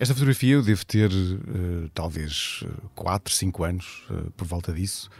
Esta 0.00 0.14
fotografia 0.14 0.54
eu 0.54 0.62
devo 0.62 0.86
ter 0.86 1.10
uh, 1.10 1.88
talvez 1.92 2.62
4, 2.94 3.34
5 3.34 3.64
anos, 3.64 4.06
uh, 4.08 4.30
por 4.36 4.46
volta 4.46 4.72
disso, 4.72 5.10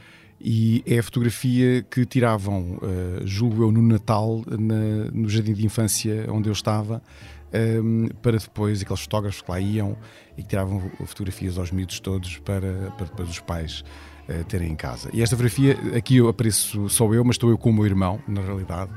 e 0.41 0.85
é 0.87 1.01
a 1.01 1.03
fotografia 1.03 1.83
que 1.83 2.07
tiravam, 2.07 2.79
uh, 2.81 3.27
julgo 3.27 3.65
eu, 3.65 3.73
no 3.73 3.83
Natal, 3.83 4.41
na, 4.47 5.11
no 5.13 5.29
jardim 5.29 5.53
de 5.53 5.67
infância 5.67 6.27
onde 6.31 6.49
eu 6.49 6.53
estava, 6.53 7.03
um, 7.83 8.07
para 8.23 8.39
depois 8.39 8.81
aqueles 8.81 9.01
fotógrafos 9.01 9.43
que 9.43 9.51
lá 9.51 9.59
iam 9.59 9.99
e 10.37 10.43
que 10.43 10.49
tiravam 10.49 10.81
fotografias 11.07 11.59
aos 11.59 11.73
miúdos 11.73 11.99
todos 11.99 12.39
para, 12.39 12.93
para 12.93 13.07
depois 13.07 13.31
os 13.31 13.41
pais 13.41 13.83
uh, 14.29 14.45
terem 14.45 14.71
em 14.71 14.77
casa. 14.77 15.11
E 15.13 15.23
esta 15.23 15.35
fotografia, 15.35 15.77
aqui 15.97 16.19
eu 16.19 16.29
apareço 16.29 16.89
só 16.89 17.13
eu, 17.13 17.25
mas 17.25 17.35
estou 17.35 17.51
eu 17.51 17.59
com 17.59 17.71
o 17.71 17.73
meu 17.73 17.85
irmão, 17.85 18.21
na 18.29 18.43
realidade, 18.43 18.93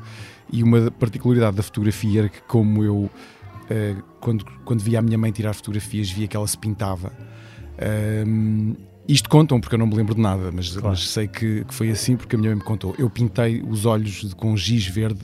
e 0.53 0.61
uma 0.61 0.91
particularidade 0.91 1.57
da 1.57 1.63
fotografia 1.63 2.19
era 2.19 2.29
que, 2.29 2.41
como 2.43 2.83
eu 2.83 3.09
uh, 3.71 4.03
quando, 4.19 4.45
quando 4.65 4.81
via 4.81 4.99
a 4.99 5.01
minha 5.01 5.17
mãe 5.17 5.31
tirar 5.31 5.53
fotografias, 5.53 6.09
via 6.09 6.27
que 6.27 6.35
ela 6.35 6.47
se 6.47 6.57
pintava. 6.57 7.11
Um, 8.27 8.75
isto 9.07 9.29
contam 9.29 9.59
porque 9.59 9.75
eu 9.75 9.79
não 9.79 9.87
me 9.87 9.95
lembro 9.95 10.13
de 10.13 10.21
nada, 10.21 10.51
mas, 10.51 10.71
claro. 10.71 10.89
mas 10.89 11.09
sei 11.09 11.27
que, 11.27 11.65
que, 11.65 11.73
foi 11.73 11.89
assim 11.89 12.15
porque 12.15 12.35
a 12.35 12.39
minha 12.39 12.51
mãe 12.51 12.59
me 12.59 12.63
contou. 12.63 12.95
Eu 12.97 13.09
pintei 13.09 13.61
os 13.67 13.85
olhos 13.85 14.33
com 14.35 14.55
giz 14.55 14.85
verde 14.85 15.21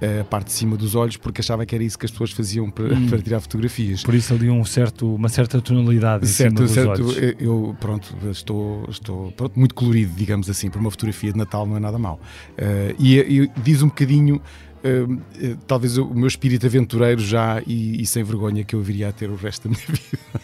eh, 0.00 0.18
a 0.20 0.24
parte 0.24 0.46
de 0.46 0.52
cima 0.54 0.76
dos 0.76 0.96
olhos 0.96 1.16
porque 1.16 1.40
achava 1.40 1.64
que 1.64 1.72
era 1.72 1.84
isso 1.84 1.96
que 1.96 2.04
as 2.04 2.10
pessoas 2.10 2.32
faziam 2.32 2.68
para, 2.68 2.92
hum. 2.92 3.08
para 3.08 3.22
tirar 3.22 3.40
fotografias. 3.40 4.02
Por 4.02 4.14
isso 4.14 4.34
ali 4.34 4.50
um 4.50 4.64
certo, 4.64 5.14
uma 5.14 5.28
certa 5.28 5.60
tonalidade 5.60 6.26
certo, 6.26 6.64
em 6.64 6.66
cima 6.66 6.86
certo, 6.86 7.02
dos 7.02 7.16
olhos. 7.16 7.36
Eu, 7.38 7.76
pronto, 7.78 8.12
estou, 8.28 8.84
estou 8.88 9.30
pronto, 9.32 9.56
muito 9.56 9.76
colorido, 9.76 10.12
digamos 10.16 10.50
assim, 10.50 10.68
para 10.70 10.80
uma 10.80 10.90
fotografia 10.90 11.32
de 11.32 11.38
Natal 11.38 11.64
não 11.64 11.76
é 11.76 11.80
nada 11.80 11.98
mal. 11.98 12.18
Uh, 12.58 12.96
e, 12.98 13.18
e 13.20 13.50
diz 13.62 13.80
um 13.82 13.86
bocadinho 13.86 14.42
uh, 14.84 15.56
talvez 15.66 15.96
o 15.98 16.06
meu 16.14 16.26
espírito 16.26 16.66
aventureiro 16.66 17.20
já 17.20 17.62
e, 17.66 18.00
e, 18.00 18.06
sem 18.06 18.22
vergonha 18.22 18.64
que 18.64 18.74
eu 18.74 18.82
viria 18.82 19.08
a 19.08 19.12
ter 19.12 19.30
o 19.30 19.36
resto 19.36 19.68
da 19.68 19.74
minha 19.74 19.86
vida. 19.88 20.42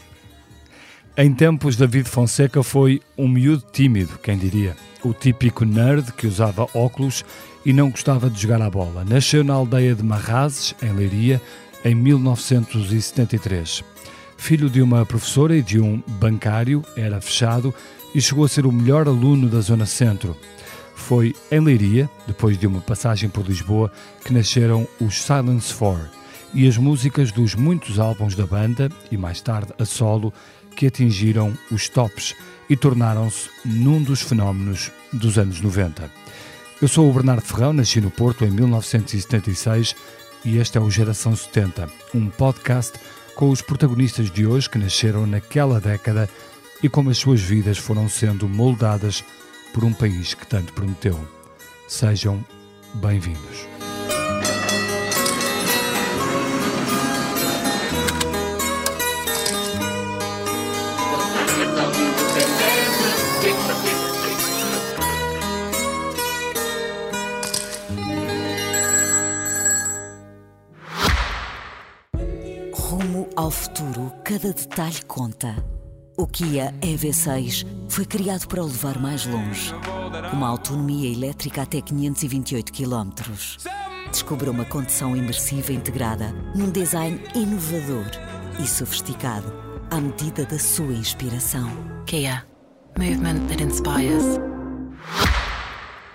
Em 1.16 1.34
tempos, 1.34 1.76
David 1.76 2.08
Fonseca 2.08 2.62
foi 2.62 3.00
um 3.16 3.26
miúdo 3.26 3.64
tímido, 3.72 4.18
quem 4.22 4.38
diria. 4.38 4.76
O 5.02 5.12
típico 5.12 5.64
nerd 5.64 6.12
que 6.12 6.26
usava 6.26 6.68
óculos 6.74 7.24
e 7.66 7.72
não 7.72 7.90
gostava 7.90 8.30
de 8.30 8.40
jogar 8.40 8.62
a 8.62 8.70
bola. 8.70 9.04
Nasceu 9.04 9.42
na 9.42 9.54
aldeia 9.54 9.94
de 9.94 10.02
Marrazes, 10.02 10.74
em 10.80 10.92
Leiria, 10.92 11.42
em 11.84 11.94
1973. 11.94 13.82
Filho 14.36 14.70
de 14.70 14.80
uma 14.80 15.04
professora 15.04 15.56
e 15.56 15.62
de 15.62 15.80
um 15.80 16.00
bancário, 16.06 16.84
era 16.96 17.20
fechado 17.20 17.74
e 18.14 18.20
chegou 18.20 18.44
a 18.44 18.48
ser 18.48 18.64
o 18.64 18.72
melhor 18.72 19.08
aluno 19.08 19.48
da 19.48 19.60
Zona 19.60 19.86
Centro. 19.86 20.36
Foi 20.98 21.34
em 21.50 21.60
Leiria, 21.60 22.10
depois 22.26 22.58
de 22.58 22.66
uma 22.66 22.82
passagem 22.82 23.30
por 23.30 23.46
Lisboa, 23.46 23.90
que 24.22 24.32
nasceram 24.32 24.86
os 25.00 25.22
Silence 25.22 25.72
Four 25.72 26.00
e 26.52 26.68
as 26.68 26.76
músicas 26.76 27.32
dos 27.32 27.54
muitos 27.54 27.98
álbuns 27.98 28.34
da 28.34 28.44
banda 28.44 28.90
e 29.10 29.16
mais 29.16 29.40
tarde 29.40 29.72
a 29.78 29.86
solo 29.86 30.34
que 30.76 30.86
atingiram 30.86 31.56
os 31.70 31.88
tops 31.88 32.34
e 32.68 32.76
tornaram-se 32.76 33.48
num 33.64 34.02
dos 34.02 34.20
fenómenos 34.20 34.90
dos 35.10 35.38
anos 35.38 35.62
90. 35.62 36.10
Eu 36.82 36.88
sou 36.88 37.08
o 37.08 37.12
Bernardo 37.12 37.42
Ferrão, 37.42 37.72
nasci 37.72 38.00
no 38.00 38.10
Porto 38.10 38.44
em 38.44 38.50
1976 38.50 39.96
e 40.44 40.58
este 40.58 40.76
é 40.76 40.80
o 40.80 40.90
Geração 40.90 41.34
70, 41.34 41.88
um 42.14 42.28
podcast 42.28 42.98
com 43.34 43.48
os 43.48 43.62
protagonistas 43.62 44.30
de 44.30 44.46
hoje 44.46 44.68
que 44.68 44.78
nasceram 44.78 45.26
naquela 45.26 45.80
década 45.80 46.28
e 46.82 46.88
como 46.88 47.08
as 47.08 47.16
suas 47.18 47.40
vidas 47.40 47.78
foram 47.78 48.08
sendo 48.08 48.48
moldadas 48.48 49.24
por 49.72 49.84
um 49.84 49.92
país 49.92 50.34
que 50.34 50.46
tanto 50.46 50.72
prometeu. 50.72 51.18
Sejam 51.86 52.44
bem-vindos. 52.94 53.66
Rumo 72.72 73.28
ao 73.36 73.50
futuro, 73.50 74.12
cada 74.24 74.52
detalhe 74.52 75.02
conta. 75.06 75.54
O 76.20 76.26
Kia 76.26 76.74
EV6 76.82 77.64
foi 77.88 78.04
criado 78.04 78.48
para 78.48 78.60
o 78.60 78.66
levar 78.66 78.98
mais 78.98 79.24
longe, 79.24 79.72
com 80.28 80.36
uma 80.36 80.48
autonomia 80.48 81.08
elétrica 81.12 81.62
até 81.62 81.80
528 81.80 82.72
km. 82.72 83.12
Descubra 84.10 84.50
uma 84.50 84.64
condução 84.64 85.16
imersiva 85.16 85.72
integrada 85.72 86.32
num 86.56 86.72
design 86.72 87.20
inovador 87.36 88.10
e 88.60 88.66
sofisticado 88.66 89.46
à 89.92 90.00
medida 90.00 90.44
da 90.44 90.58
sua 90.58 90.92
inspiração. 90.92 91.70
Kia. 92.04 92.44
Movement 92.98 93.46
that 93.46 93.62
inspires. 93.62 94.24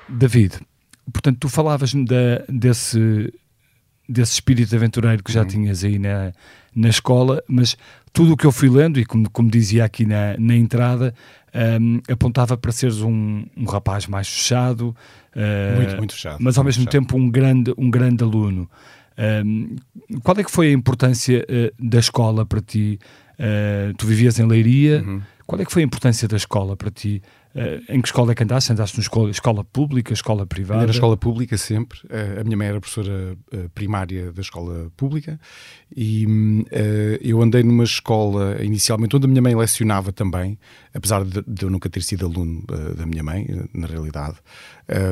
David, 0.09 0.59
portanto, 1.13 1.37
tu 1.39 1.47
falavas-me 1.47 2.05
desse, 2.49 3.33
desse 4.09 4.33
espírito 4.33 4.75
aventureiro 4.75 5.23
que 5.23 5.31
já 5.31 5.45
tinhas 5.45 5.81
aí 5.81 5.97
na, 5.97 6.33
na 6.75 6.89
escola, 6.89 7.43
mas 7.47 7.77
tudo 8.11 8.33
o 8.33 8.37
que 8.37 8.45
eu 8.45 8.51
fui 8.51 8.69
lendo, 8.69 8.99
e 8.99 9.05
como, 9.05 9.29
como 9.29 9.49
dizia 9.49 9.85
aqui 9.85 10.05
na, 10.05 10.35
na 10.37 10.55
entrada, 10.55 11.13
um, 11.81 11.99
apontava 12.11 12.57
para 12.57 12.71
seres 12.71 13.01
um, 13.01 13.45
um 13.55 13.65
rapaz 13.65 14.07
mais 14.07 14.27
fechado, 14.27 14.95
uh, 15.35 15.75
muito, 15.75 15.97
muito 15.97 16.13
fechado, 16.13 16.37
mas 16.39 16.57
ao 16.57 16.63
mesmo 16.63 16.83
fechado. 16.83 17.01
tempo 17.01 17.17
um 17.17 17.29
grande, 17.29 17.73
um 17.77 17.89
grande 17.89 18.23
aluno. 18.23 18.69
Um, 19.45 19.75
qual 20.23 20.37
é 20.37 20.43
que 20.43 20.51
foi 20.51 20.69
a 20.69 20.71
importância 20.71 21.45
uh, 21.49 21.83
da 21.83 21.99
escola 21.99 22.45
para 22.45 22.61
ti? 22.61 22.99
Uh, 23.33 23.93
tu 23.95 24.05
vivias 24.07 24.39
em 24.39 24.45
Leiria, 24.45 25.03
uhum. 25.03 25.21
qual 25.45 25.61
é 25.61 25.65
que 25.65 25.71
foi 25.71 25.81
a 25.81 25.85
importância 25.85 26.27
da 26.27 26.37
escola 26.37 26.75
para 26.75 26.89
ti? 26.89 27.21
Uh, 27.55 27.83
em 27.87 28.01
que 28.01 28.07
escola 28.07 28.31
é 28.31 28.35
que 28.35 28.41
andaste? 28.41 28.71
Andaste 28.71 28.97
na 28.97 29.01
escola, 29.03 29.29
escola 29.29 29.63
pública, 29.63 30.11
escola 30.11 30.43
privada? 30.43 30.81
Era 30.81 30.91
escola 30.91 31.15
pública 31.15 31.55
sempre. 31.55 31.99
Uh, 32.05 32.41
a 32.41 32.43
minha 32.43 32.57
mãe 32.57 32.67
era 32.67 32.79
professora 32.81 33.37
uh, 33.53 33.69
primária 33.75 34.31
da 34.31 34.41
escola 34.41 34.91
pública 34.97 35.39
e 35.95 36.25
eu 37.21 37.39
andei 37.39 37.61
numa 37.61 37.83
escola 37.83 38.57
inicialmente 38.63 39.15
onde 39.15 39.25
a 39.25 39.29
minha 39.29 39.41
mãe 39.43 39.55
lecionava 39.55 40.11
também, 40.11 40.57
apesar 40.91 41.23
de, 41.23 41.43
eu 41.61 41.69
nunca 41.69 41.87
ter 41.87 42.01
sido 42.01 42.25
aluno 42.25 42.63
da 42.97 43.05
minha 43.05 43.21
mãe, 43.21 43.45
na 43.71 43.85
realidade. 43.85 44.37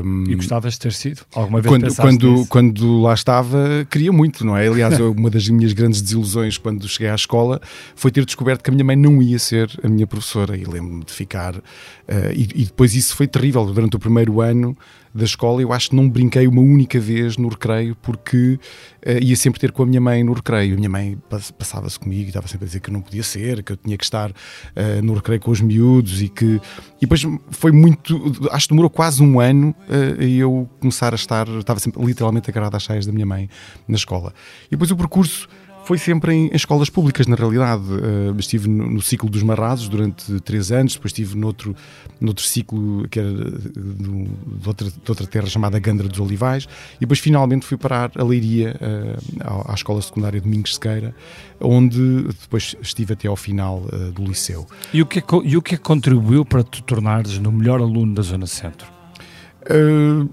Um, 0.03 0.25
e 0.27 0.35
gostavas 0.35 0.73
de 0.73 0.79
ter 0.79 0.91
sido? 0.91 1.21
Alguma 1.33 1.61
vez 1.61 1.71
quando, 1.71 1.95
quando, 1.95 2.45
quando 2.47 3.01
lá 3.01 3.13
estava, 3.13 3.85
queria 3.89 4.11
muito, 4.11 4.43
não 4.45 4.57
é? 4.57 4.67
Aliás, 4.67 4.99
uma 4.99 5.29
das 5.29 5.47
minhas 5.47 5.71
grandes 5.71 6.01
desilusões 6.01 6.57
quando 6.57 6.87
cheguei 6.87 7.09
à 7.09 7.15
escola 7.15 7.61
foi 7.95 8.11
ter 8.11 8.25
descoberto 8.25 8.63
que 8.63 8.69
a 8.69 8.73
minha 8.73 8.83
mãe 8.83 8.95
não 8.95 9.21
ia 9.21 9.37
ser 9.37 9.69
a 9.83 9.87
minha 9.87 10.07
professora 10.07 10.57
e 10.57 10.65
lembro-me 10.65 11.05
de 11.05 11.13
ficar 11.13 11.61
e, 12.33 12.43
e, 12.55 12.65
depois 12.65 12.95
isso 12.95 13.15
foi 13.15 13.27
terrível. 13.27 13.65
Durante 13.65 13.95
o 13.95 13.99
primeiro 13.99 14.41
ano 14.41 14.77
da 15.13 15.25
escola, 15.25 15.61
eu 15.61 15.73
acho 15.73 15.89
que 15.89 15.95
não 15.95 16.09
brinquei 16.09 16.47
uma 16.47 16.61
única 16.61 16.99
vez 16.99 17.37
no 17.37 17.49
recreio, 17.49 17.95
porque 18.01 18.59
uh, 19.05 19.21
ia 19.21 19.35
sempre 19.35 19.59
ter 19.59 19.71
com 19.71 19.83
a 19.83 19.85
minha 19.85 19.99
mãe 19.99 20.23
no 20.23 20.33
recreio. 20.33 20.73
A 20.73 20.77
minha 20.77 20.89
mãe 20.89 21.17
passava-se 21.57 21.99
comigo 21.99 22.23
e 22.23 22.27
estava 22.27 22.47
sempre 22.47 22.65
a 22.65 22.67
dizer 22.67 22.79
que 22.79 22.89
eu 22.89 22.93
não 22.93 23.01
podia 23.01 23.23
ser, 23.23 23.61
que 23.63 23.73
eu 23.73 23.77
tinha 23.77 23.97
que 23.97 24.03
estar 24.03 24.31
uh, 24.31 25.01
no 25.03 25.13
recreio 25.13 25.41
com 25.41 25.51
os 25.51 25.61
miúdos 25.61 26.21
e 26.21 26.29
que. 26.29 26.61
E 26.97 27.01
depois 27.01 27.21
foi 27.49 27.71
muito. 27.71 28.49
Acho 28.51 28.67
que 28.67 28.73
demorou 28.73 28.89
quase 28.89 29.21
um 29.21 29.39
ano 29.39 29.75
uh, 29.89 30.21
e 30.21 30.39
eu 30.39 30.69
começar 30.79 31.13
a 31.13 31.15
estar. 31.15 31.47
Estava 31.49 31.79
sempre 31.79 32.03
literalmente 32.05 32.49
agarrado 32.49 32.75
às 32.75 32.83
saias 32.83 33.05
da 33.05 33.11
minha 33.11 33.25
mãe 33.25 33.49
na 33.87 33.95
escola. 33.95 34.33
E 34.67 34.71
depois 34.71 34.89
o 34.91 34.95
percurso 34.95 35.47
foi 35.83 35.97
sempre 35.97 36.33
em, 36.33 36.47
em 36.47 36.55
escolas 36.55 36.89
públicas, 36.89 37.27
na 37.27 37.35
realidade. 37.35 37.83
Uh, 37.83 38.39
estive 38.39 38.67
no, 38.67 38.89
no, 38.89 39.01
ciclo 39.01 39.29
dos 39.29 39.43
Marrazos 39.43 39.89
durante 39.89 40.39
três 40.41 40.71
anos, 40.71 40.93
depois 40.93 41.11
estive 41.11 41.37
noutro, 41.37 41.75
noutro 42.19 42.43
ciclo 42.43 43.07
que 43.09 43.19
era 43.19 43.31
de, 43.31 44.29
outra, 44.65 44.89
de 44.89 45.09
outra 45.09 45.27
terra 45.27 45.47
chamada 45.47 45.79
Gandra 45.79 46.07
dos 46.07 46.19
Olivais, 46.19 46.67
e 46.97 47.01
depois 47.01 47.19
finalmente 47.19 47.65
fui 47.65 47.77
parar 47.77 48.11
a 48.15 48.23
Leiria, 48.23 48.75
uh, 48.79 49.65
à, 49.67 49.71
à, 49.71 49.75
Escola 49.75 50.01
Secundária 50.01 50.39
Domingos 50.39 50.75
Sequeira, 50.75 51.15
onde 51.59 52.23
depois 52.41 52.75
estive 52.81 53.13
até 53.13 53.27
ao 53.27 53.35
final 53.35 53.79
uh, 53.91 54.11
do 54.11 54.23
liceu. 54.23 54.67
E 54.93 55.01
o, 55.01 55.05
que 55.05 55.19
é, 55.19 55.23
e 55.43 55.57
o 55.57 55.61
que 55.61 55.75
é 55.75 55.77
que 55.77 55.83
contribuiu 55.83 56.45
para 56.45 56.63
te 56.63 56.81
tornares 56.83 57.37
no 57.37 57.51
melhor 57.51 57.81
aluno 57.81 58.13
da 58.13 58.21
Zona 58.21 58.47
Centro? 58.47 59.00
Uh, 59.71 60.29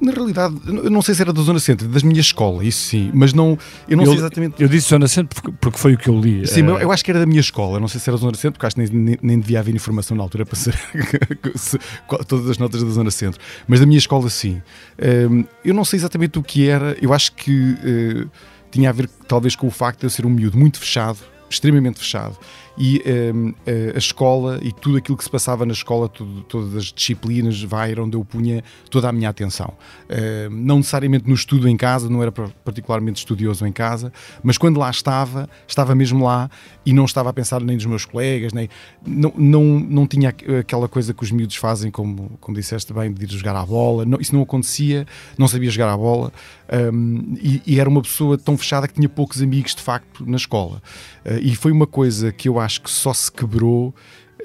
na 0.00 0.12
realidade, 0.12 0.56
eu 0.66 0.90
não 0.90 1.02
sei 1.02 1.14
se 1.14 1.20
era 1.20 1.30
da 1.30 1.42
Zona 1.42 1.58
Centro, 1.60 1.86
da 1.86 2.00
minha 2.00 2.20
escola, 2.20 2.64
isso 2.64 2.88
sim, 2.88 3.10
mas 3.12 3.34
não, 3.34 3.58
eu 3.86 3.96
não 3.96 4.04
eu, 4.04 4.10
sei 4.10 4.18
exatamente. 4.20 4.62
Eu 4.62 4.68
disse 4.68 4.88
Zona 4.88 5.06
Centro 5.06 5.34
porque, 5.34 5.58
porque 5.60 5.78
foi 5.78 5.94
o 5.94 5.98
que 5.98 6.08
eu 6.08 6.18
li. 6.18 6.46
Sim, 6.46 6.62
uh... 6.62 6.78
eu 6.78 6.90
acho 6.90 7.04
que 7.04 7.10
era 7.10 7.20
da 7.20 7.26
minha 7.26 7.40
escola, 7.40 7.78
não 7.78 7.86
sei 7.86 8.00
se 8.00 8.08
era 8.08 8.16
da 8.16 8.22
Zona 8.22 8.34
Centro, 8.34 8.52
porque 8.52 8.66
acho 8.66 8.76
que 8.76 8.88
nem, 8.88 9.18
nem 9.20 9.38
devia 9.38 9.60
haver 9.60 9.74
informação 9.74 10.16
na 10.16 10.22
altura 10.22 10.46
para 10.46 10.56
ser 10.56 10.74
todas 12.26 12.48
as 12.48 12.56
notas 12.56 12.82
da 12.82 12.90
Zona 12.90 13.10
Centro, 13.10 13.40
mas 13.68 13.80
da 13.80 13.86
minha 13.86 13.98
escola 13.98 14.30
sim. 14.30 14.62
Uh, 14.98 15.46
eu 15.64 15.74
não 15.74 15.84
sei 15.84 15.98
exatamente 15.98 16.38
o 16.38 16.42
que 16.42 16.68
era, 16.68 16.96
eu 17.00 17.12
acho 17.12 17.32
que 17.32 17.76
tinha 18.70 18.88
a 18.88 18.92
ver 18.92 19.08
talvez 19.28 19.54
com 19.54 19.66
o 19.66 19.70
facto 19.70 20.00
de 20.00 20.06
eu 20.06 20.10
ser 20.10 20.24
um 20.24 20.30
miúdo 20.30 20.56
muito 20.56 20.78
fechado, 20.78 21.18
extremamente 21.48 21.98
fechado 21.98 22.36
e 22.78 23.02
um, 23.34 23.54
a 23.94 23.98
escola 23.98 24.58
e 24.62 24.70
tudo 24.70 24.98
aquilo 24.98 25.16
que 25.16 25.24
se 25.24 25.30
passava 25.30 25.64
na 25.64 25.72
escola, 25.72 26.08
tudo, 26.08 26.42
todas 26.42 26.74
as 26.76 26.92
disciplinas, 26.92 27.62
vai 27.62 27.94
onde 27.98 28.16
eu 28.16 28.24
punha 28.24 28.62
toda 28.90 29.08
a 29.08 29.12
minha 29.12 29.30
atenção. 29.30 29.72
Uh, 30.04 30.50
não 30.50 30.78
necessariamente 30.78 31.26
no 31.26 31.34
estudo 31.34 31.68
em 31.68 31.76
casa, 31.76 32.08
não 32.08 32.22
era 32.22 32.30
particularmente 32.32 33.18
estudioso 33.18 33.66
em 33.66 33.72
casa, 33.72 34.12
mas 34.42 34.58
quando 34.58 34.78
lá 34.78 34.90
estava, 34.90 35.48
estava 35.66 35.94
mesmo 35.94 36.24
lá 36.24 36.50
e 36.86 36.92
não 36.92 37.04
estava 37.04 37.30
a 37.30 37.32
pensar 37.32 37.60
nem 37.60 37.74
nos 37.74 37.84
meus 37.84 38.04
colegas, 38.04 38.52
nem 38.52 38.68
não, 39.04 39.32
não, 39.36 39.64
não 39.80 40.06
tinha 40.06 40.28
aquela 40.60 40.88
coisa 40.88 41.12
que 41.12 41.24
os 41.24 41.32
miúdos 41.32 41.56
fazem, 41.56 41.90
como, 41.90 42.38
como 42.40 42.56
disseste 42.56 42.92
bem, 42.92 43.12
de 43.12 43.24
ir 43.24 43.28
jogar 43.28 43.56
à 43.56 43.66
bola. 43.66 44.04
Não, 44.04 44.20
isso 44.20 44.32
não 44.32 44.42
acontecia, 44.42 45.04
não 45.36 45.48
sabia 45.48 45.68
jogar 45.68 45.92
à 45.92 45.96
bola 45.96 46.32
um, 46.92 47.36
e, 47.42 47.60
e, 47.66 47.80
era 47.80 47.88
uma 47.88 48.02
pessoa 48.02 48.38
tão 48.38 48.56
fechada 48.56 48.86
que 48.86 48.94
tinha 48.94 49.08
poucos 49.08 49.42
amigos 49.42 49.74
de 49.74 49.82
facto 49.82 50.24
na 50.24 50.36
escola. 50.36 50.80
Uh, 51.24 51.38
e 51.42 51.56
foi 51.56 51.72
uma 51.72 51.86
coisa 51.86 52.30
que 52.30 52.48
eu 52.48 52.60
acho 52.60 52.80
que 52.82 52.90
só 52.90 53.12
se 53.12 53.30
quebrou 53.32 53.92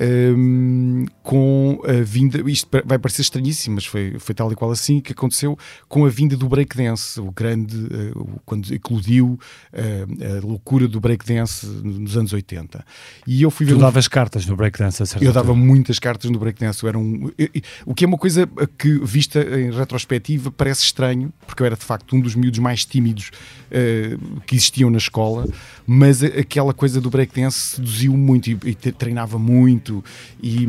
um, 0.02 1.06
com 1.22 1.80
a 1.86 2.02
vinda, 2.02 2.42
isto 2.50 2.68
vai 2.86 2.98
parecer 2.98 3.22
estranhíssimo, 3.22 3.76
mas 3.76 3.86
foi, 3.86 4.18
foi 4.20 4.34
tal 4.34 4.52
e 4.52 4.56
qual 4.56 4.72
assim 4.72 5.00
que 5.00 5.12
aconteceu 5.12 5.58
com 5.88 6.06
a 6.06 6.10
vinda 6.10 6.36
do 6.36 6.50
breakdance, 6.50 7.20
o 7.20 7.32
grande, 7.32 7.78
uh, 7.78 8.42
quando 8.44 8.74
eclodiu 8.74 9.40
uh, 9.74 10.38
a 10.38 10.46
loucura 10.46 10.88
do 10.88 11.00
breakdance 11.00 11.68
nos 11.68 12.18
anos 12.18 12.34
80. 12.34 12.84
E 13.28 13.42
eu 13.44 13.52
fui 13.52 13.66
ver. 13.66 13.74
Tu 13.74 13.78
um... 13.78 13.82
davas 13.82 14.08
cartas 14.08 14.46
no 14.46 14.56
breakdance, 14.56 15.04
a 15.04 15.06
Eu 15.22 15.32
dava 15.32 15.54
muitas 15.54 16.00
cartas 16.00 16.32
no 16.32 16.40
breakdance. 16.40 16.82
Eu 16.82 16.90
era 16.90 16.98
um, 16.98 17.32
o 17.86 17.94
que 17.94 18.04
é 18.04 18.08
uma 18.08 18.18
coisa 18.18 18.50
que, 18.78 19.00
vista 19.04 19.40
em 19.40 19.72
retrospectiva, 19.72 20.52
parece 20.52 20.84
estranho, 20.84 21.32
porque 21.46 21.62
eu 21.62 21.66
era 21.66 21.76
de 21.76 21.86
facto 21.86 22.16
um 22.16 22.20
dos 22.20 22.34
miúdos 22.34 22.60
mais 22.60 22.86
tímidos 22.86 23.30
uh, 23.68 24.42
que 24.42 24.56
existiam 24.56 24.90
na 24.90 24.98
escola, 24.98 25.48
mas 25.86 26.24
aquela 26.24 26.74
coisa 26.74 27.00
do 27.00 27.10
breakdance 27.10 27.76
seduziu 27.76 28.18
muito 28.18 28.50
e, 28.50 28.58
e 28.66 28.76
treinava 28.76 29.38
muito 29.38 29.91
e, 30.42 30.64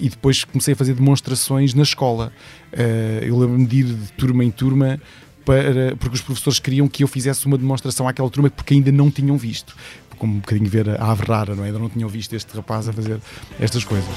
e, 0.00 0.08
depois 0.08 0.44
comecei 0.44 0.74
a 0.74 0.76
fazer 0.76 0.94
demonstrações 0.94 1.74
na 1.74 1.82
escola. 1.82 2.32
Uh, 2.72 3.24
eu 3.24 3.38
lembro-me 3.38 3.66
de 3.66 3.76
ir 3.80 3.84
de 3.84 4.12
turma 4.12 4.44
em 4.44 4.50
turma 4.50 5.00
para, 5.44 5.96
porque 5.96 6.14
os 6.14 6.22
professores 6.22 6.58
queriam 6.58 6.88
que 6.88 7.04
eu 7.04 7.08
fizesse 7.08 7.46
uma 7.46 7.58
demonstração 7.58 8.08
àquela 8.08 8.30
turma 8.30 8.50
porque 8.50 8.74
ainda 8.74 8.92
não 8.92 9.10
tinham 9.10 9.36
visto. 9.36 9.76
Como 10.18 10.34
um 10.34 10.38
bocadinho 10.38 10.70
ver 10.70 10.88
a 10.88 11.10
ave 11.10 11.24
rara, 11.24 11.54
não 11.54 11.64
é? 11.64 11.66
Ainda 11.66 11.78
não 11.78 11.88
tinham 11.88 12.08
visto 12.08 12.32
este 12.34 12.54
rapaz 12.56 12.88
a 12.88 12.92
fazer 12.92 13.20
estas 13.58 13.84
coisas. 13.84 14.08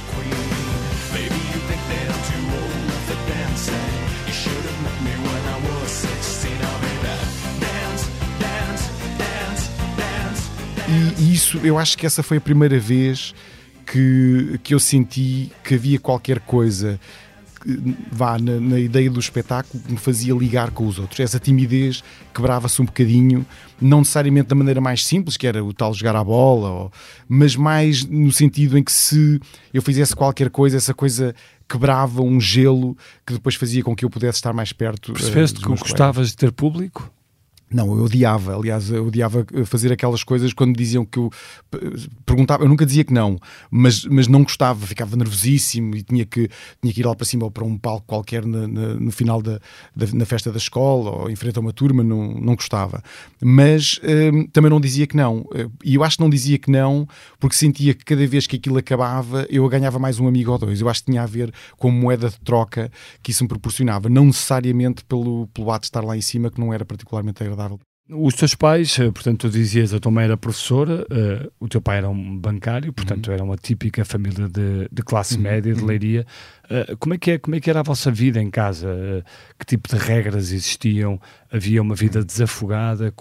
E, 11.18 11.34
isso, 11.34 11.58
eu 11.64 11.78
acho 11.78 11.98
que 11.98 12.06
essa 12.06 12.22
foi 12.22 12.38
a 12.38 12.42
primeira 12.42 12.80
vez 12.80 13.34
que, 13.86 14.60
que 14.64 14.74
eu 14.74 14.80
senti 14.80 15.52
que 15.64 15.76
havia 15.76 16.00
qualquer 16.00 16.40
coisa 16.40 17.00
vá 18.12 18.38
na, 18.38 18.60
na, 18.60 18.80
ideia 18.80 19.10
do 19.10 19.20
espetáculo 19.20 19.82
que 19.84 19.92
me 19.92 19.98
fazia 19.98 20.34
ligar 20.34 20.70
com 20.72 20.86
os 20.86 21.00
outros. 21.00 21.20
Essa 21.20 21.40
timidez 21.40 22.04
quebrava-se 22.34 22.80
um 22.82 22.86
bocadinho, 22.86 23.46
não 23.82 24.00
necessariamente 24.00 24.48
da 24.48 24.56
maneira 24.56 24.80
mais 24.80 25.04
simples, 25.04 25.36
que 25.36 25.48
era 25.48 25.64
o 25.64 25.74
tal 25.74 25.94
jogar 25.94 26.16
a 26.16 26.24
bola, 26.24 26.70
ou, 26.70 26.92
mas 27.28 27.56
mais 27.56 28.06
no 28.06 28.32
sentido 28.32 28.78
em 28.78 28.84
que 28.84 28.92
se 28.92 29.40
eu 29.74 29.82
fizesse 29.82 30.16
qualquer 30.16 30.50
coisa, 30.50 30.78
essa 30.78 30.94
coisa 30.94 31.34
quebrava 31.68 32.22
um 32.22 32.40
gelo 32.40 32.96
que 33.26 33.34
depois 33.34 33.56
fazia 33.56 33.84
com 33.84 33.96
que 33.96 34.06
eu 34.06 34.10
pudesse 34.10 34.38
estar 34.38 34.54
mais 34.54 34.72
perto. 34.72 35.14
Percebeste 35.14 35.60
uh, 35.60 35.62
que 35.64 35.68
gostavas 35.70 36.30
de 36.30 36.38
ter 36.38 36.52
público? 36.52 37.12
Não, 37.72 37.98
eu 37.98 38.04
odiava, 38.04 38.56
aliás, 38.56 38.92
eu 38.92 39.08
odiava 39.08 39.46
fazer 39.66 39.92
aquelas 39.92 40.24
coisas 40.24 40.54
quando 40.54 40.78
diziam 40.78 41.04
que 41.04 41.18
eu 41.18 41.32
perguntava, 42.24 42.64
eu 42.64 42.70
nunca 42.70 42.86
dizia 42.86 43.04
que 43.04 43.12
não, 43.12 43.40
mas, 43.72 44.06
mas 44.06 44.28
não 44.28 44.44
gostava, 44.44 44.86
ficava 44.86 45.18
nervosíssimo 45.18 45.96
e 45.96 46.04
tinha 46.04 46.26
que, 46.26 46.48
tinha 46.80 46.94
que 46.94 47.00
ir 47.00 47.06
lá 47.06 47.16
para 47.16 47.26
cima 47.26 47.44
ou 47.44 47.52
para 47.52 47.66
um 47.66 47.76
palco 47.76 48.06
qualquer 48.06 48.46
na, 48.46 48.68
na, 48.68 48.94
no 48.94 49.12
final 49.12 49.42
da, 49.42 49.60
da, 49.96 50.06
na 50.14 50.26
festa 50.26 50.52
da 50.52 50.58
escola 50.58 51.10
ou 51.10 51.30
em 51.30 51.36
frente 51.36 51.58
a 51.58 51.62
uma 51.62 51.74
turma, 51.74 52.04
não, 52.04 52.36
não 52.36 52.56
gostava. 52.56 53.02
Mas 53.42 54.00
hum, 54.04 54.46
também 54.54 54.70
não 54.70 54.80
dizia 54.80 55.08
que 55.08 55.18
não, 55.18 55.44
e 55.84 55.96
eu 55.96 56.04
acho 56.04 56.18
que 56.18 56.24
não 56.24 56.30
dizia 56.30 56.60
que 56.60 56.70
não 56.70 57.08
porque 57.40 57.56
sentia 57.56 57.96
que 57.96 58.06
cada 58.06 58.26
vez 58.28 58.46
que 58.46 58.58
aquilo 58.58 58.78
acabava 58.78 59.48
eu 59.50 59.68
ganhava 59.68 59.98
mais 59.98 60.20
um 60.20 60.28
amigo 60.28 60.52
ou 60.52 60.60
dois. 60.60 60.82
Eu 60.82 60.88
acho 60.88 61.04
que 61.04 61.12
tinha 61.12 61.24
a 61.24 61.26
ver 61.26 61.52
com 61.78 61.90
a 61.90 61.92
moeda 61.92 62.30
de 62.30 62.40
troca 62.42 62.92
que 63.24 63.32
isso 63.32 63.44
me 63.44 63.48
proporcionava, 63.48 64.08
não 64.08 64.26
necessariamente 64.26 65.04
pelo, 65.04 65.48
pelo 65.48 65.72
ato 65.72 65.82
de 65.82 65.88
estar 65.88 66.04
lá 66.04 66.16
em 66.16 66.22
cima, 66.22 66.52
que 66.52 66.60
não 66.60 66.72
era 66.72 66.86
particularmente 66.86 67.42
agradável 67.42 67.55
os 68.08 68.36
teus 68.36 68.54
pais, 68.54 69.00
eh, 69.00 69.10
portanto, 69.10 69.42
tu 69.42 69.50
dizias 69.50 69.92
a 69.92 70.00
tua 70.00 70.12
mãe 70.12 70.26
era 70.26 70.38
professora, 70.38 71.08
uh, 71.10 71.52
o 71.60 71.68
teu 71.68 71.82
pai 71.82 71.98
era 71.98 72.08
um 72.08 72.38
bancário, 72.38 72.94
portanto, 72.94 73.28
uhum. 73.28 73.34
era 73.34 73.44
uma 73.44 73.56
típica 73.56 74.06
família 74.06 74.48
de, 74.48 74.88
de 74.92 75.02
classe 75.02 75.38
uhum. 75.38 75.42
média, 75.42 75.74
de 75.74 75.82
uhum. 75.82 75.88
leiria. 75.88 76.26
Uh, 76.66 76.96
como, 76.98 77.16
é 77.16 77.18
que 77.18 77.32
é, 77.32 77.38
como 77.40 77.56
é 77.56 77.60
que 77.60 77.68
era 77.68 77.80
a 77.80 77.84
vossa 77.84 78.12
vida 78.12 78.40
em 78.40 78.52
casa? 78.52 78.88
Uh, 78.90 79.24
que 79.58 79.66
tipo 79.66 79.90
de 79.90 79.96
regras 79.96 80.52
existiam? 80.52 81.20
Havia 81.52 81.82
uma 81.82 81.96
vida 81.96 82.24
desafogada? 82.24 83.12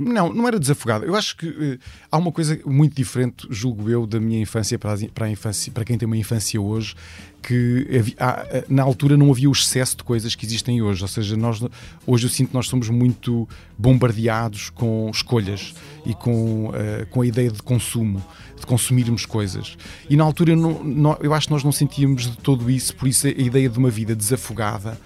Não, 0.00 0.32
não 0.32 0.48
era 0.48 0.58
desafogada. 0.58 1.06
Eu 1.06 1.14
acho 1.14 1.36
que 1.36 1.46
uh, 1.46 1.78
há 2.10 2.18
uma 2.18 2.32
coisa 2.32 2.58
muito 2.66 2.94
diferente, 2.96 3.46
julgo 3.50 3.88
eu, 3.88 4.06
da 4.06 4.18
minha 4.18 4.40
infância 4.40 4.78
para, 4.78 4.96
para, 5.14 5.26
a 5.26 5.30
infância, 5.30 5.72
para 5.72 5.84
quem 5.84 5.96
tem 5.96 6.06
uma 6.06 6.16
infância 6.16 6.60
hoje, 6.60 6.96
que 7.42 7.86
havia, 7.96 8.14
há, 8.18 8.64
na 8.68 8.82
altura 8.82 9.16
não 9.16 9.30
havia 9.30 9.48
o 9.48 9.52
excesso 9.52 9.96
de 9.98 10.02
coisas 10.02 10.34
que 10.34 10.44
existem 10.44 10.82
hoje. 10.82 11.02
Ou 11.02 11.08
seja, 11.08 11.36
nós, 11.36 11.62
hoje 12.06 12.26
eu 12.26 12.30
sinto 12.30 12.48
que 12.48 12.54
nós 12.54 12.66
somos 12.66 12.88
muito 12.88 13.48
bombardeados 13.78 14.70
com 14.70 15.10
escolhas 15.12 15.74
e 16.04 16.14
com, 16.14 16.70
uh, 16.70 17.06
com 17.10 17.20
a 17.20 17.26
ideia 17.26 17.50
de 17.50 17.62
consumo, 17.62 18.24
de 18.64 18.68
consumirmos 18.68 19.26
coisas. 19.26 19.76
E 20.08 20.16
na 20.16 20.24
altura 20.24 20.56
não, 20.56 20.82
não, 20.82 21.18
eu 21.20 21.34
acho 21.34 21.46
que 21.46 21.52
nós 21.52 21.62
não 21.62 21.72
sentíamos 21.72 22.22
de 22.22 22.36
todo 22.38 22.70
isso, 22.70 22.96
por 22.96 23.06
isso 23.06 23.26
a 23.26 23.30
ideia 23.30 23.68
de 23.68 23.78
uma 23.78 23.90
vida 23.90 24.14
desafogada 24.16 24.98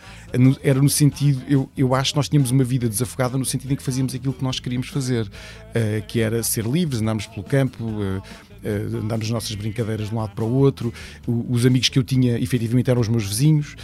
era 0.63 0.81
no 0.81 0.91
sentido, 0.91 1.43
eu, 1.49 1.71
eu 1.77 1.95
acho 1.95 2.13
que 2.13 2.17
nós 2.17 2.29
tínhamos 2.29 2.51
uma 2.51 2.65
vida 2.65 2.89
desafogada 2.89 3.39
no 3.39 3.45
sentido 3.45 3.73
em 3.73 3.77
que 3.77 3.83
fazíamos 3.83 4.15
aquilo 4.15 4.35
que 4.35 4.45
nós 4.45 4.61
queríamos 4.61 4.89
fazer, 4.89 5.27
uh, 5.27 6.07
que 6.07 6.21
era 6.21 6.43
ser 6.43 6.67
livres, 6.67 7.01
andámos 7.01 7.27
pelo 7.27 7.43
campo. 7.45 7.85
Uh, 7.85 8.23
Uh, 8.59 8.97
andámos 9.05 9.27
as 9.27 9.31
nossas 9.31 9.55
brincadeiras 9.55 10.09
de 10.09 10.15
um 10.15 10.19
lado 10.19 10.35
para 10.35 10.45
o 10.45 10.53
outro. 10.53 10.93
O, 11.29 11.47
os 11.49 11.65
amigos 11.65 11.89
que 11.89 11.97
eu 11.97 12.03
tinha, 12.03 12.37
efetivamente, 12.41 12.91
eram 12.91 13.01
os 13.01 13.07
meus 13.07 13.25
vizinhos. 13.25 13.77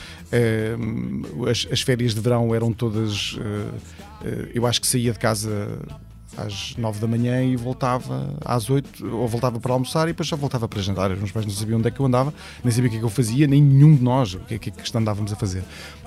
As, 1.49 1.69
as, 1.71 1.81
férias 1.81 2.13
de 2.13 2.21
verão 2.21 2.53
eram 2.53 2.73
todas. 2.73 3.39
Eu 4.53 4.67
acho 4.67 4.81
que 4.81 4.89
saía 4.89 5.13
de 5.13 5.19
casa 5.21 5.79
às 6.37 6.77
9 6.77 7.01
da 7.01 7.07
manhã 7.07 7.43
e 7.43 7.57
voltava 7.57 8.35
às 8.45 8.69
8, 8.69 9.07
ou 9.07 9.27
voltava 9.29 9.59
para 9.61 9.73
almoçar 9.73 10.05
e 10.05 10.13
depois 10.13 10.29
já 10.29 10.37
voltava 10.37 10.69
para 10.69 10.81
jantar. 10.83 11.11
Os 11.13 11.19
meus 11.19 11.33
pais 11.33 11.47
não 11.47 11.53
sabiam 11.53 11.79
onde 11.79 11.89
é 11.89 11.91
que 11.91 12.01
eu 12.01 12.07
andava, 12.07 12.33
nem 12.63 12.73
sabiam 12.73 12.89
o 12.89 12.91
que 12.91 12.97
é 12.97 13.01
que 13.01 13.05
eu 13.05 13.11
fazia, 13.11 13.47
nem 13.47 13.63
nenhum 13.63 13.95
de 13.95 14.03
nós 14.03 14.35
o 14.35 14.41
que 14.41 14.55
é 14.55 14.59
que, 14.59 14.71
que 14.71 14.97
andávamos 14.97 15.33
a 15.33 15.37
fazer. 15.37 15.63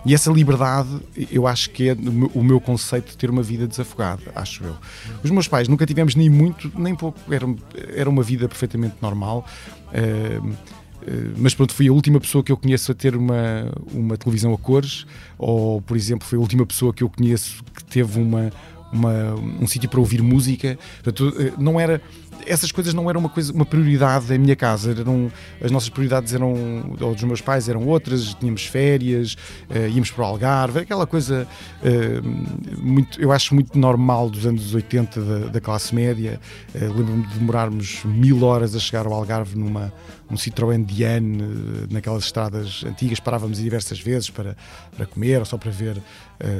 E 0.06 0.13
essa 0.13 0.31
liberdade, 0.31 0.89
eu 1.31 1.47
acho 1.47 1.69
que 1.71 1.89
é 1.89 1.97
o 2.33 2.44
meu 2.44 2.62
conceito 2.62 3.12
de 3.12 3.18
ter 3.18 3.29
uma 3.29 3.44
vida 3.44 3.68
desafogada, 3.68 4.24
acho 4.35 4.63
eu. 4.63 4.75
Os 5.24 5.31
meus 5.31 5.47
pais 5.47 5.68
nunca 5.68 5.85
tivemos 5.85 6.15
nem 6.15 6.29
muito, 6.29 6.71
nem 6.77 6.95
pouco, 6.95 7.19
era, 7.33 7.45
era 7.94 8.09
uma 8.09 8.24
vida 8.24 8.47
perfeitamente 8.47 8.95
normal. 9.01 9.46
Uh, 9.89 10.55
mas 11.38 11.53
pronto, 11.53 11.74
fui 11.74 11.88
a 11.88 11.93
última 11.93 12.19
pessoa 12.19 12.43
que 12.43 12.51
eu 12.51 12.57
conheço 12.57 12.91
a 12.91 12.96
ter 12.96 13.15
uma, 13.15 13.72
uma 13.93 14.17
televisão 14.17 14.53
a 14.53 14.57
cores, 14.57 15.05
ou 15.38 15.81
por 15.81 15.96
exemplo, 15.96 16.27
foi 16.27 16.38
a 16.38 16.41
última 16.41 16.65
pessoa 16.65 16.93
que 16.93 17.03
eu 17.03 17.10
conheço 17.10 17.63
que 17.74 17.84
teve 17.86 18.19
uma, 18.19 18.51
uma, 18.91 19.34
um 19.36 19.67
sítio 19.67 19.89
para 19.89 20.00
ouvir 20.00 20.22
música. 20.22 20.77
Portanto, 21.03 21.34
eh, 21.39 21.53
não 21.58 21.79
era 21.79 22.01
essas 22.48 22.72
coisas 22.72 22.94
não 22.94 23.10
eram 23.10 23.20
uma 23.20 23.30
coisa 23.30 23.51
uma 23.54 23.66
prioridade 23.66 24.27
da 24.27 24.38
minha 24.38 24.56
casa. 24.56 24.92
Eram 24.92 25.32
as 25.62 25.72
nossas 25.72 25.89
prioridades 25.89 26.34
eram 26.34 26.96
ou 27.00 27.13
dos 27.13 27.24
meus 27.24 27.42
pais 27.42 27.68
eram 27.70 27.86
outras 27.86 28.34
tínhamos 28.34 28.66
férias 28.66 29.36
uh, 29.70 29.88
íamos 29.89 30.12
para 30.12 30.24
o 30.24 30.25
Algarve 30.25 30.80
aquela 30.80 31.06
coisa 31.06 31.48
uh, 31.82 32.82
muito 32.82 33.20
eu 33.22 33.32
acho 33.32 33.54
muito 33.54 33.77
normal 33.77 34.30
dos 34.30 34.46
anos 34.46 34.74
80 34.74 35.22
da, 35.22 35.39
da 35.48 35.62
classe 35.62 35.94
média. 35.94 36.39
Uh, 36.74 36.80
lembro-me 36.80 37.27
de 37.27 37.39
demorarmos 37.39 38.04
mil 38.06 38.44
horas 38.44 38.75
a 38.75 38.80
chegar 38.80 39.06
ao 39.06 39.13
Algarve 39.13 39.58
numa 39.58 39.94
um 40.30 40.36
Citroën 40.36 40.84
Diane 40.84 41.88
naquelas 41.89 42.25
estradas 42.25 42.84
antigas. 42.86 43.20
Parávamos 43.20 43.60
diversas 43.60 44.00
vezes 44.00 44.30
para 44.30 44.56
para 44.96 45.06
comer 45.06 45.39
ou 45.39 45.46
só 45.46 45.58
para 45.58 45.72
ver 45.72 46.01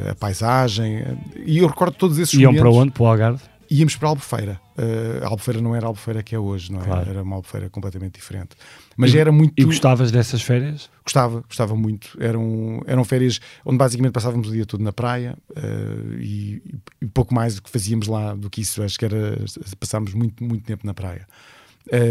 a 0.10 0.16
paisagem. 0.16 1.04
E 1.46 1.58
eu 1.58 1.68
recordo 1.68 1.96
todos 1.96 2.18
esses 2.18 2.34
iam 2.34 2.52
momentos. 2.52 2.62
para 2.62 2.82
onde? 2.82 2.92
Para 2.92 3.04
o 3.04 3.08
Algarve 3.08 3.57
íamos 3.70 3.96
para 3.96 4.08
a 4.08 4.12
Albufeira. 4.12 4.62
Uh, 4.78 5.24
a 5.24 5.28
Albufeira 5.28 5.62
não 5.62 5.76
era 5.76 5.86
a 5.86 5.90
Albufeira 5.90 6.24
que 6.24 6.36
é 6.36 6.40
hoje, 6.40 6.72
não 6.72 6.82
é? 6.82 6.86
Claro. 6.86 7.10
Era 7.10 7.24
uma 7.24 7.36
Albufeira 7.36 7.70
completamente 7.70 8.14
diferente. 8.16 8.50
Mas 8.96 9.14
e, 9.14 9.18
era 9.18 9.32
muito. 9.32 9.54
E 9.58 9.64
gostavas 9.64 10.12
dessas 10.12 10.42
férias? 10.42 10.90
Gostava, 11.04 11.42
gostava 11.42 11.76
muito. 11.76 12.18
Eram, 12.20 12.82
eram 12.86 13.04
férias 13.04 13.40
onde 13.66 13.78
basicamente 13.78 14.14
passávamos 14.14 14.50
o 14.50 14.52
dia 14.52 14.66
todo 14.66 14.84
na 14.84 14.92
praia 14.92 15.38
uh, 15.52 16.14
e, 16.20 16.62
e, 17.02 17.08
pouco 17.08 17.34
mais 17.34 17.56
do 17.56 17.62
que 17.62 17.70
fazíamos 17.70 18.08
lá 18.08 18.34
do 18.34 18.50
que 18.50 18.62
isso. 18.62 18.84
Acho 18.84 18.98
que 18.98 19.06
era. 19.06 19.38
Passámos 19.80 20.14
muito, 20.14 20.44
muito 20.44 20.64
tempo 20.64 20.86
na 20.86 20.94
praia. 20.94 21.28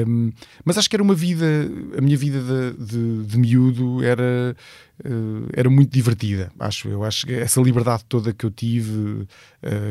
Um, 0.07 0.33
mas 0.65 0.79
acho 0.79 0.89
que 0.89 0.97
era 0.97 1.03
uma 1.03 1.15
vida, 1.15 1.45
a 1.97 2.01
minha 2.01 2.17
vida 2.17 2.41
de, 2.41 2.87
de, 2.87 3.27
de 3.27 3.39
miúdo 3.39 4.03
era, 4.03 4.57
uh, 5.05 5.49
era 5.53 5.69
muito 5.69 5.93
divertida, 5.93 6.51
acho 6.59 6.89
eu. 6.89 7.05
Acho 7.05 7.27
que 7.27 7.35
essa 7.35 7.61
liberdade 7.61 8.05
toda 8.09 8.33
que 8.33 8.47
eu 8.47 8.51
tive 8.51 8.93
uh, 8.93 9.29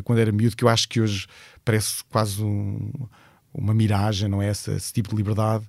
quando 0.03 0.19
era 0.19 0.31
miúdo, 0.31 0.55
que 0.55 0.63
eu 0.63 0.69
acho 0.69 0.89
que 0.89 0.99
hoje 0.99 1.27
parece 1.63 2.03
quase 2.09 2.41
um, 2.41 2.91
uma 3.57 3.73
miragem, 3.73 4.27
não 4.29 4.41
é? 4.41 4.49
Esse, 4.49 4.71
esse 4.71 4.93
tipo 4.93 5.09
de 5.09 5.15
liberdade. 5.15 5.65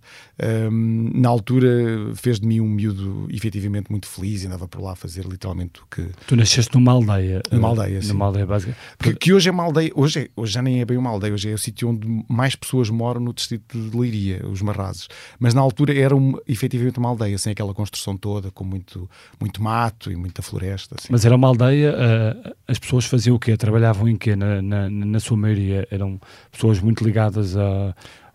Um, 0.70 1.10
na 1.14 1.28
altura 1.28 1.68
fez 2.14 2.40
de 2.40 2.46
mim 2.46 2.60
um 2.60 2.68
miúdo 2.68 3.26
efetivamente 3.30 3.90
muito 3.90 4.06
feliz 4.06 4.42
e 4.42 4.46
andava 4.46 4.66
por 4.66 4.82
lá 4.82 4.92
a 4.92 4.96
fazer 4.96 5.24
literalmente 5.24 5.80
o 5.80 5.86
que. 5.90 6.08
Tu 6.26 6.36
nasceste 6.36 6.74
numa 6.74 6.92
aldeia. 6.92 7.42
Numa 7.50 7.68
aldeia, 7.68 8.02
sim. 8.02 8.08
Numa 8.08 8.26
aldeia 8.26 8.46
básica. 8.46 8.76
Que, 8.98 9.14
que 9.14 9.32
hoje 9.32 9.48
é 9.48 9.52
uma 9.52 9.62
aldeia, 9.62 9.92
hoje, 9.94 10.20
é, 10.20 10.28
hoje 10.36 10.52
já 10.52 10.62
nem 10.62 10.80
é 10.80 10.84
bem 10.84 10.96
uma 10.96 11.10
aldeia, 11.10 11.32
hoje 11.32 11.50
é 11.50 11.54
o 11.54 11.58
sítio 11.58 11.88
onde 11.88 12.06
mais 12.28 12.54
pessoas 12.56 12.90
moram 12.90 13.20
no 13.20 13.32
distrito 13.32 13.78
de 13.78 13.96
Leiria, 13.96 14.46
os 14.46 14.60
Marrazes. 14.62 15.08
Mas 15.38 15.54
na 15.54 15.60
altura 15.60 15.96
era 15.96 16.14
uma, 16.14 16.40
efetivamente 16.46 16.98
uma 16.98 17.08
aldeia, 17.08 17.38
sem 17.38 17.52
aquela 17.52 17.72
construção 17.72 18.16
toda, 18.16 18.50
com 18.50 18.64
muito, 18.64 19.08
muito 19.40 19.62
mato 19.62 20.10
e 20.10 20.16
muita 20.16 20.42
floresta. 20.42 20.96
Assim. 20.98 21.08
Mas 21.10 21.24
era 21.24 21.36
uma 21.36 21.48
aldeia, 21.48 21.94
uh, 21.94 22.54
as 22.66 22.78
pessoas 22.78 23.04
faziam 23.04 23.36
o 23.36 23.38
quê? 23.38 23.56
Trabalhavam 23.56 24.08
em 24.08 24.16
quê? 24.16 24.34
Na, 24.34 24.60
na, 24.60 24.90
na 24.90 25.20
sua 25.20 25.36
maioria 25.36 25.86
eram 25.90 26.20
pessoas 26.50 26.80
muito 26.80 27.04
ligadas 27.04 27.56
a. 27.56 27.75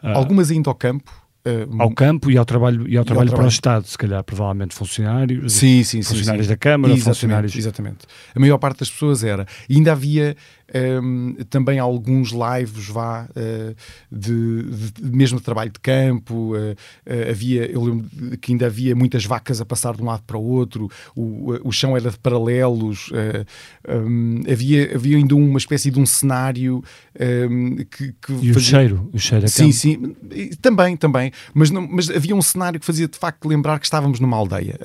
a... 0.02 0.14
Algumas 0.14 0.52
ainda 0.52 0.70
ao 0.70 0.76
campo, 0.76 1.12
Uh, 1.44 1.82
ao 1.82 1.90
campo 1.90 2.30
e 2.30 2.38
ao 2.38 2.46
trabalho 2.46 2.88
e 2.88 2.96
ao, 2.96 3.02
e 3.02 3.06
trabalho, 3.06 3.30
ao 3.30 3.30
trabalho, 3.30 3.32
para 3.32 3.46
o 3.46 3.48
Estado, 3.48 3.88
se 3.88 3.98
calhar, 3.98 4.24
provavelmente 4.24 4.76
funcionários, 4.76 5.54
sim, 5.54 5.84
sim, 5.84 6.04
funcionários 6.04 6.46
sim, 6.46 6.52
da 6.52 6.56
Câmara, 6.56 6.94
exatamente, 6.94 7.16
funcionários. 7.16 7.56
Exatamente. 7.56 7.98
A 8.36 8.40
maior 8.40 8.60
parte 8.60 8.82
das 8.82 8.92
pessoas 8.92 9.24
era. 9.24 9.48
E 9.68 9.76
ainda 9.76 9.92
havia 9.92 10.36
um, 10.74 11.36
também 11.50 11.80
alguns 11.80 12.32
lives 12.32 12.88
vá 12.88 13.26
uh, 13.26 13.76
de, 14.12 14.64
de, 14.64 15.04
mesmo 15.04 15.38
de 15.40 15.44
trabalho 15.44 15.72
de 15.72 15.80
campo 15.80 16.56
uh, 16.56 16.76
havia 17.30 17.70
eu 17.70 17.84
lembro 17.84 18.38
que 18.38 18.52
ainda 18.52 18.68
havia 18.68 18.96
muitas 18.96 19.26
vacas 19.26 19.60
a 19.60 19.66
passar 19.66 19.96
de 19.96 20.02
um 20.02 20.06
lado 20.06 20.24
para 20.26 20.38
o 20.38 20.44
outro 20.44 20.90
o, 21.16 21.58
o 21.64 21.72
chão 21.72 21.96
era 21.96 22.10
de 22.10 22.18
paralelos 22.18 23.10
um, 23.88 24.42
havia 24.50 24.96
havia 24.96 25.18
ainda 25.18 25.36
uma 25.36 25.58
espécie 25.58 25.92
de 25.92 26.00
um 26.00 26.06
cenário 26.06 26.84
um, 27.50 27.76
que, 27.78 28.14
que 28.22 28.34
e 28.34 28.54
fazia... 28.54 28.56
o 28.56 28.60
cheiro 28.60 29.10
o 29.14 29.20
cheiro 29.20 29.48
sim 29.50 29.64
campo. 29.64 29.74
sim 29.74 30.16
também 30.62 30.96
também 30.96 31.32
mas 31.54 31.70
não, 31.70 31.88
mas 31.88 32.10
havia 32.10 32.36
um 32.36 32.42
cenário 32.42 32.80
que 32.80 32.86
fazia 32.86 33.08
de 33.08 33.18
facto 33.18 33.46
lembrar 33.48 33.80
que 33.80 33.86
estávamos 33.86 34.20
numa 34.20 34.38
aldeia 34.38 34.80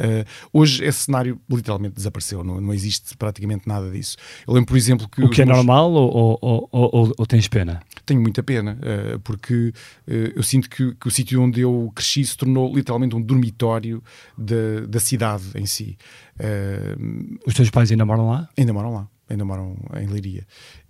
hoje 0.52 0.84
esse 0.84 1.04
cenário 1.04 1.40
literalmente 1.48 1.94
desapareceu 1.94 2.42
não, 2.42 2.60
não 2.60 2.74
existe 2.74 3.16
praticamente 3.16 3.68
nada 3.68 3.90
disso 3.90 4.16
eu 4.46 4.54
lembro 4.54 4.68
por 4.68 4.76
exemplo 4.76 5.08
que 5.08 5.22
o 5.22 5.30
que 5.30 5.42
é 5.42 5.44
normal 5.44 5.75
mal 5.76 5.92
ou, 5.92 6.38
ou, 6.40 6.68
ou, 6.72 7.12
ou, 7.18 7.26
tens 7.26 7.48
pena? 7.48 7.82
Tenho 8.04 8.20
muita 8.20 8.42
pena, 8.42 8.78
uh, 8.80 9.18
porque 9.20 9.72
uh, 10.08 10.12
eu 10.34 10.42
sinto 10.42 10.70
que, 10.70 10.94
que 10.94 11.08
o 11.08 11.10
sítio 11.10 11.42
onde 11.42 11.60
eu 11.60 11.92
cresci 11.94 12.24
se 12.24 12.36
tornou 12.36 12.74
literalmente 12.74 13.14
um 13.14 13.20
dormitório 13.20 14.02
de, 14.38 14.86
da 14.86 15.00
cidade 15.00 15.44
em 15.54 15.66
si. 15.66 15.98
Uh, 16.38 17.38
Os 17.46 17.54
teus 17.54 17.70
pais 17.70 17.90
ainda 17.90 18.04
moram 18.06 18.28
lá? 18.28 18.48
Ainda 18.56 18.72
moram 18.72 18.94
lá 18.94 19.08
ainda 19.28 19.44
moram 19.44 19.76
em 20.00 20.06
Leiria. 20.06 20.46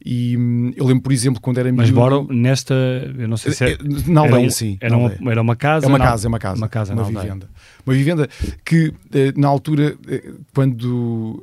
E 0.08 0.36
hum, 0.36 0.72
eu 0.76 0.86
lembro, 0.86 1.02
por 1.02 1.12
exemplo, 1.12 1.40
quando 1.40 1.58
era 1.58 1.72
Mas 1.72 1.90
moram 1.90 2.28
nesta, 2.30 2.74
eu 3.18 3.26
não 3.26 3.36
sei 3.36 3.52
se 3.52 3.64
é, 3.64 3.78
na 4.06 4.20
aldeia, 4.20 4.36
era 4.36 4.46
um, 4.46 4.50
sim. 4.50 4.78
Era, 4.80 4.96
uma, 4.96 5.32
era 5.32 5.42
uma 5.42 5.56
casa? 5.56 5.84
É 5.84 5.88
uma 5.88 5.98
casa, 5.98 6.26
é 6.26 6.28
uma 6.28 6.38
casa. 6.38 6.58
Uma 6.58 6.68
casa, 6.68 6.94
uma 6.94 7.02
vivenda. 7.02 7.50
Uma 7.84 7.94
vivenda 7.94 8.28
que, 8.64 8.94
eh, 9.12 9.32
na 9.36 9.48
altura, 9.48 9.96
eh, 10.08 10.32
quando, 10.54 11.42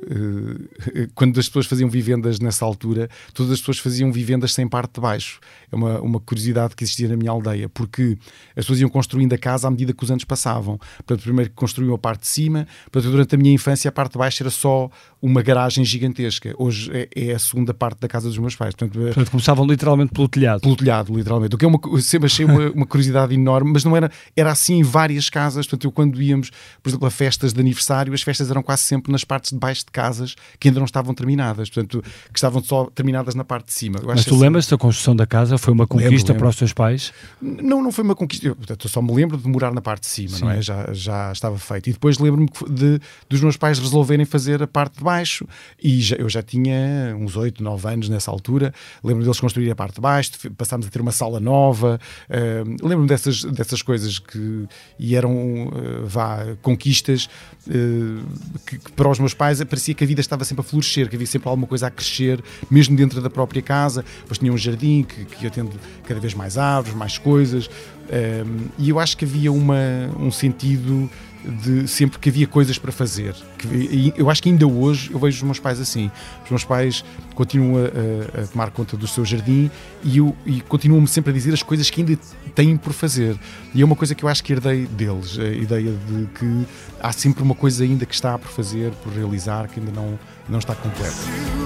eh, 0.94 1.08
quando 1.14 1.38
as 1.38 1.46
pessoas 1.46 1.66
faziam 1.66 1.90
vivendas 1.90 2.40
nessa 2.40 2.64
altura, 2.64 3.10
todas 3.34 3.52
as 3.52 3.58
pessoas 3.58 3.78
faziam 3.78 4.10
vivendas 4.10 4.54
sem 4.54 4.66
parte 4.66 4.94
de 4.94 5.00
baixo. 5.00 5.40
É 5.70 5.76
uma, 5.76 6.00
uma 6.00 6.20
curiosidade 6.20 6.74
que 6.74 6.84
existia 6.84 7.08
na 7.08 7.16
minha 7.16 7.30
aldeia, 7.30 7.68
porque 7.68 8.16
as 8.50 8.64
pessoas 8.64 8.80
iam 8.80 8.88
construindo 8.88 9.32
a 9.34 9.38
casa 9.38 9.68
à 9.68 9.70
medida 9.70 9.92
que 9.92 10.04
os 10.04 10.10
anos 10.10 10.24
passavam. 10.24 10.78
Portanto, 10.98 11.22
primeiro 11.22 11.50
construíam 11.50 11.94
a 11.94 11.98
parte 11.98 12.22
de 12.22 12.28
cima, 12.28 12.66
portanto, 12.90 13.10
durante 13.10 13.34
a 13.34 13.38
minha 13.38 13.52
infância 13.52 13.90
a 13.90 13.92
parte 13.92 14.12
de 14.12 14.18
baixo 14.18 14.42
era 14.42 14.50
só 14.50 14.90
uma 15.20 15.42
garagem 15.42 15.84
gigantesca. 15.84 16.54
Hoje 16.58 16.90
é, 16.92 17.08
é 17.14 17.32
a 17.32 17.38
segunda 17.38 17.74
parte 17.74 18.00
da 18.00 18.08
casa 18.08 18.28
dos 18.28 18.38
meus 18.38 18.53
pais. 18.56 18.74
Portanto, 18.74 18.98
portanto 18.98 19.30
começavam 19.30 19.66
literalmente 19.66 20.12
pelo 20.12 20.28
telhado. 20.28 20.60
Pelo 20.60 20.76
telhado, 20.76 21.14
literalmente. 21.14 21.54
O 21.54 21.58
que 21.58 21.64
é 21.64 21.68
uma, 21.68 21.78
sempre 22.00 22.26
achei 22.26 22.44
uma, 22.44 22.70
uma 22.70 22.86
curiosidade 22.86 23.34
enorme, 23.34 23.72
mas 23.72 23.84
não 23.84 23.96
era, 23.96 24.10
era 24.36 24.50
assim 24.50 24.78
em 24.78 24.82
várias 24.82 25.28
casas. 25.28 25.66
Portanto, 25.66 25.84
eu 25.84 25.92
quando 25.92 26.20
íamos, 26.20 26.50
por 26.82 26.90
exemplo, 26.90 27.06
a 27.06 27.10
festas 27.10 27.52
de 27.52 27.60
aniversário, 27.60 28.12
as 28.12 28.22
festas 28.22 28.50
eram 28.50 28.62
quase 28.62 28.82
sempre 28.82 29.10
nas 29.12 29.24
partes 29.24 29.52
de 29.52 29.58
baixo 29.58 29.84
de 29.84 29.92
casas 29.92 30.34
que 30.58 30.68
ainda 30.68 30.80
não 30.80 30.86
estavam 30.86 31.14
terminadas, 31.14 31.68
portanto, 31.70 32.02
que 32.02 32.38
estavam 32.38 32.62
só 32.62 32.86
terminadas 32.86 33.34
na 33.34 33.44
parte 33.44 33.66
de 33.66 33.72
cima. 33.72 33.98
Mas 34.04 34.24
tu 34.24 34.34
assim... 34.34 34.42
lembras 34.42 34.66
da 34.66 34.76
construção 34.76 35.14
da 35.14 35.26
casa? 35.26 35.58
Foi 35.58 35.72
uma 35.72 35.86
conquista 35.86 36.10
lembro, 36.10 36.26
lembro. 36.26 36.38
para 36.38 36.48
os 36.48 36.56
teus 36.56 36.72
pais? 36.72 37.12
Não, 37.40 37.82
não 37.82 37.92
foi 37.92 38.04
uma 38.04 38.14
conquista. 38.14 38.46
Eu, 38.46 38.56
portanto, 38.56 38.86
eu 38.86 38.90
só 38.90 39.00
me 39.00 39.12
lembro 39.12 39.36
de 39.36 39.48
morar 39.48 39.72
na 39.72 39.80
parte 39.80 40.02
de 40.02 40.08
cima, 40.08 40.36
Sim. 40.36 40.44
não 40.44 40.50
é? 40.50 40.62
Já, 40.62 40.92
já 40.92 41.32
estava 41.32 41.58
feito. 41.58 41.88
E 41.88 41.92
depois 41.92 42.18
lembro-me 42.18 42.48
de, 42.70 43.00
dos 43.28 43.40
meus 43.40 43.56
pais 43.56 43.78
resolverem 43.78 44.24
fazer 44.24 44.62
a 44.62 44.66
parte 44.66 44.98
de 44.98 45.04
baixo 45.04 45.46
e 45.82 46.00
já, 46.00 46.16
eu 46.16 46.28
já 46.28 46.42
tinha 46.42 47.16
uns 47.18 47.36
8, 47.36 47.62
9 47.62 47.88
anos 47.88 48.08
nessa 48.08 48.30
altura. 48.30 48.43
Lembro-me 49.02 49.24
deles 49.24 49.40
construir 49.40 49.70
a 49.70 49.74
parte 49.74 49.96
de 49.96 50.00
baixo, 50.00 50.32
passámos 50.56 50.86
a 50.86 50.90
ter 50.90 51.00
uma 51.00 51.12
sala 51.12 51.40
nova. 51.40 52.00
Uh, 52.28 52.86
lembro-me 52.86 53.08
dessas, 53.08 53.44
dessas 53.44 53.82
coisas 53.82 54.18
que 54.18 54.66
e 54.98 55.16
eram, 55.16 55.68
uh, 55.68 56.06
vá, 56.06 56.56
conquistas 56.62 57.28
uh, 57.66 58.24
que, 58.66 58.78
que, 58.78 58.92
para 58.92 59.08
os 59.08 59.18
meus 59.18 59.34
pais 59.34 59.62
parecia 59.64 59.94
que 59.94 60.04
a 60.04 60.06
vida 60.06 60.20
estava 60.20 60.44
sempre 60.44 60.60
a 60.60 60.64
florescer, 60.64 61.08
que 61.08 61.16
havia 61.16 61.26
sempre 61.26 61.48
alguma 61.48 61.66
coisa 61.66 61.86
a 61.86 61.90
crescer, 61.90 62.42
mesmo 62.70 62.96
dentro 62.96 63.20
da 63.20 63.30
própria 63.30 63.62
casa. 63.62 64.04
Depois 64.20 64.38
tinha 64.38 64.52
um 64.52 64.58
jardim 64.58 65.02
que, 65.02 65.24
que 65.24 65.50
tendo 65.50 65.72
cada 66.06 66.20
vez 66.20 66.34
mais 66.34 66.58
árvores, 66.58 66.96
mais 66.96 67.18
coisas. 67.18 67.68
Um, 68.10 68.66
e 68.78 68.90
eu 68.90 68.98
acho 68.98 69.16
que 69.16 69.24
havia 69.24 69.52
uma, 69.52 70.10
um 70.18 70.30
sentido 70.30 71.10
de 71.44 71.86
sempre 71.86 72.18
que 72.18 72.28
havia 72.28 72.46
coisas 72.46 72.78
para 72.78 72.90
fazer. 72.90 73.34
eu 74.16 74.30
acho 74.30 74.42
que 74.42 74.48
ainda 74.48 74.66
hoje 74.66 75.10
eu 75.12 75.18
vejo 75.18 75.36
os 75.38 75.42
meus 75.42 75.58
pais 75.58 75.78
assim. 75.78 76.10
Os 76.44 76.50
meus 76.50 76.64
pais 76.64 77.04
continuam 77.34 77.84
a, 77.84 78.42
a 78.42 78.46
tomar 78.46 78.70
conta 78.70 78.96
do 78.96 79.06
seu 79.06 79.24
jardim 79.24 79.70
e, 80.02 80.18
e 80.46 80.60
continuam-me 80.62 81.06
sempre 81.06 81.30
a 81.30 81.34
dizer 81.34 81.52
as 81.52 81.62
coisas 81.62 81.90
que 81.90 82.00
ainda 82.00 82.18
têm 82.54 82.76
por 82.76 82.92
fazer. 82.92 83.36
E 83.74 83.82
é 83.82 83.84
uma 83.84 83.96
coisa 83.96 84.14
que 84.14 84.24
eu 84.24 84.28
acho 84.28 84.42
que 84.42 84.52
herdei 84.52 84.86
deles, 84.86 85.38
a 85.38 85.48
ideia 85.48 85.92
de 85.92 86.26
que 86.38 86.66
há 87.00 87.12
sempre 87.12 87.42
uma 87.42 87.54
coisa 87.54 87.84
ainda 87.84 88.06
que 88.06 88.14
está 88.14 88.38
por 88.38 88.50
fazer, 88.50 88.92
por 89.02 89.12
realizar, 89.12 89.68
que 89.68 89.80
ainda 89.80 89.92
não, 89.92 90.18
não 90.48 90.58
está 90.58 90.74
completa. 90.74 91.63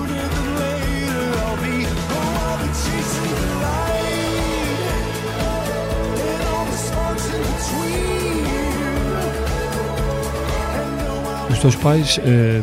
Os 11.58 11.62
teus 11.62 11.74
pais, 11.74 12.20
eh, 12.22 12.62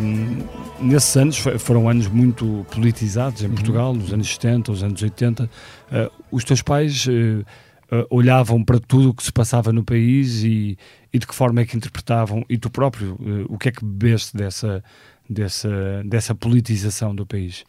nesses 0.79 1.17
anos, 1.17 1.37
foram 1.59 1.89
anos 1.89 2.07
muito 2.07 2.65
politizados 2.71 3.41
em 3.41 3.47
uhum. 3.47 3.51
Portugal, 3.51 3.93
nos 3.93 4.13
anos 4.13 4.25
70, 4.25 4.71
os 4.71 4.83
anos 4.83 5.03
80. 5.03 5.49
Eh, 5.91 6.11
os 6.31 6.45
teus 6.45 6.61
pais 6.61 7.05
eh, 7.05 7.43
eh, 7.91 8.07
olhavam 8.09 8.63
para 8.63 8.79
tudo 8.79 9.09
o 9.09 9.13
que 9.13 9.21
se 9.21 9.33
passava 9.33 9.73
no 9.73 9.83
país 9.83 10.43
e, 10.43 10.77
e, 11.11 11.19
de 11.19 11.27
que 11.27 11.35
forma 11.35 11.59
é 11.59 11.65
que 11.65 11.75
interpretavam, 11.75 12.45
e 12.49 12.57
tu 12.57 12.69
próprio, 12.69 13.19
o 13.49 13.57
que 13.57 13.67
é 13.67 13.71
que 13.73 13.83
bebeste 13.83 14.37
dessa, 14.37 14.81
dessa, 15.29 16.01
dessa 16.05 16.33
politização 16.33 17.13
do 17.13 17.25
país? 17.25 17.65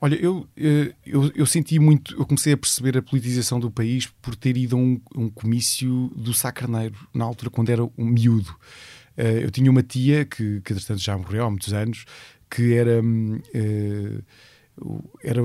Olha, 0.00 0.14
eu, 0.14 0.48
eu, 0.56 1.30
eu, 1.34 1.44
senti 1.44 1.78
muito, 1.78 2.16
eu 2.16 2.24
comecei 2.24 2.54
a 2.54 2.56
perceber 2.56 2.96
a 2.96 3.02
politização 3.02 3.60
do 3.60 3.70
país 3.70 4.06
por 4.22 4.34
ter 4.34 4.56
ido 4.56 4.74
a 4.74 4.78
um, 4.78 4.98
um 5.14 5.28
comício 5.28 6.10
do 6.16 6.32
Sá 6.32 6.50
Carneiro, 6.50 6.96
na 7.12 7.26
altura 7.26 7.50
quando 7.50 7.68
era 7.68 7.84
um 7.84 8.06
miúdo. 8.06 8.56
Uh, 9.16 9.42
eu 9.42 9.50
tinha 9.50 9.70
uma 9.70 9.82
tia 9.82 10.24
que, 10.24 10.60
que 10.60 10.72
entretanto 10.72 11.00
já 11.00 11.16
morreu 11.16 11.44
há 11.44 11.50
muitos 11.50 11.72
anos, 11.72 12.04
que 12.50 12.74
era, 12.74 13.00
uh, 13.02 14.22
era 15.22 15.42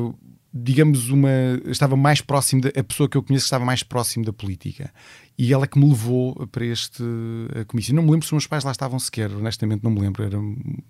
digamos, 0.53 1.09
uma. 1.09 1.29
estava 1.65 1.95
mais 1.95 2.21
próximo, 2.21 2.61
da, 2.61 2.69
a 2.69 2.83
pessoa 2.83 3.07
que 3.07 3.17
eu 3.17 3.23
conheço 3.23 3.45
estava 3.45 3.65
mais 3.65 3.83
próximo 3.83 4.25
da 4.25 4.33
política. 4.33 4.91
E 5.37 5.53
ela 5.53 5.67
que 5.67 5.77
me 5.77 5.87
levou 5.87 6.47
para 6.47 6.65
este 6.65 7.03
comício. 7.67 7.93
Não 7.93 8.01
me 8.01 8.09
lembro 8.09 8.25
se 8.25 8.29
os 8.29 8.33
meus 8.33 8.47
pais 8.47 8.63
lá 8.63 8.71
estavam 8.71 8.97
sequer, 8.97 9.31
honestamente, 9.31 9.83
não 9.83 9.91
me 9.91 9.99
lembro, 9.99 10.23
era 10.23 10.39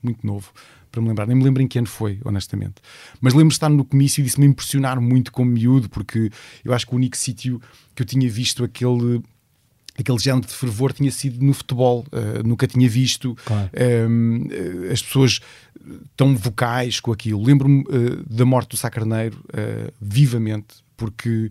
muito 0.01 0.25
novo 0.25 0.53
para 0.89 1.01
me 1.01 1.09
lembrar. 1.09 1.27
Nem 1.27 1.35
me 1.35 1.43
lembro 1.43 1.61
em 1.61 1.67
que 1.67 1.77
ano 1.77 1.87
foi, 1.87 2.19
honestamente. 2.23 2.75
Mas 3.19 3.33
lembro 3.33 3.49
de 3.49 3.55
estar 3.55 3.69
no 3.69 3.83
comício 3.83 4.21
e 4.21 4.23
disse-me 4.23 4.45
impressionar 4.45 5.01
muito 5.01 5.33
como 5.33 5.51
miúdo, 5.51 5.89
porque 5.89 6.29
eu 6.63 6.73
acho 6.73 6.87
que 6.87 6.93
o 6.93 6.95
único 6.95 7.17
sítio 7.17 7.61
que 7.93 8.01
eu 8.01 8.05
tinha 8.05 8.29
visto 8.29 8.63
aquele 8.63 9.21
aquele 9.97 10.19
género 10.19 10.45
de 10.45 10.53
fervor 10.53 10.93
tinha 10.93 11.11
sido 11.11 11.43
no 11.43 11.53
futebol, 11.53 12.05
uh, 12.11 12.47
nunca 12.47 12.67
tinha 12.67 12.87
visto 12.87 13.35
claro. 13.45 13.69
uh, 13.73 14.91
as 14.91 15.01
pessoas 15.01 15.39
tão 16.15 16.35
vocais 16.35 16.99
com 16.99 17.11
aquilo. 17.11 17.43
Lembro-me 17.43 17.81
uh, 17.81 18.23
da 18.29 18.45
morte 18.45 18.69
do 18.71 18.77
Sacarneiro 18.77 19.37
vivamente, 19.99 20.67
porque 20.95 21.49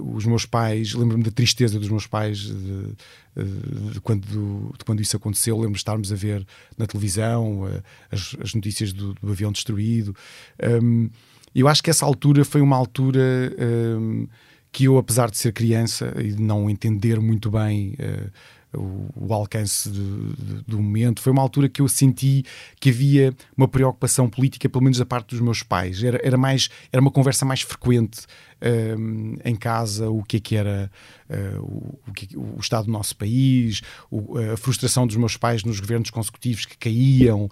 os 0.00 0.24
meus 0.24 0.46
pais, 0.46 0.94
lembro-me 0.94 1.22
da 1.24 1.30
tristeza 1.30 1.78
dos 1.78 1.90
meus 1.90 2.06
pais 2.06 2.38
de, 2.38 2.54
de, 2.54 3.92
de 3.92 4.00
quando, 4.00 4.74
de 4.78 4.84
quando 4.84 5.00
isso 5.02 5.16
aconteceu. 5.16 5.56
Lembro-me 5.56 5.74
de 5.74 5.80
estarmos 5.80 6.10
a 6.10 6.16
ver 6.16 6.46
na 6.76 6.86
televisão 6.86 7.68
as, 8.10 8.34
as, 8.40 8.54
notícias 8.54 8.94
do, 8.94 9.12
do, 9.14 9.30
avião 9.30 9.52
destruído. 9.52 10.16
Um, 10.82 11.10
eu 11.54 11.68
acho 11.68 11.82
que 11.82 11.90
essa 11.90 12.06
altura 12.06 12.44
foi 12.46 12.62
uma 12.62 12.76
altura. 12.76 13.20
Um, 13.58 14.26
que 14.72 14.84
eu, 14.84 14.96
apesar 14.96 15.30
de 15.30 15.36
ser 15.36 15.52
criança 15.52 16.12
e 16.18 16.32
de 16.32 16.42
não 16.42 16.68
entender 16.70 17.20
muito 17.20 17.50
bem 17.50 17.94
o, 18.74 19.08
o, 19.14 19.34
alcance 19.34 19.90
de, 19.90 20.32
de, 20.34 20.62
do 20.66 20.80
momento. 20.80 21.20
Foi 21.20 21.32
uma 21.32 21.42
altura 21.42 21.68
que 21.68 21.80
eu 21.80 21.88
senti 21.88 22.44
que 22.80 22.90
havia 22.90 23.34
uma 23.56 23.68
preocupação 23.68 24.28
política, 24.28 24.68
pelo 24.68 24.82
menos 24.82 24.98
da 24.98 25.06
parte 25.06 25.30
dos 25.30 25.40
meus 25.40 25.62
pais. 25.62 26.02
Era, 26.02 26.20
era, 26.22 26.36
mais, 26.36 26.68
era 26.92 27.00
uma 27.00 27.10
conversa 27.10 27.44
mais 27.44 27.60
frequente 27.60 28.26
um, 28.98 29.36
em 29.44 29.54
casa, 29.54 30.08
o 30.08 30.22
que 30.22 30.36
é 30.38 30.40
que 30.40 30.56
era 30.56 30.90
uh, 31.28 31.60
o, 31.60 31.98
o, 32.08 32.12
que, 32.12 32.36
o, 32.36 32.56
estado 32.60 32.86
do 32.86 32.92
nosso 32.92 33.16
país, 33.16 33.82
o, 34.10 34.38
a 34.38 34.56
frustração 34.56 35.06
dos 35.06 35.16
meus 35.16 35.36
pais 35.36 35.64
nos 35.64 35.80
governos 35.80 36.10
consecutivos 36.10 36.64
que 36.64 36.76
caíam. 36.78 37.48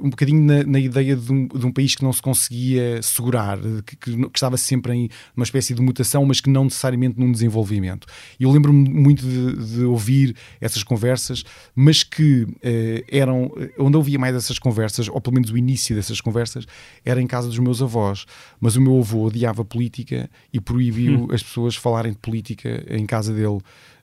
Um 0.00 0.08
bocadinho 0.08 0.42
na, 0.42 0.64
na 0.64 0.78
ideia 0.78 1.14
de 1.14 1.30
um, 1.30 1.46
de 1.46 1.66
um, 1.66 1.72
país 1.72 1.94
que 1.94 2.02
não 2.02 2.12
se 2.12 2.22
conseguia 2.22 3.02
segurar, 3.02 3.58
que, 3.84 3.96
que, 3.96 4.16
que, 4.16 4.30
estava 4.34 4.56
sempre 4.56 4.92
em 4.92 5.10
uma 5.36 5.44
espécie 5.44 5.74
de 5.74 5.82
mutação, 5.82 6.24
mas 6.24 6.40
que 6.40 6.48
não 6.48 6.64
necessariamente 6.64 7.18
num 7.18 7.30
desenvolvimento. 7.30 8.06
Eu 8.40 8.50
lembro-me 8.50 8.88
muito 8.88 9.26
de, 9.26 9.76
de, 9.76 9.84
ouvir 9.84 10.34
essas 10.60 10.82
conversas, 10.82 11.44
mas 11.74 12.02
que 12.02 12.46
eh, 12.62 13.04
eram. 13.08 13.52
Onde 13.78 13.96
eu 13.96 14.00
ouvia 14.00 14.18
mais 14.18 14.34
essas 14.34 14.58
conversas, 14.58 15.08
ou 15.08 15.20
pelo 15.20 15.34
menos 15.34 15.50
o 15.50 15.58
início 15.58 15.94
dessas 15.94 16.20
conversas, 16.20 16.66
era 17.04 17.20
em 17.20 17.26
casa 17.26 17.48
dos 17.48 17.58
meus 17.58 17.82
avós. 17.82 18.24
Mas 18.60 18.76
o 18.76 18.80
meu 18.80 18.98
avô 18.98 19.26
odiava 19.26 19.64
política 19.64 20.30
e 20.52 20.60
proibiu 20.60 21.24
hum. 21.24 21.28
as 21.30 21.42
pessoas 21.42 21.76
falarem 21.76 22.12
de 22.12 22.18
política 22.18 22.84
em 22.88 23.04
casa 23.04 23.34
dele. 23.34 23.58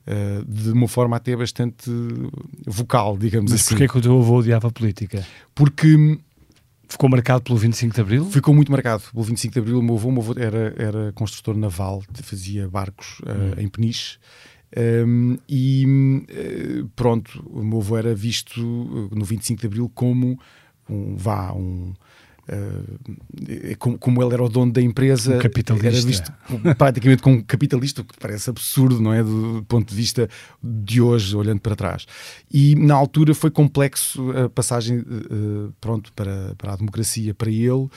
Uh, 0.06 0.44
de 0.44 0.70
uma 0.70 0.86
forma 0.86 1.16
até 1.16 1.34
bastante 1.34 1.90
vocal, 2.64 3.18
digamos 3.18 3.50
Mas 3.50 3.60
assim. 3.60 3.74
Mas 3.74 3.78
porquê 3.80 3.92
que 3.92 3.98
o 3.98 4.00
teu 4.00 4.20
avô 4.20 4.38
odiava 4.38 4.68
a 4.68 4.70
política? 4.70 5.26
Porque... 5.54 6.18
Ficou 6.88 7.10
marcado 7.10 7.42
pelo 7.42 7.58
25 7.58 7.92
de 7.92 8.00
Abril? 8.00 8.24
Ficou 8.26 8.54
muito 8.54 8.70
marcado 8.70 9.02
pelo 9.10 9.24
25 9.24 9.54
de 9.54 9.58
Abril. 9.58 9.80
O 9.80 9.82
meu 9.82 9.96
avô, 9.96 10.08
o 10.08 10.12
meu 10.12 10.22
avô 10.22 10.34
era, 10.38 10.72
era 10.78 11.12
construtor 11.14 11.56
naval, 11.56 12.00
fazia 12.22 12.68
barcos 12.68 13.18
uh, 13.22 13.58
hum. 13.58 13.60
em 13.60 13.66
Peniche. 13.66 14.18
Um, 14.76 15.36
e 15.48 15.84
uh, 15.84 16.88
pronto, 16.94 17.44
o 17.50 17.64
meu 17.64 17.78
avô 17.78 17.96
era 17.96 18.14
visto 18.14 18.60
no 19.12 19.24
25 19.24 19.60
de 19.60 19.66
Abril 19.66 19.90
como 19.92 20.38
um, 20.88 21.16
vá, 21.16 21.52
um, 21.52 21.92
Uh, 22.48 23.76
como, 23.78 23.98
como, 23.98 24.22
ele 24.22 24.34
era 24.34 24.42
o 24.42 24.48
dono 24.48 24.72
da 24.72 24.80
empresa, 24.80 25.36
um 25.36 25.38
capitalista. 25.40 25.88
era 25.88 26.00
visto 26.00 26.32
praticamente 26.78 27.22
como 27.22 27.36
um 27.36 27.42
capitalista, 27.42 28.02
o 28.02 28.04
que 28.04 28.14
parece 28.18 28.48
absurdo, 28.48 29.00
não 29.00 29.12
é? 29.12 29.22
Do, 29.22 29.54
do, 29.54 29.64
ponto 29.64 29.90
de 29.90 29.96
vista 29.96 30.28
de 30.62 31.00
hoje, 31.00 31.34
olhando 31.34 31.60
para 31.60 31.74
trás. 31.74 32.06
E 32.52 32.76
na 32.76 32.94
altura 32.94 33.34
foi 33.34 33.50
complexo 33.50 34.30
a 34.30 34.48
passagem 34.48 34.98
uh, 34.98 35.72
pronto, 35.80 36.12
para, 36.12 36.54
para 36.56 36.74
a 36.74 36.76
democracia 36.76 37.34
para 37.34 37.50
ele, 37.50 37.88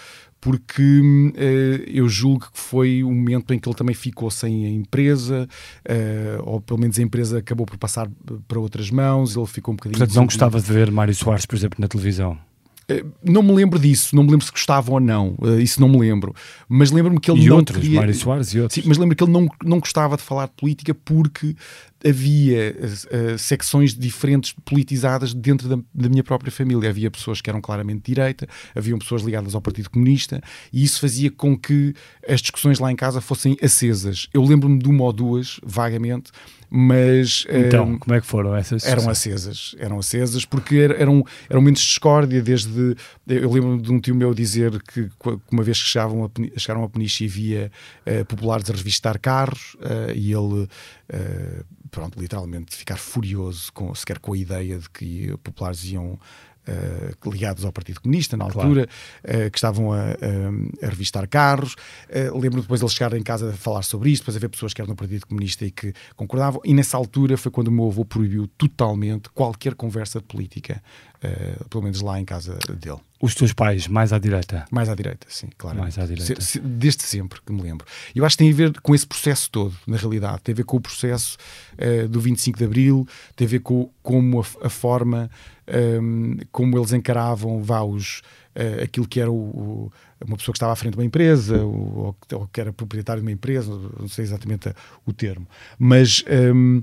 porque 0.42 0.82
uh, 0.82 1.84
eu 1.86 2.08
julgo 2.08 2.50
que 2.52 2.60
foi 2.60 3.04
o 3.04 3.12
momento 3.12 3.54
em 3.54 3.60
que 3.60 3.68
ele 3.68 3.76
também 3.76 3.96
ficou 3.96 4.32
sem 4.32 4.66
a 4.66 4.70
empresa, 4.70 5.48
uh, 5.86 6.44
ou 6.44 6.62
pelo 6.62 6.80
menos 6.80 6.98
a 6.98 7.02
empresa 7.02 7.40
acabou 7.40 7.66
por 7.66 7.78
passar 7.78 8.10
para 8.48 8.60
outras 8.60 8.90
mãos, 8.90 9.36
ele 9.36 9.46
ficou 9.46 9.74
um 9.74 9.78
bocadinho... 9.78 9.98
Portanto, 9.98 10.16
não 10.16 10.26
gostava 10.26 10.60
de 10.60 10.72
ver 10.72 10.92
Mário 10.92 11.14
Soares, 11.14 11.46
por 11.46 11.56
exemplo, 11.56 11.78
na 11.80 11.88
televisão? 11.88 12.38
Eh, 12.90 13.06
não 13.24 13.44
me 13.44 13.54
lembro 13.54 13.78
disso, 13.78 14.16
não 14.16 14.24
me 14.24 14.32
lembro 14.32 14.44
se 14.44 14.52
gostava 14.52 14.92
ou 14.92 15.00
não, 15.00 15.36
uh, 15.40 15.60
isso 15.60 15.80
não 15.80 15.88
me 15.88 16.00
lembro. 16.00 16.34
Mas 16.68 16.90
lembro-me 16.90 17.20
que 17.20 17.30
ele 17.30 17.44
e 17.44 17.48
não 17.48 17.58
outros, 17.58 17.80
queria... 17.80 18.00
Mário 18.00 18.16
Soares 18.16 18.54
e 18.54 18.60
outros. 18.60 18.82
Sim, 18.82 18.88
mas 18.88 18.98
lembro 18.98 19.16
que 19.16 19.24
ele 19.24 19.32
não, 19.32 19.48
não 19.64 19.80
gostava 19.80 20.18
de 20.18 20.24
falar 20.24 20.48
de 20.48 20.54
política 20.54 20.94
porque 20.94 21.56
havia 22.04 22.76
uh, 22.76 23.38
secções 23.38 23.94
diferentes 23.94 24.56
politizadas 24.66 25.34
dentro 25.34 25.70
da, 25.70 25.78
da, 25.94 26.10
minha 26.10 26.24
própria 26.24 26.52
família. 26.52 26.90
Havia 26.90 27.12
pessoas 27.12 27.42
que 27.42 27.50
eram 27.50 27.62
claramente 27.62 28.00
de 28.00 28.14
direita, 28.14 28.48
haviam 28.76 28.98
pessoas 28.98 29.22
ligadas 29.22 29.54
ao 29.54 29.62
Partido 29.62 29.90
Comunista 29.90 30.42
e 30.74 30.84
isso 30.84 31.00
fazia 31.00 31.30
com 31.30 31.56
que 31.56 31.94
as 32.28 32.42
discussões 32.42 32.80
lá 32.80 32.92
em 32.92 32.96
casa 32.96 33.22
fossem 33.22 33.56
acesas. 33.62 34.28
Eu 34.34 34.44
lembro-me 34.44 34.80
de 34.80 34.90
uma 34.90 35.04
ou 35.04 35.14
duas, 35.14 35.60
vagamente, 35.64 36.32
mas 36.70 37.46
então 37.50 37.98
como 37.98 38.16
é 38.16 38.22
que 38.22 38.28
foram 38.28 38.56
essas 38.56 38.86
eram 38.86 39.10
acesas 39.10 39.76
eram 39.80 40.00
acesas 40.00 40.46
porque 40.46 40.78
eram 40.78 41.26
eram 41.50 41.62
momentos 41.62 41.82
de 41.82 41.88
discórdia 41.88 42.42
desde 42.42 42.96
eu 43.28 43.52
lembro 43.52 43.82
de 43.82 43.92
um 43.92 44.00
tio 44.00 44.14
meu 44.14 44.34
dizer 44.34 44.80
que 44.84 45.10
uma 45.52 45.64
vez 45.64 45.82
que 45.82 45.90
chegavam 45.90 46.26
a, 46.26 46.60
chegaram 46.60 46.84
a 46.84 46.90
Peniche 46.90 47.26
e 47.26 47.28
via 47.28 47.72
uh, 48.06 48.26
populares 48.26 48.70
a 48.70 48.74
revistar 48.74 49.20
carros 49.20 49.76
uh, 49.76 50.12
e 50.14 50.32
ele 50.32 50.64
uh, 50.64 51.66
pronto 51.90 52.20
literalmente 52.20 52.76
ficar 52.76 52.98
furioso 52.98 53.74
com 53.74 53.94
sequer 53.96 54.20
com 54.20 54.34
a 54.34 54.38
ideia 54.38 54.78
de 54.78 54.90
que 54.90 55.36
populares 55.44 55.84
iam 55.86 56.20
Uh, 56.68 57.30
ligados 57.32 57.66
ao 57.66 57.72
Partido 57.72 58.00
Comunista 58.00 58.38
na 58.38 58.44
altura, 58.44 58.88
claro. 59.24 59.46
uh, 59.48 59.50
que 59.50 59.58
estavam 59.58 59.92
a, 59.92 59.98
a, 60.02 60.86
a 60.86 60.90
revistar 60.90 61.28
carros. 61.28 61.74
Uh, 62.10 62.38
lembro 62.38 62.62
depois 62.62 62.80
eles 62.80 62.94
chegarem 62.94 63.20
em 63.20 63.24
casa 63.24 63.50
a 63.50 63.54
falar 63.54 63.82
sobre 63.82 64.12
isto, 64.12 64.22
depois 64.22 64.38
haver 64.38 64.50
pessoas 64.50 64.74
que 64.74 64.80
eram 64.80 64.94
do 64.94 64.96
Partido 64.96 65.26
Comunista 65.26 65.66
e 65.66 65.72
que 65.72 65.94
concordavam. 66.16 66.62
E 66.64 66.74
nessa 66.74 66.96
altura 66.96 67.38
foi 67.38 67.52
quando 67.52 67.70
o 67.70 67.72
meu 67.72 67.88
avô 67.88 68.06
proibiu 68.06 68.46
totalmente 68.56 69.30
qualquer 69.30 69.74
conversa 69.74 70.20
de 70.20 70.26
política, 70.26 70.84
pelo 71.70 71.84
menos 71.84 72.02
lá 72.02 72.20
em 72.20 72.26
casa 72.26 72.58
dele. 72.80 73.00
Os 73.22 73.36
teus 73.36 73.52
pais, 73.52 73.88
mais 73.88 74.14
à 74.14 74.20
direita? 74.20 74.66
Mais 74.72 74.88
à 74.88 74.96
direita, 74.96 75.28
sim, 75.30 75.50
claro. 75.58 75.78
Mais 75.78 75.98
à 75.98 76.06
direita. 76.06 76.40
Se, 76.40 76.54
se, 76.54 76.60
desde 76.60 77.04
sempre 77.04 77.42
que 77.46 77.52
me 77.52 77.62
lembro. 77.62 77.86
Eu 78.16 78.26
acho 78.26 78.38
que 78.38 78.44
tem 78.44 78.52
a 78.52 78.56
ver 78.56 78.80
com 78.80 78.96
esse 78.96 79.06
processo 79.06 79.52
todo, 79.52 79.76
na 79.86 79.98
realidade. 79.98 80.42
Tem 80.42 80.54
a 80.54 80.56
ver 80.56 80.64
com 80.64 80.78
o 80.78 80.82
processo 80.82 81.38
do 82.10 82.22
25 82.22 82.58
de 82.58 82.64
Abril, 82.64 83.08
tem 83.36 83.46
a 83.46 83.50
ver 83.50 83.60
com 83.60 83.90
como 84.02 84.40
a, 84.40 84.46
a 84.66 84.70
forma 84.70 85.30
um, 86.02 86.38
como 86.52 86.78
eles 86.78 86.94
encaravam 86.94 87.62
vá, 87.62 87.82
os, 87.82 88.22
uh, 88.56 88.84
aquilo 88.84 89.08
que 89.08 89.20
era 89.20 89.32
o, 89.32 89.36
o, 89.36 89.92
uma 90.26 90.38
pessoa 90.38 90.54
que 90.54 90.58
estava 90.58 90.74
à 90.74 90.76
frente 90.76 90.94
de 90.94 91.00
uma 91.00 91.06
empresa 91.06 91.64
ou, 91.64 92.16
ou, 92.34 92.48
que 92.48 92.60
era 92.60 92.74
proprietário 92.74 93.22
de 93.22 93.28
uma 93.28 93.32
empresa, 93.32 93.72
não 94.00 94.08
sei 94.08 94.26
exatamente 94.26 94.74
o 95.06 95.14
termo, 95.14 95.48
mas. 95.78 96.24
Um, 96.54 96.82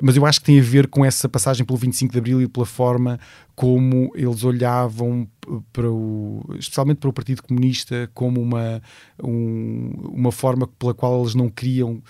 mas 0.00 0.16
eu 0.16 0.24
acho 0.24 0.40
que 0.40 0.46
tem 0.46 0.60
a 0.60 0.62
ver 0.62 0.86
com 0.88 1.04
essa 1.04 1.28
passagem 1.28 1.64
pelo 1.64 1.78
25 1.78 2.12
de 2.12 2.18
Abril 2.18 2.40
e 2.40 2.48
pela 2.48 2.66
forma 2.66 3.18
como 3.54 4.10
eles 4.14 4.44
olhavam 4.44 5.28
para 5.72 5.90
o, 5.90 6.44
especialmente 6.58 6.98
para 6.98 7.10
o 7.10 7.12
Partido 7.12 7.42
Comunista 7.42 8.10
como 8.14 8.40
uma, 8.40 8.82
um, 9.22 9.90
uma 10.12 10.32
forma 10.32 10.66
pela 10.66 10.94
qual 10.94 11.22
eles 11.22 11.34
não 11.34 11.48
queriam 11.48 12.02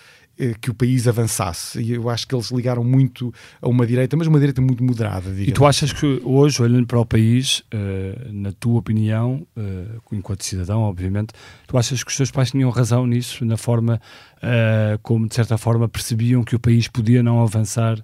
que 0.61 0.70
o 0.70 0.74
país 0.74 1.09
avançasse. 1.09 1.81
E 1.81 1.92
eu 1.92 2.09
acho 2.09 2.27
que 2.27 2.35
eles 2.35 2.51
ligaram 2.51 2.85
muito 2.85 3.33
a 3.61 3.68
uma 3.68 3.87
direita, 3.87 4.16
mas 4.16 4.27
uma 4.27 4.38
direita 4.38 4.61
muito 4.61 4.85
moderada. 4.85 5.31
E 5.37 5.51
tu 5.51 5.66
achas 5.66 5.92
que 5.92 6.20
hoje, 6.24 6.62
olhando 6.62 6.87
para 6.87 7.01
o 7.01 7.05
país, 7.05 7.61
uh, 7.74 8.33
na 8.33 8.53
tua 8.53 8.79
opinião, 8.79 9.46
uh, 9.57 10.01
enquanto 10.12 10.44
cidadão, 10.44 10.83
obviamente, 10.83 11.33
tu 11.66 11.77
achas 11.77 12.05
que 12.05 12.11
os 12.11 12.16
teus 12.16 12.31
pais 12.31 12.53
tinham 12.53 12.70
razão 12.70 13.07
nisso, 13.07 13.44
na 13.44 13.57
forma 13.57 14.01
uh, 14.37 14.98
como, 15.03 15.27
de 15.27 15.35
certa 15.35 15.59
forma, 15.59 15.88
percebiam 15.88 16.44
que 16.44 16.55
o 16.55 16.61
país 16.61 16.87
podia 16.87 17.22
não 17.22 17.42
avançar 17.42 18.03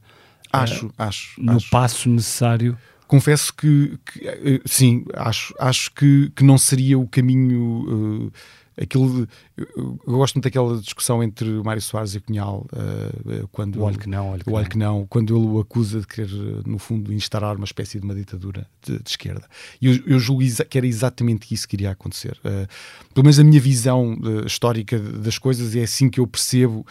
acho, 0.53 0.91
acho, 0.99 1.41
no 1.41 1.57
acho. 1.57 1.71
passo 1.71 2.09
necessário? 2.09 2.77
Confesso 3.07 3.55
que, 3.55 3.99
que 4.07 4.63
sim, 4.65 5.05
acho, 5.15 5.55
acho 5.61 5.93
que, 5.93 6.33
que 6.35 6.43
não 6.43 6.59
seria 6.59 6.99
o 6.99 7.07
caminho 7.07 8.33
aquilo 8.81 9.29
eu, 9.57 9.99
gosto 10.05 10.35
muito 10.35 10.45
daquela 10.45 10.79
discussão 10.81 11.23
entre 11.23 11.49
o 11.49 11.65
Mário 11.65 11.81
Soares 11.81 12.15
e 12.15 12.19
o 12.19 12.23
Cunhal 12.23 12.67
uh, 12.73 13.49
quando 13.53 13.77
o 13.77 13.83
olho 13.83 13.99
que 13.99 14.09
não, 14.09 14.31
olho 14.31 14.45
que, 14.45 14.51
olho 14.51 14.69
que 14.69 14.79
não, 14.79 15.07
quando 15.07 15.37
ele 15.37 15.47
o 15.47 15.61
acusa 15.61 16.01
de 16.01 16.07
querer 16.07 16.31
no 16.67 16.79
fundo 16.79 17.13
instaurar 17.13 17.57
uma 17.57 17.65
espécie 17.65 17.99
de 17.99 18.05
uma 18.05 18.15
ditadura 18.15 18.67
de, 18.83 18.99
de 18.99 19.09
esquerda. 19.09 19.47
E 19.81 19.87
eu, 19.87 20.03
eu 20.07 20.19
julgo 20.19 20.43
que 20.69 20.79
era 20.79 20.87
exatamente 20.87 21.53
isso 21.55 21.69
que 21.69 21.77
iria 21.77 21.91
acontecer. 21.91 22.39
Uh, 22.45 22.67
pelo 23.13 23.25
menos 23.25 23.39
a 23.39 23.45
minha 23.45 23.61
visão 23.61 24.15
uh, 24.15 24.47
histórica 24.47 24.99
das 24.99 25.39
coisas 25.39 25.77
é 25.77 25.83
assim 25.83 26.11
que 26.11 26.21
eu 26.21 26.27
percebo 26.27 26.85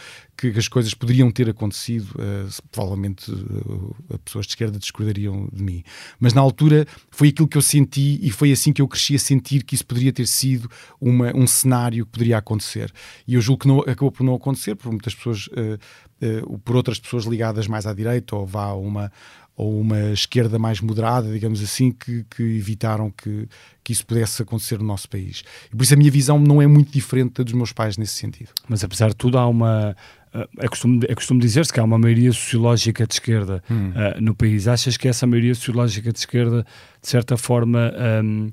que 0.51 0.59
as 0.59 0.67
coisas 0.67 0.93
poderiam 0.93 1.31
ter 1.31 1.49
acontecido, 1.49 2.09
uh, 2.15 2.63
provavelmente 2.71 3.31
uh, 3.31 4.19
pessoas 4.23 4.45
de 4.45 4.51
esquerda 4.51 4.77
discordariam 4.77 5.47
de 5.51 5.63
mim. 5.63 5.83
Mas 6.19 6.33
na 6.33 6.41
altura 6.41 6.85
foi 7.11 7.29
aquilo 7.29 7.47
que 7.47 7.57
eu 7.57 7.61
senti 7.61 8.19
e 8.21 8.31
foi 8.31 8.51
assim 8.51 8.73
que 8.73 8.81
eu 8.81 8.87
cresci 8.87 9.15
a 9.15 9.19
sentir 9.19 9.63
que 9.63 9.75
isso 9.75 9.85
poderia 9.85 10.11
ter 10.11 10.27
sido 10.27 10.69
uma, 10.99 11.35
um 11.35 11.47
cenário 11.47 12.05
que 12.05 12.11
poderia 12.11 12.37
acontecer. 12.37 12.91
E 13.27 13.35
eu 13.35 13.41
julgo 13.41 13.61
que 13.61 13.67
não, 13.67 13.79
acabou 13.79 14.11
por 14.11 14.23
não 14.23 14.35
acontecer, 14.35 14.75
por 14.75 14.89
muitas 14.89 15.15
pessoas, 15.15 15.47
uh, 15.47 16.59
por 16.59 16.75
outras 16.75 16.99
pessoas 16.99 17.25
ligadas 17.25 17.67
mais 17.67 17.85
à 17.85 17.93
direita 17.93 18.35
ou 18.35 18.45
vá 18.45 18.65
a 18.65 18.75
uma 18.75 19.11
ou 19.55 19.79
uma 19.79 20.11
esquerda 20.11 20.57
mais 20.57 20.81
moderada, 20.81 21.31
digamos 21.31 21.61
assim, 21.61 21.91
que, 21.91 22.25
que 22.29 22.41
evitaram 22.41 23.11
que, 23.11 23.47
que 23.83 23.93
isso 23.93 24.05
pudesse 24.05 24.41
acontecer 24.41 24.79
no 24.79 24.85
nosso 24.85 25.07
país. 25.07 25.43
E 25.71 25.75
por 25.75 25.83
isso 25.83 25.93
a 25.93 25.97
minha 25.97 26.09
visão 26.09 26.39
não 26.39 26.61
é 26.61 26.67
muito 26.67 26.91
diferente 26.91 27.33
da 27.35 27.43
dos 27.43 27.53
meus 27.53 27.71
pais 27.71 27.97
nesse 27.97 28.13
sentido. 28.13 28.49
Mas 28.67 28.83
apesar 28.83 29.09
de 29.09 29.15
tudo, 29.15 29.37
há 29.37 29.47
uma. 29.47 29.95
Eh, 30.33 30.47
é 30.59 30.67
costume, 30.67 30.99
é 31.07 31.15
costume 31.15 31.39
dizer-se 31.39 31.71
que 31.71 31.79
há 31.79 31.83
uma 31.83 31.97
maioria 31.97 32.31
sociológica 32.31 33.05
de 33.05 33.13
esquerda 33.13 33.63
hum. 33.69 33.91
uh, 33.91 34.21
no 34.21 34.35
país. 34.35 34.67
Achas 34.67 34.97
que 34.97 35.07
essa 35.07 35.27
maioria 35.27 35.53
sociológica 35.53 36.11
de 36.11 36.19
esquerda, 36.19 36.65
de 37.01 37.07
certa 37.07 37.37
forma, 37.37 37.93
um, 38.23 38.51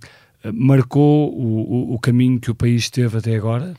marcou 0.53 1.33
o, 1.33 1.93
o, 1.93 1.95
o 1.95 1.99
caminho 1.99 2.41
que 2.41 2.51
o 2.51 2.55
país 2.55 2.91
teve 2.91 3.19
até 3.19 3.35
agora? 3.35 3.75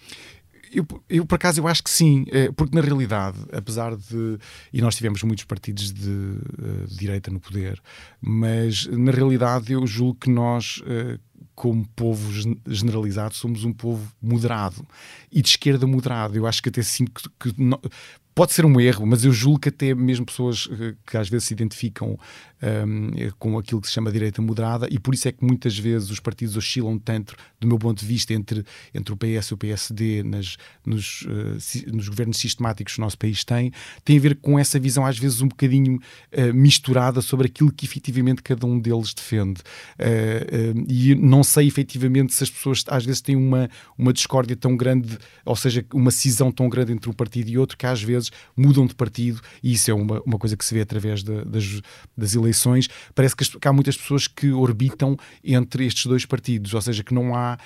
Eu, 0.74 0.88
eu, 1.10 1.26
por 1.26 1.36
acaso, 1.36 1.60
eu 1.60 1.68
acho 1.68 1.84
que 1.84 1.90
sim, 1.90 2.26
é, 2.30 2.52
porque 2.52 2.76
na 2.76 2.82
realidade, 2.82 3.38
apesar 3.52 3.96
de. 3.96 4.38
E 4.72 4.82
nós 4.82 4.96
tivemos 4.96 5.22
muitos 5.24 5.44
partidos 5.44 5.92
de, 5.92 6.10
eh, 6.10 6.88
de 6.88 6.98
direita 6.98 7.30
no 7.30 7.40
poder, 7.40 7.82
mas 8.22 8.86
na 8.88 9.12
realidade 9.12 9.74
eu 9.74 9.86
julgo 9.86 10.20
que 10.20 10.30
nós 10.30 10.78
uh, 10.80 11.20
como 11.54 11.86
povo 11.96 12.32
generalizado, 12.68 13.36
somos 13.36 13.64
um 13.64 13.74
povo 13.74 14.12
moderado 14.22 14.86
e 15.32 15.42
de 15.42 15.50
esquerda 15.50 15.86
moderado. 15.86 16.36
Eu 16.36 16.48
acho 16.48 16.62
que 16.62 16.70
até 16.70 16.82
sinto 16.82 17.12
que, 17.40 17.54
que 17.54 17.62
pode 18.34 18.54
ser 18.54 18.66
um 18.66 18.80
erro, 18.80 19.06
mas 19.06 19.24
eu 19.24 19.32
julgo 19.32 19.60
que 19.60 19.70
até 19.70 19.94
mesmo 19.94 20.26
pessoas 20.26 20.68
eh, 20.72 20.96
que 21.06 21.18
às 21.18 21.30
vezes 21.30 21.48
se 21.48 21.54
identificam 21.54 22.18
um, 22.62 23.12
com 23.40 23.58
aquilo 23.58 23.82
que 23.82 23.88
se 23.88 23.94
chama 23.94 24.12
direita 24.12 24.42
moderada, 24.42 24.88
e 24.90 25.00
por 25.00 25.14
isso 25.14 25.28
é 25.28 25.32
que 25.32 25.44
muitas 25.44 25.78
vezes 25.78 26.10
os 26.10 26.20
partidos 26.20 26.56
oscilam 26.56 26.98
tanto, 26.98 27.36
do 27.60 27.68
meu 27.68 27.78
ponto 27.78 28.00
de 28.00 28.06
vista, 28.06 28.34
entre, 28.34 28.64
entre 28.94 29.14
o 29.14 29.18
PS 29.18 29.48
e 29.48 29.54
o 29.54 29.58
PSD 29.58 30.24
nas, 30.24 30.58
nos, 30.86 31.24
uh, 31.24 31.96
nos 31.96 32.08
governos 32.08 32.38
sistemáticos 32.38 32.94
que 32.94 33.00
o 33.00 33.04
nosso 33.04 33.18
país 33.18 33.44
tem, 33.44 33.72
tem 34.06 34.18
a 34.18 34.22
ver 34.22 34.36
com 34.36 34.58
essa 34.60 34.80
visão, 34.80 35.06
às 35.06 35.18
vezes, 35.18 35.42
um 35.42 35.48
bocadinho 35.48 35.96
uh, 35.98 36.54
misturada 36.54 37.22
sobre 37.22 37.48
aquilo 37.48 37.72
que 37.72 37.86
efetivamente 37.86 38.42
cada 38.44 38.66
um 38.66 38.80
deles 38.80 39.14
defende. 39.14 39.62
Uh, 40.00 40.86
e 40.88 41.16
não 41.16 41.44
sei 41.44 41.68
efetivamente 41.68 42.34
se 42.34 42.44
as 42.44 42.50
pessoas 42.50 42.84
às 42.88 43.06
vezes 43.06 43.22
têm 43.22 43.36
uma, 43.36 43.70
uma 43.98 44.14
discórdia 44.14 44.56
tão 44.56 44.76
grande, 44.78 45.18
ou 45.46 45.56
seja, 45.56 45.84
uma 45.94 46.12
cisão 46.12 46.52
tão 46.52 46.70
grande 46.70 46.94
entre 46.94 47.10
um 47.10 47.14
partido 47.14 47.50
e 47.50 47.58
outro, 47.58 47.78
que 47.78 47.86
às 47.86 48.02
vezes 48.02 48.21
mudam 48.56 48.86
de 48.86 48.96
partido, 48.96 49.42
e 49.64 49.74
isso 49.74 49.90
é 49.90 49.94
uma, 49.94 50.22
uma 50.22 50.38
coisa 50.38 50.56
que 50.56 50.66
se 50.66 50.74
vê 50.74 50.82
através 50.82 51.24
de, 51.24 51.44
das, 51.46 51.82
das 52.16 52.36
eleições 52.36 52.88
parece 53.16 53.36
que, 53.36 53.60
que 53.60 53.68
há 53.68 53.74
muitas 53.74 53.98
pessoas 53.98 54.28
que 54.28 54.52
orbitam 54.52 55.18
entre 55.44 55.86
estes 55.86 56.06
dois 56.06 56.26
partidos, 56.26 56.74
ou 56.74 56.82
seja, 56.82 57.04
que 57.04 57.14
não 57.14 57.36
há 57.36 57.58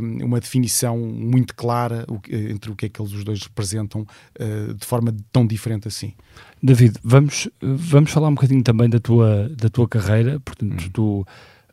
um, 0.00 0.24
uma 0.24 0.40
definição 0.40 0.98
muito 0.98 1.54
clara 1.54 2.06
entre 2.32 2.70
o 2.70 2.76
que 2.76 2.86
é 2.86 2.88
que 2.88 3.00
eles 3.00 3.12
os 3.12 3.24
dois 3.24 3.42
representam 3.42 4.02
uh, 4.02 4.74
de 4.74 4.86
forma 4.86 5.14
tão 5.32 5.46
diferente 5.46 5.88
assim. 5.88 6.14
David, 6.62 6.98
vamos, 7.02 7.48
vamos 7.60 8.10
falar 8.10 8.28
um 8.28 8.34
bocadinho 8.34 8.62
também 8.62 8.88
da 8.88 8.98
tua, 8.98 9.48
da 9.50 9.68
tua 9.68 9.88
carreira, 9.88 10.40
portanto, 10.40 10.84
hum. 10.84 10.90
tu 10.92 11.26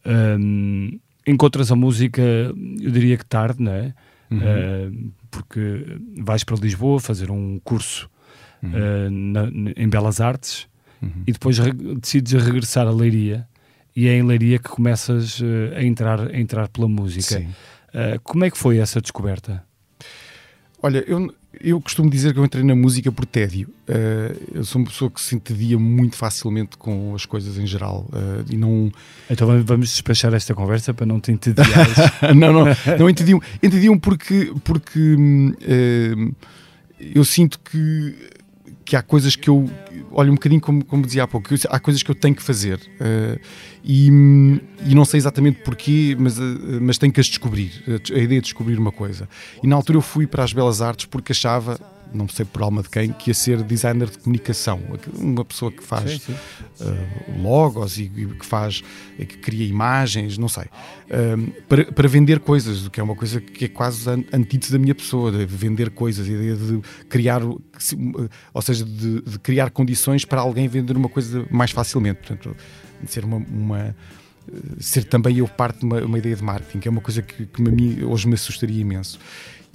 um, 0.06 1.00
encontras 1.26 1.72
a 1.72 1.76
música, 1.76 2.22
eu 2.22 2.92
diria 2.92 3.18
que 3.18 3.26
tarde, 3.26 3.62
não 3.62 3.72
é? 3.72 3.94
Uhum. 4.30 4.40
Uh, 4.40 5.14
porque 5.30 6.00
vais 6.18 6.44
para 6.44 6.56
Lisboa 6.58 7.00
fazer 7.00 7.30
um 7.30 7.60
curso 7.64 8.10
uhum. 8.62 8.70
uh, 8.70 9.10
na, 9.10 9.50
em 9.76 9.88
Belas 9.90 10.20
Artes 10.22 10.68
uhum. 11.02 11.24
e 11.28 11.32
depois 11.32 11.58
decides 12.02 12.34
regressar 12.34 12.88
a 12.88 12.92
Leiria 12.92 13.48
e 13.96 14.08
é 14.08 14.18
em 14.18 14.24
Leiria 14.24 14.60
que 14.60 14.70
começas 14.70 15.40
uh, 15.40 15.46
a, 15.76 15.84
entrar, 15.84 16.20
a 16.20 16.38
entrar 16.38 16.68
pela 16.68 16.88
música. 16.88 17.40
Uh, 17.40 18.20
como 18.24 18.44
é 18.44 18.52
que 18.52 18.58
foi 18.58 18.78
essa 18.78 19.00
descoberta? 19.00 19.64
Olha, 20.86 21.04
eu, 21.08 21.34
eu 21.62 21.82
costumo 21.82 22.10
dizer 22.10 22.34
que 22.34 22.40
eu 22.40 22.46
entrei 22.46 22.64
na 22.64 22.76
música 22.76 23.12
por 23.12 23.26
tédio. 23.26 23.70
Uh, 23.90 24.58
eu 24.58 24.66
sou 24.66 24.82
uma 24.82 24.88
pessoa 24.88 25.10
que 25.10 25.20
se 25.22 25.36
entedia 25.36 25.80
muito 25.80 26.16
facilmente 26.16 26.78
com 26.78 27.16
as 27.16 27.26
coisas 27.26 27.58
em 27.58 27.66
geral 27.66 28.08
uh, 28.12 28.46
e 28.52 28.58
não. 28.58 28.92
Então 29.30 29.48
vamos 29.64 29.90
despachar 29.90 30.34
esta 30.34 30.54
conversa 30.54 30.94
para 30.94 31.06
não 31.06 31.20
te 31.20 31.32
entediar. 31.32 31.88
não, 32.36 32.54
não, 32.54 32.66
não 33.00 33.10
entediam. 33.10 33.42
Entediam 33.64 33.98
porque, 33.98 34.54
porque 34.64 35.16
uh, 35.16 36.36
eu 37.14 37.24
sinto 37.24 37.60
que 37.60 38.16
que 38.86 38.96
há 38.96 39.02
coisas 39.02 39.36
que 39.36 39.50
eu 39.50 39.68
olho 40.12 40.32
um 40.32 40.36
bocadinho 40.36 40.62
como, 40.62 40.86
como 40.86 41.04
dizia 41.04 41.24
há 41.24 41.28
pouco, 41.28 41.50
há 41.70 41.80
coisas 41.80 42.04
que 42.04 42.12
eu 42.12 42.16
tenho 42.16 42.36
que 42.36 42.44
fazer 42.44 42.78
uh, 42.78 43.40
e, 43.84 44.08
e, 44.86 44.94
não 44.94 45.04
sei 45.04 45.18
exatamente 45.18 45.64
porquê, 45.64 46.16
mas, 46.18 46.38
uh, 46.38 46.44
mas 46.80 47.00
tenho 47.00 47.12
que 47.12 47.20
as 47.20 47.26
descobrir. 47.26 47.72
A 47.88 48.18
ideia 48.18 48.40
de 48.40 48.46
descobrir 48.46 48.78
uma 48.78 48.92
coisa. 48.92 49.28
E 49.64 49.68
na 49.68 49.76
altura 49.76 49.98
eu 49.98 50.02
fui 50.02 50.28
para 50.28 50.44
as 50.44 50.54
Belas 50.54 50.82
Artes 50.82 51.06
porque 51.08 51.32
achava 51.32 51.80
não 52.16 52.28
sei 52.28 52.46
por 52.46 52.62
alma 52.62 52.82
de 52.82 52.90
quem, 52.90 53.12
que 53.12 53.30
ia 53.30 53.34
ser 53.34 53.62
designer 53.64 54.10
de 54.10 54.18
comunicação, 54.20 54.82
uma 55.18 55.46
pessoa 55.46 55.72
que 55.72 55.84
faz 55.84 56.12
sim, 56.12 56.20
sim. 56.20 56.34
Uh, 56.84 57.42
logos 57.42 57.98
e, 57.98 58.04
e, 58.04 58.26
que 58.28 58.46
faz, 58.46 58.82
que 59.18 59.38
cria 59.38 59.66
imagens, 59.68 60.38
não 60.38 60.48
sei, 60.48 60.64
uh, 60.64 61.62
para, 61.68 61.92
para 61.92 62.08
vender 62.08 62.40
coisas, 62.40 62.86
o 62.86 62.90
que 62.90 63.00
é 63.00 63.04
uma 63.04 63.16
coisa 63.16 63.40
que 63.42 63.66
é 63.66 63.68
quase 63.68 64.10
antítese 64.32 64.72
da 64.72 64.80
minha 64.80 64.96
pessoa, 64.96 65.32
de 65.32 65.46
vender 65.46 65.90
coisas, 65.92 66.28
a 66.28 66.32
ideia 66.32 66.56
de 66.56 66.82
criar, 67.10 67.42
ou 67.44 68.62
seja, 68.62 68.86
de, 68.86 69.22
de, 69.22 69.40
criar 69.40 69.70
condições 69.70 70.26
para 70.26 70.42
alguém 70.42 70.68
vender 70.68 70.96
uma 70.96 71.10
coisa 71.10 71.46
mais 71.52 71.72
facilmente, 71.72 72.20
portanto, 72.20 72.56
ser 73.08 73.26
uma, 73.26 73.38
uma 73.38 73.96
ser 74.80 75.04
também 75.06 75.38
eu 75.38 75.48
parte 75.48 75.80
de 75.80 75.86
uma, 75.86 76.02
uma, 76.02 76.18
ideia 76.18 76.36
de 76.36 76.44
marketing, 76.44 76.80
que 76.80 76.88
é 76.88 76.92
uma 76.92 77.02
coisa 77.02 77.22
que, 77.22 77.46
que 77.46 77.62
a 77.62 77.72
mim 77.72 78.04
hoje 78.04 78.28
me 78.28 78.36
assustaria 78.36 78.80
imenso. 78.80 79.20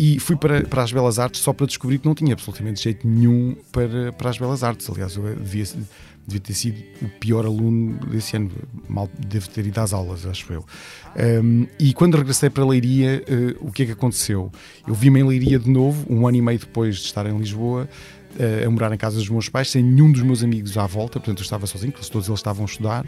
E 0.03 0.19
fui 0.19 0.35
para, 0.35 0.63
para 0.63 0.83
as 0.83 0.91
Belas 0.91 1.19
Artes 1.19 1.43
só 1.43 1.53
para 1.53 1.67
descobrir 1.67 1.99
que 1.99 2.07
não 2.07 2.15
tinha 2.15 2.33
absolutamente 2.33 2.83
jeito 2.83 3.07
nenhum 3.07 3.55
para, 3.71 4.11
para 4.15 4.31
as 4.31 4.39
Belas 4.39 4.65
Artes. 4.65 4.89
Aliás, 4.89 5.15
eu 5.15 5.35
devia, 5.35 5.63
devia 6.27 6.41
ter 6.41 6.55
sido 6.55 6.83
o 7.03 7.09
pior 7.21 7.45
aluno 7.45 7.99
desse 8.07 8.35
ano. 8.35 8.51
Mal 8.89 9.11
devo 9.29 9.51
ter 9.51 9.67
ido 9.67 9.79
às 9.79 9.93
aulas, 9.93 10.25
acho 10.25 10.51
eu. 10.55 10.65
Um, 11.45 11.67
e 11.79 11.93
quando 11.93 12.17
regressei 12.17 12.49
para 12.49 12.65
Leiria, 12.65 13.23
uh, 13.29 13.69
o 13.69 13.71
que 13.71 13.83
é 13.83 13.87
que 13.87 13.93
aconteceu? 13.93 14.51
Eu 14.89 14.95
vi-me 14.95 15.21
em 15.21 15.23
Leiria 15.23 15.59
de 15.59 15.69
novo, 15.69 16.07
um 16.09 16.27
ano 16.27 16.39
e 16.39 16.41
meio 16.41 16.59
depois 16.59 16.97
de 16.97 17.05
estar 17.05 17.27
em 17.27 17.37
Lisboa, 17.37 17.87
uh, 18.37 18.67
a 18.67 18.71
morar 18.71 18.93
em 18.93 18.97
casa 18.97 19.17
dos 19.17 19.29
meus 19.29 19.49
pais, 19.49 19.71
sem 19.71 19.83
nenhum 19.83 20.11
dos 20.11 20.23
meus 20.23 20.43
amigos 20.43 20.77
à 20.77 20.87
volta, 20.87 21.19
portanto 21.19 21.39
eu 21.39 21.43
estava 21.43 21.67
sozinho, 21.67 21.93
porque 21.93 22.09
todos 22.11 22.29
eles 22.29 22.39
estavam 22.41 22.65
a 22.65 22.67
estudar. 22.67 23.07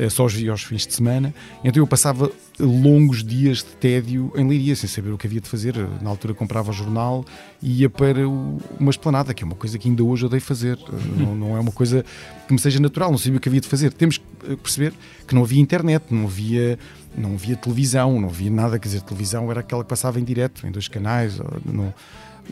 Eh, 0.00 0.08
só 0.08 0.24
os 0.24 0.32
via 0.32 0.50
aos 0.50 0.62
fins 0.62 0.86
de 0.86 0.94
semana. 0.94 1.34
Então 1.62 1.82
eu 1.82 1.86
passava 1.86 2.30
longos 2.58 3.22
dias 3.22 3.58
de 3.58 3.76
tédio 3.76 4.32
em 4.34 4.48
Leiria, 4.48 4.74
sem 4.74 4.88
saber 4.88 5.10
o 5.10 5.18
que 5.18 5.26
havia 5.26 5.42
de 5.42 5.48
fazer. 5.48 5.74
Na 6.00 6.08
altura 6.08 6.32
comprava 6.32 6.70
o 6.70 6.72
jornal 6.72 7.22
e 7.62 7.82
ia 7.82 7.90
para 7.90 8.26
uma 8.26 8.90
esplanada, 8.90 9.34
que 9.34 9.42
é 9.42 9.46
uma 9.46 9.54
coisa 9.54 9.78
que 9.78 9.88
ainda 9.88 10.02
hoje 10.02 10.24
odeio 10.24 10.40
fazer. 10.40 10.78
Eh, 10.78 11.22
não, 11.22 11.34
não, 11.34 11.56
é 11.56 11.60
uma 11.60 11.72
coisa 11.72 12.02
que 12.46 12.52
me 12.52 12.58
seja 12.58 12.80
natural, 12.80 13.10
não 13.10 13.18
sabia 13.18 13.36
o 13.36 13.40
que 13.40 13.48
havia 13.48 13.60
de 13.60 13.68
fazer. 13.68 13.92
Temos 13.92 14.16
que 14.16 14.24
eh, 14.48 14.56
perceber 14.56 14.94
que 15.26 15.34
não 15.34 15.42
havia 15.42 15.60
internet, 15.60 16.04
não 16.10 16.24
havia, 16.24 16.78
não 17.14 17.34
havia 17.34 17.56
televisão, 17.56 18.18
não 18.18 18.28
havia 18.28 18.50
nada. 18.50 18.78
Quer 18.78 18.88
dizer, 18.88 19.02
televisão 19.02 19.50
era 19.50 19.60
aquela 19.60 19.82
que 19.82 19.90
passava 19.90 20.18
em 20.18 20.24
direto, 20.24 20.66
em 20.66 20.70
dois 20.70 20.88
canais. 20.88 21.38
Não, 21.64 21.92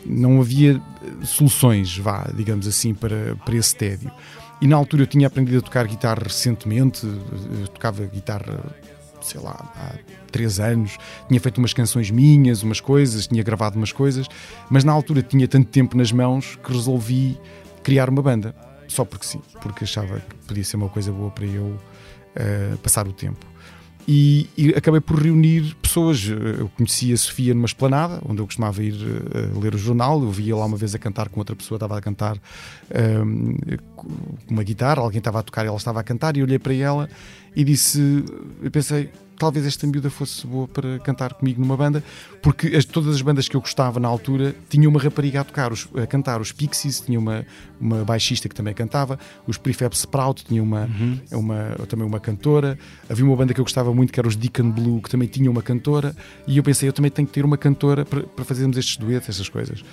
não 0.05 0.41
havia 0.41 0.81
soluções, 1.23 1.97
vá, 1.97 2.29
digamos 2.33 2.67
assim, 2.67 2.93
para, 2.93 3.35
para 3.45 3.55
esse 3.55 3.75
tédio. 3.75 4.11
E 4.61 4.67
na 4.67 4.75
altura 4.75 5.03
eu 5.03 5.07
tinha 5.07 5.27
aprendido 5.27 5.59
a 5.59 5.61
tocar 5.61 5.87
guitarra 5.87 6.23
recentemente, 6.23 7.05
eu 7.05 7.67
tocava 7.69 8.05
guitarra, 8.05 8.59
sei 9.21 9.39
lá, 9.39 9.71
há 9.75 9.93
três 10.31 10.59
anos, 10.59 10.97
tinha 11.27 11.39
feito 11.39 11.57
umas 11.59 11.73
canções 11.73 12.11
minhas, 12.11 12.61
umas 12.61 12.81
coisas, 12.81 13.27
tinha 13.27 13.41
gravado 13.41 13.77
umas 13.77 13.91
coisas, 13.91 14.27
mas 14.69 14.83
na 14.83 14.91
altura 14.91 15.21
tinha 15.21 15.47
tanto 15.47 15.69
tempo 15.69 15.95
nas 15.95 16.11
mãos 16.11 16.57
que 16.61 16.73
resolvi 16.73 17.39
criar 17.83 18.09
uma 18.09 18.21
banda, 18.21 18.53
só 18.87 19.05
porque 19.05 19.25
sim, 19.25 19.41
porque 19.61 19.85
achava 19.85 20.19
que 20.19 20.35
podia 20.47 20.63
ser 20.63 20.75
uma 20.75 20.89
coisa 20.89 21.11
boa 21.11 21.31
para 21.31 21.45
eu 21.45 21.65
uh, 21.65 22.77
passar 22.83 23.07
o 23.07 23.13
tempo. 23.13 23.48
E, 24.11 24.49
e, 24.57 24.69
acabei 24.69 24.99
por 24.99 25.21
reunir 25.21 25.75
pessoas. 25.75 26.27
Eu 26.27 26.67
conheci 26.69 27.13
a 27.13 27.17
Sofia 27.17 27.53
numa 27.53 27.67
esplanada, 27.67 28.19
onde 28.27 28.41
eu 28.41 28.45
costumava 28.47 28.81
ir 28.81 28.95
uh, 28.95 29.59
ler 29.59 29.75
o 29.75 29.77
jornal. 29.77 30.19
Eu 30.23 30.31
via 30.31 30.55
lá 30.55 30.65
uma 30.65 30.77
vez 30.77 30.95
a 30.95 30.97
cantar 30.97 31.29
com 31.29 31.39
outra 31.39 31.55
pessoa, 31.55 31.75
estava 31.75 31.95
a 31.95 32.01
cantar 32.01 32.35
um, 33.23 33.55
com 33.95 34.07
uma 34.49 34.63
guitarra, 34.63 35.03
alguém 35.03 35.19
estava 35.19 35.37
a 35.37 35.43
tocar 35.43 35.63
e 35.63 35.67
ela 35.67 35.77
estava 35.77 35.99
a 35.99 36.03
cantar. 36.03 36.35
E 36.35 36.41
olhei 36.41 36.57
para 36.57 36.73
ela 36.73 37.07
e 37.55 37.63
disse: 37.63 38.25
Eu 38.63 38.71
pensei, 38.71 39.11
talvez 39.39 39.65
esta 39.65 39.87
miúda 39.87 40.09
fosse 40.09 40.45
boa 40.45 40.67
para 40.67 40.99
cantar 40.99 41.33
comigo 41.33 41.61
numa 41.61 41.77
banda, 41.77 42.03
porque 42.41 42.67
as, 42.75 42.83
todas 42.85 43.15
as 43.15 43.21
bandas 43.21 43.47
que 43.47 43.55
eu 43.55 43.61
gostava 43.61 43.99
na 43.99 44.07
altura 44.07 44.53
tinham 44.69 44.91
uma 44.91 44.99
rapariga 44.99 45.41
a 45.41 45.43
tocar, 45.43 45.71
os, 45.71 45.87
a 45.95 46.05
cantar. 46.05 46.41
Os 46.41 46.51
Pixies 46.51 46.99
tinha 46.99 47.17
uma, 47.17 47.45
uma 47.79 48.03
baixista 48.03 48.49
que 48.49 48.53
também 48.53 48.73
cantava, 48.73 49.17
os 49.47 49.57
Prefab 49.57 49.93
Sprout 49.93 50.43
tinham 50.43 50.63
uma, 50.63 50.81
uhum. 50.81 51.19
uma, 51.31 51.69
também 51.87 52.05
uma 52.05 52.19
cantora. 52.19 52.77
Havia 53.09 53.25
uma 53.25 53.35
banda 53.35 53.53
que 53.53 53.59
eu 53.59 53.65
gostava 53.65 53.93
muito 53.93 54.11
que 54.11 54.19
era 54.19 54.27
os 54.27 54.35
Deacon 54.35 54.69
Blue, 54.69 55.01
que 55.01 55.09
também 55.09 55.27
tinha 55.27 55.49
uma 55.49 55.61
cantora, 55.61 56.15
e 56.45 56.57
eu 56.57 56.63
pensei, 56.63 56.89
eu 56.89 56.93
também 56.93 57.09
tenho 57.09 57.27
que 57.27 57.33
ter 57.33 57.45
uma 57.45 57.57
cantora 57.57 58.03
para, 58.05 58.23
para 58.23 58.43
fazermos 58.43 58.77
estes 58.77 58.97
duetos, 58.97 59.29
essas 59.29 59.47
coisas. 59.47 59.83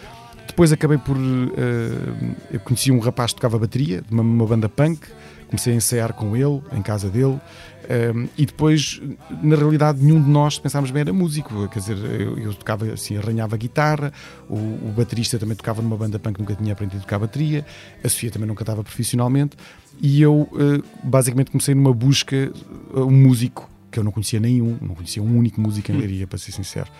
Depois 0.47 0.73
acabei 0.73 0.99
por. 0.99 1.17
Uh, 1.17 2.35
eu 2.51 2.61
conheci 2.61 2.91
um 2.91 2.99
rapaz 2.99 3.33
que 3.33 3.37
tocava 3.37 3.59
bateria, 3.59 4.01
de 4.01 4.13
uma, 4.13 4.23
uma 4.23 4.47
banda 4.47 4.69
punk, 4.69 5.07
comecei 5.47 5.73
a 5.73 5.77
ensaiar 5.77 6.13
com 6.13 6.37
ele, 6.37 6.63
em 6.73 6.83
casa 6.83 7.09
dele. 7.09 7.41
Um, 7.89 8.29
e 8.37 8.45
depois, 8.45 9.01
na 9.43 9.55
realidade, 9.55 10.03
nenhum 10.03 10.21
de 10.21 10.29
nós 10.29 10.59
pensámos 10.59 10.91
bem 10.91 11.03
era 11.03 11.13
músico. 11.13 11.69
Quer 11.69 11.79
dizer, 11.79 11.97
eu, 11.97 12.39
eu 12.39 12.55
tocava 12.55 12.87
assim, 12.87 13.17
arranhava 13.17 13.57
guitarra, 13.57 14.13
o, 14.49 14.57
o, 14.57 14.95
baterista 14.97 15.39
também 15.39 15.57
tocava 15.57 15.81
numa 15.81 15.97
banda 15.97 16.19
punk, 16.19 16.39
nunca 16.41 16.55
tinha 16.55 16.73
aprendido 16.73 16.99
a 16.99 17.03
tocar 17.03 17.19
bateria, 17.19 17.65
a 18.03 18.09
Sofia 18.09 18.31
também 18.31 18.49
nunca 18.49 18.65
cantava 18.65 18.83
profissionalmente. 18.83 19.57
E 20.01 20.21
eu, 20.21 20.49
uh, 20.53 20.85
basicamente, 21.03 21.51
comecei 21.51 21.75
numa 21.75 21.93
busca, 21.93 22.53
uh, 22.93 23.05
um 23.05 23.11
músico 23.11 23.71
que 23.91 24.01
eu 24.01 24.05
não 24.05 24.13
conhecia 24.13 24.41
nenhum, 24.41 24.77
não 24.83 24.95
conhecia 24.95 25.23
um 25.23 25.39
único 25.39 25.61
músico 25.61 25.91
em. 25.91 25.97
Leiria, 25.97 26.27
para 26.27 26.39
ser 26.39 26.53
sincero. 26.53 26.91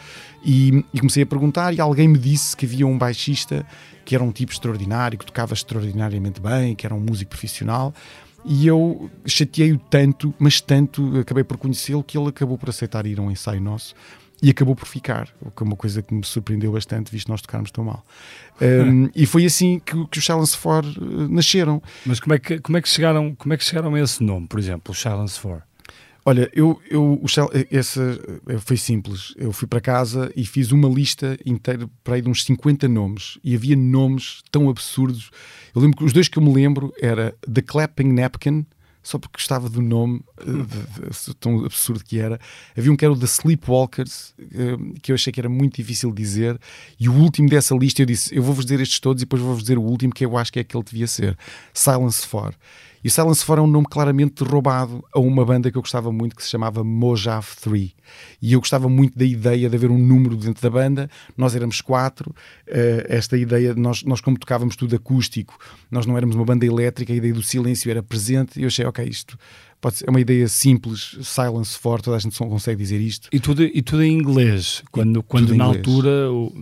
E, 0.45 0.85
e, 0.95 0.99
comecei 0.99 1.25
a 1.25 1.27
perguntar 1.27 1.75
e 1.75 1.81
alguém 1.81 2.09
me 2.09 2.17
disse 2.17 2.57
que 2.57 2.65
havia 2.65 2.87
um 2.87 2.97
baixista 2.97 3.67
que 4.05 4.15
era 4.15 4.23
um 4.23 4.31
tipo 4.31 4.53
extraordinário, 4.53 5.19
que 5.19 5.27
tocava 5.27 5.53
extraordinariamente 5.53 6.41
bem, 6.41 6.75
que 6.75 6.87
era 6.87 6.95
um 6.95 7.01
músico 7.01 7.31
profissional. 7.31 7.93
E 8.47 8.67
eu 8.67 9.11
chateei-o 9.27 9.79
tanto, 9.79 10.33
mas 10.39 10.61
tanto, 10.61 11.19
acabei 11.19 11.43
por 11.43 11.57
conhecê-lo, 11.57 12.03
que 12.03 12.17
ele 12.17 12.29
acabou 12.29 12.57
por 12.57 12.69
aceitar 12.69 13.05
ir 13.05 13.19
a 13.19 13.23
um 13.23 13.31
ensaio 13.31 13.61
nosso 13.61 13.95
e 14.43 14.51
acabou 14.51 14.77
por 14.77 14.87
ficar, 14.87 15.29
o 15.41 15.51
que 15.51 15.63
é 15.63 15.67
uma 15.67 15.77
coisa 15.77 16.03
que 16.03 16.15
me 16.15 16.25
surpreendeu 16.25 16.73
bastante, 16.73 17.11
visto 17.11 17.29
nós 17.29 17.41
tocarmos 17.41 17.71
tão 17.71 17.85
mal. 17.85 18.05
Um, 18.59 19.11
e 19.15 19.27
foi 19.27 19.45
assim 19.45 19.79
que, 19.85 19.93
que 20.07 20.19
os 20.19 20.25
Silence 20.25 20.57
4 20.57 20.89
uh, 20.99 21.29
nasceram. 21.29 21.83
Mas 22.07 22.19
como 22.19 22.33
é, 22.33 22.39
que, 22.39 22.59
como, 22.59 22.79
é 22.79 22.81
que 22.81 22.89
chegaram, 22.89 23.35
como 23.35 23.53
é 23.53 23.57
que 23.59 23.63
chegaram 23.63 23.95
a 23.95 24.01
esse 24.01 24.25
nome, 24.25 24.47
por 24.47 24.59
exemplo, 24.59 24.95
Silence 24.95 25.39
4? 25.39 25.63
Olha, 26.29 26.51
eu, 26.53 26.83
eu 26.91 27.21
o 27.23 27.29
Shell, 27.29 27.49
essa 27.71 28.19
foi 28.59 28.77
simples. 28.77 29.33
Eu 29.37 29.53
fui 29.53 29.69
para 29.69 29.81
casa 29.81 30.29
e 30.35 30.45
fiz 30.45 30.73
uma 30.73 30.89
lista 30.89 31.39
inteira 31.47 31.89
para 32.03 32.17
aí 32.17 32.21
de 32.21 32.29
uns 32.29 32.43
50 32.43 32.89
nomes 32.89 33.39
e 33.45 33.55
havia 33.55 33.77
nomes 33.77 34.43
tão 34.51 34.69
absurdos. 34.69 35.31
Eu 35.73 35.81
lembro 35.81 35.99
que 35.99 36.05
os 36.05 36.13
dois 36.13 36.27
que 36.27 36.37
eu 36.37 36.43
me 36.43 36.53
lembro 36.53 36.93
era 37.01 37.33
The 37.49 37.63
Clapping 37.63 38.13
Napkin, 38.13 38.67
só 39.05 39.21
porque 39.21 39.39
gostava 39.39 39.69
do 39.69 39.81
nome, 39.81 40.21
eh, 40.41 40.45
de, 40.47 41.27
de, 41.27 41.35
tão 41.37 41.65
absurdo 41.65 42.03
que 42.03 42.19
era. 42.19 42.41
Havia 42.77 42.91
um 42.91 42.97
que 42.97 43.05
era 43.05 43.15
o 43.15 43.17
The 43.17 43.27
Sleepwalkers, 43.27 44.35
eh, 44.41 44.99
que 45.01 45.13
eu 45.13 45.15
achei 45.15 45.33
que 45.33 45.39
era 45.39 45.49
muito 45.49 45.77
difícil 45.77 46.13
dizer, 46.13 46.59
e 46.99 47.09
o 47.09 47.13
último 47.13 47.49
dessa 47.49 47.73
lista 47.73 48.03
eu 48.03 48.07
disse: 48.07 48.35
eu 48.35 48.43
vou-vos 48.43 48.65
dizer 48.65 48.81
estes 48.81 48.99
todos 48.99 49.23
e 49.23 49.27
depois 49.27 49.41
vou-vos 49.41 49.63
dizer 49.63 49.79
o 49.79 49.83
último, 49.83 50.13
que 50.13 50.27
eu 50.27 50.37
acho 50.37 50.53
que 50.53 50.59
é 50.59 50.63
aquele 50.63 50.83
que 50.83 50.91
devia 50.91 51.07
ser: 51.07 51.39
Silence 51.73 52.27
For. 52.27 52.53
E 53.07 53.11
Silence 53.11 53.45
For 53.45 53.57
é 53.57 53.61
um 53.61 53.69
nome 53.69 53.87
claramente 53.89 54.43
roubado 54.43 55.01
a 55.15 55.21
uma 55.21 55.45
banda 55.45 55.71
que 55.71 55.79
eu 55.79 55.81
gostava 55.81 56.11
muito 56.11 56.35
que 56.35 56.43
se 56.43 56.51
chamava 56.51 56.83
Mojave 56.83 57.47
3. 57.61 57.93
E 58.43 58.53
eu 58.53 58.59
gostava 58.59 58.89
muito 58.89 59.17
da 59.17 59.25
ideia 59.25 59.71
de 59.71 59.77
haver 59.77 59.93
um 59.93 59.97
número 59.97 60.35
dentro 60.35 60.61
da 60.61 60.69
banda. 60.69 61.09
Nós 61.37 61.55
éramos 61.55 61.81
quatro. 61.81 62.35
Uh, 62.67 63.07
esta 63.07 63.39
ideia, 63.39 63.77
nós, 63.77 64.03
nós 64.03 64.21
como 64.21 64.37
tocávamos 64.37 64.75
tudo 64.75 64.97
acústico, 64.97 65.57
nós 65.89 66.05
não 66.05 66.17
éramos 66.17 66.35
uma 66.35 66.45
banda 66.45 66.67
elétrica, 66.67 67.13
a 67.13 67.17
ideia 67.17 67.33
do 67.33 67.45
silêncio 67.45 67.89
era 67.89 68.03
presente. 68.03 68.59
E 68.59 68.65
eu 68.65 68.67
achei, 68.67 68.85
ok, 68.85 69.05
isto 69.05 69.39
pode 69.81 69.99
ser, 69.99 70.09
é 70.09 70.11
uma 70.11 70.21
ideia 70.21 70.49
simples, 70.49 71.17
Silence 71.23 71.79
For, 71.79 72.03
toda 72.03 72.17
a 72.17 72.19
gente 72.19 72.37
consegue 72.37 72.83
dizer 72.83 73.01
isto. 73.01 73.29
E 73.33 73.39
tudo, 73.39 73.63
e 73.63 73.83
tudo 73.83 74.03
em 74.03 74.19
inglês, 74.19 74.83
quando, 74.91 75.23
quando 75.23 75.55
na 75.55 75.67
inglês. 75.67 75.77
altura. 75.77 76.33
O 76.33 76.53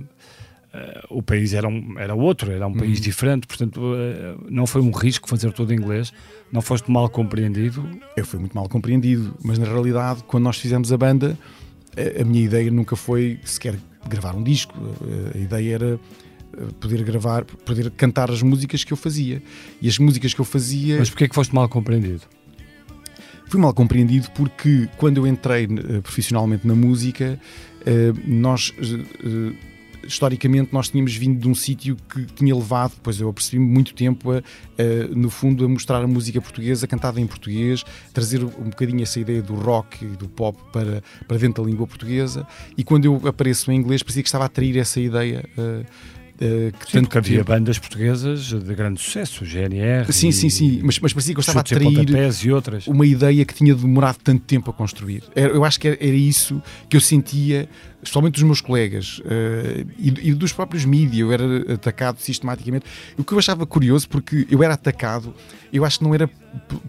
o 1.08 1.22
país 1.22 1.54
era, 1.54 1.68
um, 1.68 1.98
era 1.98 2.14
outro, 2.14 2.50
era 2.50 2.66
um 2.66 2.70
uhum. 2.70 2.78
país 2.78 3.00
diferente, 3.00 3.46
portanto 3.46 3.80
uh, 3.80 4.46
não 4.50 4.66
foi 4.66 4.82
um 4.82 4.90
risco 4.90 5.28
fazer 5.28 5.52
tudo 5.52 5.72
em 5.72 5.76
inglês. 5.76 6.12
Não 6.52 6.60
foste 6.60 6.90
mal 6.90 7.08
compreendido? 7.08 7.88
Eu 8.16 8.24
fui 8.24 8.38
muito 8.38 8.54
mal 8.54 8.68
compreendido, 8.68 9.34
mas 9.42 9.58
na 9.58 9.66
realidade, 9.66 10.24
quando 10.24 10.44
nós 10.44 10.58
fizemos 10.58 10.92
a 10.92 10.96
banda, 10.96 11.38
a, 11.96 12.22
a 12.22 12.24
minha 12.24 12.44
ideia 12.44 12.70
nunca 12.70 12.96
foi 12.96 13.38
sequer 13.44 13.76
gravar 14.08 14.34
um 14.34 14.42
disco. 14.42 14.74
A, 15.34 15.38
a 15.38 15.40
ideia 15.40 15.74
era 15.74 16.00
poder 16.80 17.02
gravar, 17.02 17.44
poder 17.44 17.90
cantar 17.90 18.30
as 18.30 18.42
músicas 18.42 18.84
que 18.84 18.92
eu 18.92 18.96
fazia. 18.96 19.42
E 19.80 19.88
as 19.88 19.98
músicas 19.98 20.34
que 20.34 20.40
eu 20.40 20.44
fazia. 20.44 20.98
Mas 20.98 21.10
porquê 21.10 21.24
é 21.24 21.28
que 21.28 21.34
foste 21.34 21.54
mal 21.54 21.68
compreendido? 21.68 22.22
Fui 23.46 23.60
mal 23.60 23.74
compreendido 23.74 24.28
porque 24.34 24.88
quando 24.96 25.18
eu 25.18 25.26
entrei 25.26 25.66
uh, 25.66 26.02
profissionalmente 26.02 26.66
na 26.66 26.74
música, 26.74 27.38
uh, 27.80 28.20
nós 28.26 28.70
uh, 28.70 29.54
historicamente 30.06 30.72
nós 30.72 30.88
tínhamos 30.88 31.14
vindo 31.14 31.40
de 31.40 31.48
um 31.48 31.54
sítio 31.54 31.96
que 32.08 32.24
tinha 32.26 32.54
levado, 32.54 32.92
depois 32.94 33.20
eu 33.20 33.32
percebi 33.32 33.58
muito 33.58 33.94
tempo, 33.94 34.32
a, 34.32 34.38
a, 34.38 35.08
no 35.14 35.30
fundo, 35.30 35.64
a 35.64 35.68
mostrar 35.68 36.02
a 36.02 36.06
música 36.06 36.40
portuguesa 36.40 36.86
cantada 36.86 37.20
em 37.20 37.26
português, 37.26 37.84
trazer 38.12 38.42
um 38.44 38.70
bocadinho 38.70 39.02
essa 39.02 39.20
ideia 39.20 39.42
do 39.42 39.54
rock 39.54 40.04
e 40.04 40.08
do 40.08 40.28
pop 40.28 40.58
para, 40.72 41.02
para 41.26 41.38
dentro 41.38 41.62
da 41.62 41.70
língua 41.70 41.86
portuguesa. 41.86 42.46
E 42.76 42.84
quando 42.84 43.04
eu 43.04 43.20
apareço 43.26 43.70
em 43.70 43.76
inglês, 43.76 44.02
parecia 44.02 44.22
que 44.22 44.28
estava 44.28 44.44
a 44.44 44.46
atrair 44.46 44.76
essa 44.78 45.00
ideia. 45.00 45.44
Uh, 45.56 45.84
Uh, 46.34 46.76
que 46.76 46.90
sim, 46.90 47.06
havia 47.16 47.44
bandas 47.44 47.78
portuguesas 47.78 48.46
de 48.46 48.74
grande 48.74 49.00
sucesso, 49.00 49.44
GNR. 49.44 50.12
Sim, 50.12 50.32
sim, 50.32 50.50
sim, 50.50 50.80
mas, 50.82 50.98
mas 50.98 51.12
parecia 51.12 51.32
que 51.32 51.38
eu 51.38 51.42
estava 51.42 51.60
a 51.60 51.62
atrair 51.62 52.10
e 52.44 52.50
outras. 52.50 52.88
uma 52.88 53.06
ideia 53.06 53.44
que 53.44 53.54
tinha 53.54 53.72
demorado 53.72 54.18
tanto 54.18 54.42
tempo 54.42 54.68
a 54.68 54.74
construir. 54.74 55.22
Eu 55.36 55.64
acho 55.64 55.78
que 55.78 55.86
era, 55.86 55.96
era 56.00 56.16
isso 56.16 56.60
que 56.88 56.96
eu 56.96 57.00
sentia 57.00 57.68
especialmente 58.04 58.34
dos 58.34 58.42
meus 58.42 58.60
colegas 58.60 59.18
uh, 59.20 59.90
e, 59.98 60.30
e, 60.30 60.34
dos 60.34 60.52
próprios 60.52 60.84
mídias, 60.84 61.20
eu 61.20 61.32
era 61.32 61.74
atacado 61.74 62.20
sistematicamente. 62.20 62.84
O 63.16 63.24
que 63.24 63.32
eu 63.32 63.38
achava 63.38 63.66
curioso, 63.66 64.08
porque 64.08 64.46
eu 64.50 64.62
era 64.62 64.74
atacado, 64.74 65.34
eu 65.72 65.84
acho 65.84 65.98
que 65.98 66.04
não 66.04 66.14
era 66.14 66.30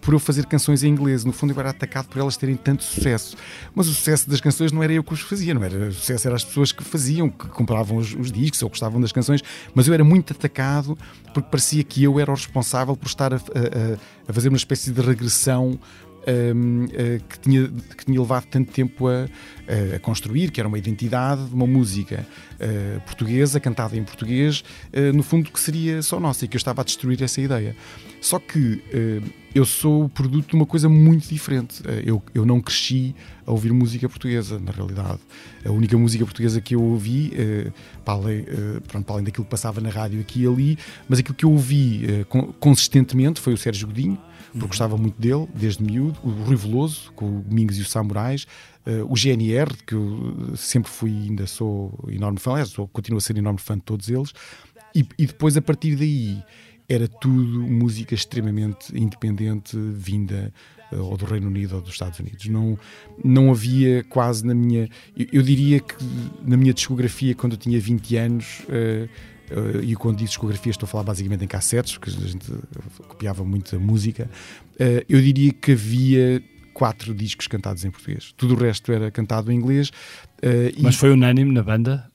por 0.02 0.14
eu 0.14 0.20
fazer 0.20 0.46
canções 0.46 0.84
em 0.84 0.90
inglês, 0.90 1.26
no 1.26 1.32
fundo 1.32 1.54
eu 1.54 1.60
era 1.60 1.72
atacado 1.72 2.08
por 2.08 2.20
elas 2.20 2.38
terem 2.38 2.56
tanto 2.56 2.84
sucesso. 2.84 3.36
Mas 3.74 3.88
o 3.88 3.94
sucesso 3.94 4.30
das 4.30 4.40
canções 4.40 4.72
não 4.72 4.84
era 4.84 4.94
eu 4.94 5.04
que 5.04 5.14
os 5.14 5.22
fazia, 5.22 5.54
não 5.54 5.64
era 5.64 5.88
o 5.88 5.94
sucesso, 5.94 6.28
eram 6.28 6.36
as 6.36 6.44
pessoas 6.44 6.72
que 6.72 6.84
faziam, 6.84 7.30
que 7.30 7.48
compravam 7.48 7.98
os, 7.98 8.14
os 8.14 8.32
discos 8.32 8.62
ou 8.62 8.70
gostavam 8.70 9.02
das 9.02 9.12
canções, 9.12 9.42
mas 9.74 9.88
eu 9.88 9.94
era 9.94 10.04
muito 10.04 10.34
atacado 10.34 10.98
porque 11.34 11.50
parecia 11.50 11.84
que 11.84 12.04
eu 12.04 12.20
era 12.20 12.32
o 12.32 12.36
responsável 12.36 12.96
por 12.96 13.08
estar 13.08 13.34
a, 13.34 13.38
a, 13.38 13.40
a 14.28 14.34
fazer 14.34 14.50
uma 14.50 14.58
espécie 14.58 14.92
de 14.92 15.02
regressão 15.02 15.80
um, 16.28 16.86
uh, 16.86 16.88
eh, 16.94 17.20
que, 17.28 17.40
tinha, 17.40 17.68
que 17.68 18.06
tinha 18.06 18.20
levado 18.20 18.46
tanto 18.46 18.72
tempo 18.72 19.08
a, 19.08 19.28
a, 19.96 20.00
construir, 20.00 20.52
que 20.52 20.60
era 20.60 20.68
uma 20.68 20.78
identidade 20.78 21.46
de 21.46 21.54
uma 21.54 21.68
música 21.68 22.26
uh, 22.56 23.02
portuguesa, 23.02 23.60
cantada 23.60 23.96
em 23.96 24.04
português, 24.04 24.64
uh, 24.94 25.14
no 25.16 25.24
fundo 25.24 25.52
que 25.52 25.60
seria 25.60 26.02
só 26.02 26.20
nossa 26.20 26.46
e 26.46 26.48
que 26.48 26.56
eu 26.56 26.60
estava 26.60 26.82
a 26.82 26.84
destruir 26.84 27.22
essa 27.22 27.40
ideia. 27.40 27.76
Só 28.22 28.40
que 28.40 28.82
eu 29.54 29.66
sou 29.66 30.10
produto 30.10 30.50
de 30.50 30.56
uma 30.56 30.66
coisa 30.66 30.90
muito 30.90 31.30
diferente. 31.30 31.84
eu, 32.04 32.24
eu 32.34 32.44
não 32.44 32.60
cresci 32.60 33.14
a 33.46 33.52
ouvir 33.52 33.72
música 33.72 34.10
portuguesa, 34.10 34.58
na 34.58 34.72
realidade. 34.72 35.20
A 35.64 35.72
única 35.72 35.96
música 35.96 36.26
portuguesa 36.26 36.60
que 36.60 36.74
eu 36.74 36.82
ouvi, 36.82 37.32
para, 38.04 38.16
além, 38.16 38.44
pronto, 38.88 39.06
para 39.06 39.16
além 39.16 39.26
daquilo 39.26 39.46
que 39.46 39.52
passava 39.52 39.80
na 39.80 39.90
rádio 39.90 40.20
aqui 40.22 40.42
e 40.42 40.48
ali, 40.48 40.78
mas 41.08 41.20
aquilo 41.20 41.36
que 41.36 41.46
eu 41.46 41.52
ouvi 41.52 42.26
consistentemente 42.60 43.40
foi 43.40 43.54
o 43.54 43.58
Sérgio 43.58 43.86
Godinho 43.86 44.18
porque 44.56 44.64
uhum. 44.64 44.70
gostava 44.70 44.98
muito 44.98 45.20
dele, 45.22 45.48
desde 45.54 45.84
miúdo, 45.84 46.18
o 46.24 46.30
Rui 46.30 46.56
Veloso, 46.56 47.12
com 47.14 47.40
o 47.40 47.42
Domingos 47.42 47.78
e 47.78 47.82
os 47.82 47.92
Samurais, 47.92 48.48
uh, 48.88 49.12
o 49.12 49.16
GNR, 49.16 49.76
que 49.86 49.94
eu 49.94 50.54
sempre 50.56 50.90
fui 50.90 51.12
ainda 51.12 51.46
sou 51.46 51.94
enorme 52.08 52.40
fã, 52.40 52.52
aliás, 52.52 52.70
sou, 52.70 52.88
continuo 52.88 53.18
a 53.18 53.22
ser 53.22 53.38
enorme 53.38 53.60
fã 53.60 53.76
de 53.76 53.82
todos 53.82 54.08
eles, 54.08 54.34
e, 54.96 55.06
e 55.20 55.26
depois 55.26 55.58
a 55.58 55.62
partir 55.62 55.98
daí 55.98 56.42
era 56.88 57.06
tudo 57.06 57.62
música 57.64 58.16
extremamente 58.16 58.98
independente, 58.98 59.76
vinda 59.76 60.54
uh, 60.94 61.02
ou 61.02 61.18
do 61.18 61.26
Reino 61.26 61.48
Unido 61.48 61.76
ou 61.76 61.82
dos 61.82 61.92
Estados 61.92 62.18
Unidos. 62.20 62.46
Não, 62.48 62.80
não 63.22 63.52
havia 63.52 64.06
quase 64.06 64.46
na 64.46 64.54
minha. 64.54 64.88
Eu, 65.18 65.28
eu 65.34 65.42
diria 65.42 65.82
que 65.82 65.96
na 66.46 66.56
minha 66.56 66.74
discografia, 66.74 67.36
quando 67.36 67.54
eu 67.54 67.58
tinha 67.58 67.80
20 67.80 68.16
anos. 68.16 68.62
Uh, 68.70 69.35
Uh, 69.52 69.84
e 69.84 69.96
quando 69.96 70.18
digo 70.18 70.30
discografia 70.30 70.72
estou 70.72 70.88
a 70.88 70.90
falar 70.90 71.04
basicamente 71.04 71.44
em 71.44 71.48
cassetes, 71.48 71.98
porque 71.98 72.10
a 72.10 72.28
gente 72.28 72.52
copiava 73.08 73.44
muito 73.44 73.76
a 73.76 73.80
música, 73.80 74.30
uh, 74.74 75.06
eu 75.08 75.22
diria 75.22 75.54
que 75.54 75.74
havia 75.74 76.44
quatro 76.74 77.14
discos 77.14 77.48
cantados 77.48 77.86
em 77.86 77.92
português. 77.92 78.34
Tudo 78.36 78.56
o 78.56 78.58
resto 78.58 78.92
era 78.92 79.10
cantado 79.12 79.52
em 79.52 79.56
inglês. 79.56 79.90
Uh, 80.44 80.74
Mas 80.82 80.96
e... 80.96 80.98
foi 80.98 81.12
unânime 81.12 81.54
na 81.54 81.64
banda 81.64 82.12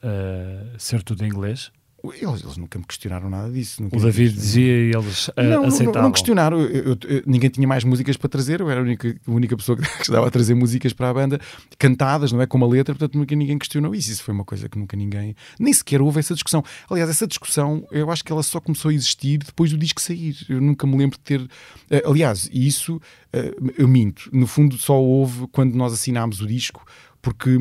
ser 0.78 1.02
tudo 1.02 1.24
em 1.24 1.28
inglês? 1.28 1.70
Eles, 2.02 2.42
eles, 2.42 2.56
nunca 2.56 2.78
me 2.78 2.84
questionaram 2.84 3.28
nada 3.28 3.50
disso. 3.50 3.82
O 3.92 4.00
David 4.00 4.32
dizia 4.32 4.72
e 4.72 4.92
eles 4.94 5.28
uh, 5.28 5.32
não, 5.36 5.64
aceitavam. 5.64 5.92
Não, 5.94 6.02
não 6.02 6.12
questionaram. 6.12 6.60
Eu, 6.60 6.68
eu, 6.68 6.98
eu, 7.06 7.22
ninguém 7.26 7.50
tinha 7.50 7.68
mais 7.68 7.84
músicas 7.84 8.16
para 8.16 8.28
trazer. 8.28 8.60
Eu 8.60 8.70
era 8.70 8.80
a 8.80 8.82
única, 8.82 9.14
a 9.26 9.30
única 9.30 9.56
pessoa 9.56 9.76
que 9.78 10.02
estava 10.02 10.26
a 10.26 10.30
trazer 10.30 10.54
músicas 10.54 10.92
para 10.92 11.10
a 11.10 11.14
banda, 11.14 11.38
cantadas, 11.78 12.32
não 12.32 12.40
é? 12.40 12.46
Com 12.46 12.56
uma 12.56 12.66
letra, 12.66 12.94
portanto 12.94 13.18
nunca 13.18 13.34
ninguém 13.34 13.58
questionou 13.58 13.94
isso. 13.94 14.10
Isso 14.10 14.22
foi 14.22 14.32
uma 14.32 14.44
coisa 14.44 14.68
que 14.68 14.78
nunca 14.78 14.96
ninguém. 14.96 15.34
Nem 15.58 15.72
sequer 15.72 16.00
houve 16.00 16.20
essa 16.20 16.32
discussão. 16.32 16.64
Aliás, 16.88 17.10
essa 17.10 17.26
discussão, 17.26 17.86
eu 17.90 18.10
acho 18.10 18.24
que 18.24 18.32
ela 18.32 18.42
só 18.42 18.60
começou 18.60 18.90
a 18.90 18.94
existir 18.94 19.38
depois 19.38 19.70
do 19.70 19.76
disco 19.76 20.00
sair. 20.00 20.36
Eu 20.48 20.60
nunca 20.60 20.86
me 20.86 20.96
lembro 20.96 21.18
de 21.18 21.24
ter. 21.24 21.40
Uh, 21.40 22.10
aliás, 22.10 22.48
isso 22.52 22.96
uh, 22.96 23.72
eu 23.76 23.86
minto. 23.86 24.30
No 24.32 24.46
fundo, 24.46 24.78
só 24.78 24.98
houve 24.98 25.46
quando 25.48 25.74
nós 25.74 25.92
assinámos 25.92 26.40
o 26.40 26.46
disco, 26.46 26.82
porque 27.20 27.58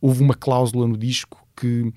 houve 0.00 0.22
uma 0.22 0.34
cláusula 0.34 0.86
no 0.86 0.96
disco 0.96 1.44
que 1.56 1.92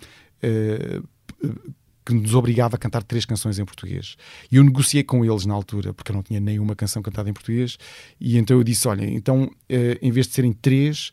que 2.06 2.14
nos 2.14 2.34
obrigava 2.34 2.78
a 2.78 2.80
cantar 2.80 3.04
três 3.04 3.26
canções 3.26 3.60
em 3.60 3.66
português. 3.66 4.16
E 4.50 4.56
eu 4.56 4.64
negociei 4.64 5.04
com 5.04 5.26
eles 5.26 5.46
na 5.46 5.54
altura, 5.54 5.94
porque 5.94 6.12
eu 6.12 6.16
não 6.16 6.24
tinha 6.24 6.40
nenhuma 6.40 6.74
canção 6.74 7.02
cantada 7.02 7.30
em 7.30 7.34
português, 7.34 7.78
e 8.20 8.38
então 8.38 8.58
eu 8.58 8.64
disse: 8.64 8.88
olha, 8.88 9.06
então 9.06 9.52
eh, 9.68 10.00
em 10.02 10.10
vez 10.10 10.28
de 10.28 10.34
serem 10.34 10.54
três, 10.54 11.12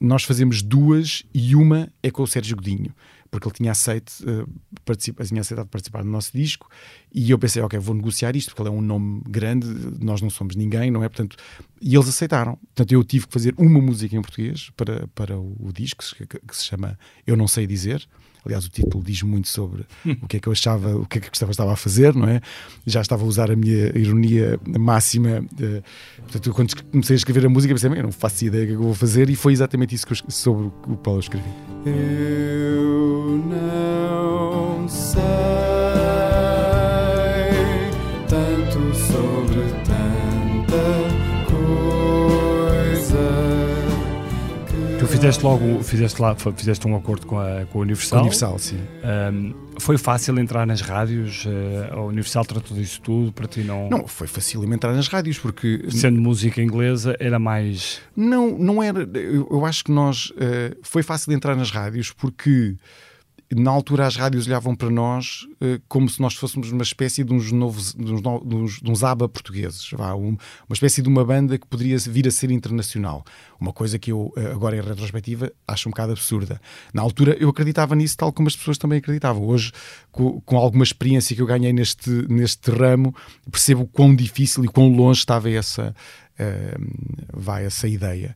nós 0.00 0.24
fazemos 0.24 0.62
duas 0.62 1.22
e 1.32 1.54
uma 1.54 1.90
é 2.02 2.10
com 2.10 2.22
o 2.22 2.26
Sérgio 2.26 2.56
Godinho, 2.56 2.94
porque 3.30 3.48
ele 3.48 3.54
tinha, 3.54 3.72
aceito, 3.72 4.12
uh, 4.20 4.48
participa, 4.84 5.24
tinha 5.24 5.40
aceitado 5.40 5.66
participar 5.66 6.04
no 6.04 6.10
nosso 6.10 6.30
disco, 6.32 6.68
e 7.12 7.30
eu 7.30 7.38
pensei, 7.38 7.62
ok, 7.62 7.78
vou 7.78 7.94
negociar 7.94 8.36
isto, 8.36 8.50
porque 8.50 8.62
ele 8.62 8.68
é 8.68 8.72
um 8.72 8.82
nome 8.82 9.22
grande, 9.28 9.66
nós 10.00 10.20
não 10.20 10.30
somos 10.30 10.54
ninguém, 10.54 10.90
não 10.90 11.02
é? 11.02 11.08
Portanto, 11.08 11.36
e 11.80 11.94
eles 11.94 12.08
aceitaram. 12.08 12.56
Portanto, 12.56 12.92
eu 12.92 13.02
tive 13.02 13.26
que 13.26 13.32
fazer 13.32 13.54
uma 13.56 13.80
música 13.80 14.14
em 14.14 14.22
português 14.22 14.70
para, 14.76 15.08
para 15.08 15.38
o, 15.38 15.56
o 15.58 15.72
disco, 15.72 16.04
que, 16.16 16.26
que 16.26 16.56
se 16.56 16.64
chama 16.64 16.98
Eu 17.26 17.36
Não 17.36 17.48
Sei 17.48 17.66
Dizer, 17.66 18.06
Aliás, 18.44 18.66
o 18.66 18.68
título 18.68 19.02
diz 19.02 19.22
muito 19.22 19.48
sobre 19.48 19.84
o 20.04 20.26
que 20.28 20.36
é 20.36 20.40
que 20.40 20.46
eu 20.48 20.52
achava, 20.52 20.94
o 20.96 21.06
que 21.06 21.18
é 21.18 21.20
que 21.20 21.30
estava, 21.32 21.50
estava 21.50 21.72
a 21.72 21.76
fazer, 21.76 22.14
não 22.14 22.28
é? 22.28 22.40
Já 22.86 23.00
estava 23.00 23.22
a 23.22 23.26
usar 23.26 23.50
a 23.50 23.56
minha 23.56 23.96
ironia 23.96 24.58
máxima. 24.78 25.44
De, 25.52 25.82
portanto, 26.18 26.52
quando 26.52 26.84
comecei 26.90 27.14
a 27.14 27.18
escrever 27.18 27.46
a 27.46 27.48
música, 27.48 27.72
pensei, 27.74 27.90
eu 27.90 28.02
não 28.02 28.12
faço 28.12 28.44
ideia 28.44 28.66
do 28.66 28.68
que 28.68 28.74
eu 28.74 28.82
vou 28.82 28.94
fazer, 28.94 29.30
e 29.30 29.36
foi 29.36 29.52
exatamente 29.52 29.94
isso 29.94 30.06
que 30.06 30.12
eu, 30.12 30.18
sobre 30.28 30.66
o 30.66 30.96
qual 30.96 31.16
eu 31.16 31.20
escrevi. 31.20 31.48
Eu 31.86 33.42
não 33.48 34.88
sei 34.88 35.73
fizeste 45.24 45.44
logo, 45.44 45.82
fizeste 45.82 46.20
lá, 46.20 46.36
fizeste 46.54 46.86
um 46.86 46.96
acordo 46.96 47.26
com 47.26 47.38
a, 47.38 47.64
com 47.72 47.78
a 47.78 47.82
Universal. 47.82 48.10
Com 48.10 48.16
a 48.16 48.20
Universal, 48.20 48.58
sim. 48.58 48.80
Um, 49.32 49.54
foi 49.80 49.96
fácil 49.96 50.38
entrar 50.38 50.66
nas 50.66 50.82
rádios? 50.82 51.46
Uh, 51.46 51.94
a 51.94 52.00
Universal 52.02 52.44
tratou 52.44 52.76
disso 52.76 53.00
tudo 53.00 53.32
para 53.32 53.46
ti 53.46 53.60
não? 53.60 53.88
Não, 53.88 54.06
foi 54.06 54.26
fácil 54.26 54.62
entrar 54.72 54.92
nas 54.92 55.08
rádios 55.08 55.38
porque 55.38 55.86
sendo 55.90 56.20
música 56.20 56.60
inglesa 56.60 57.16
era 57.18 57.38
mais. 57.38 58.02
Não, 58.14 58.58
não 58.58 58.82
era. 58.82 59.08
Eu, 59.14 59.48
eu 59.50 59.64
acho 59.64 59.84
que 59.84 59.90
nós 59.90 60.26
uh, 60.30 60.76
foi 60.82 61.02
fácil 61.02 61.32
entrar 61.32 61.56
nas 61.56 61.70
rádios 61.70 62.12
porque 62.12 62.76
na 63.52 63.70
altura 63.70 64.06
as 64.06 64.16
rádios 64.16 64.46
olhavam 64.46 64.74
para 64.74 64.90
nós 64.90 65.46
uh, 65.60 65.80
como 65.88 66.08
se 66.08 66.20
nós 66.20 66.34
fôssemos 66.34 66.70
uma 66.70 66.82
espécie 66.82 67.22
de 67.24 67.32
uns 67.32 67.52
novos, 67.52 67.94
de 67.94 68.12
uns, 68.12 68.22
de 68.22 68.28
uns, 68.28 68.80
de 68.80 68.90
uns 68.90 69.00
portugueses, 69.32 69.90
vá, 69.92 70.14
um, 70.14 70.36
uma 70.68 70.72
espécie 70.72 71.02
de 71.02 71.08
uma 71.08 71.24
banda 71.24 71.58
que 71.58 71.66
poderia 71.66 71.96
vir 71.98 72.26
a 72.26 72.30
ser 72.30 72.50
internacional. 72.50 73.24
Uma 73.60 73.72
coisa 73.72 73.98
que 73.98 74.12
eu, 74.12 74.32
uh, 74.36 74.52
agora 74.52 74.76
em 74.76 74.80
retrospectiva, 74.80 75.52
acho 75.66 75.88
um 75.88 75.92
bocado 75.92 76.12
absurda. 76.12 76.60
Na 76.92 77.02
altura 77.02 77.36
eu 77.38 77.48
acreditava 77.48 77.94
nisso 77.94 78.16
tal 78.16 78.32
como 78.32 78.48
as 78.48 78.56
pessoas 78.56 78.78
também 78.78 78.98
acreditavam. 78.98 79.46
Hoje, 79.46 79.72
com, 80.10 80.56
alguma 80.56 80.84
experiência 80.84 81.34
que 81.34 81.42
eu 81.42 81.46
ganhei 81.46 81.72
neste, 81.72 82.10
neste 82.28 82.70
ramo, 82.70 83.14
percebo 83.50 83.86
quão 83.86 84.14
difícil 84.14 84.64
e 84.64 84.68
quão 84.68 84.88
longe 84.94 85.20
estava 85.20 85.50
essa, 85.50 85.94
uh, 86.38 87.32
vai 87.32 87.64
essa 87.66 87.88
ideia. 87.88 88.34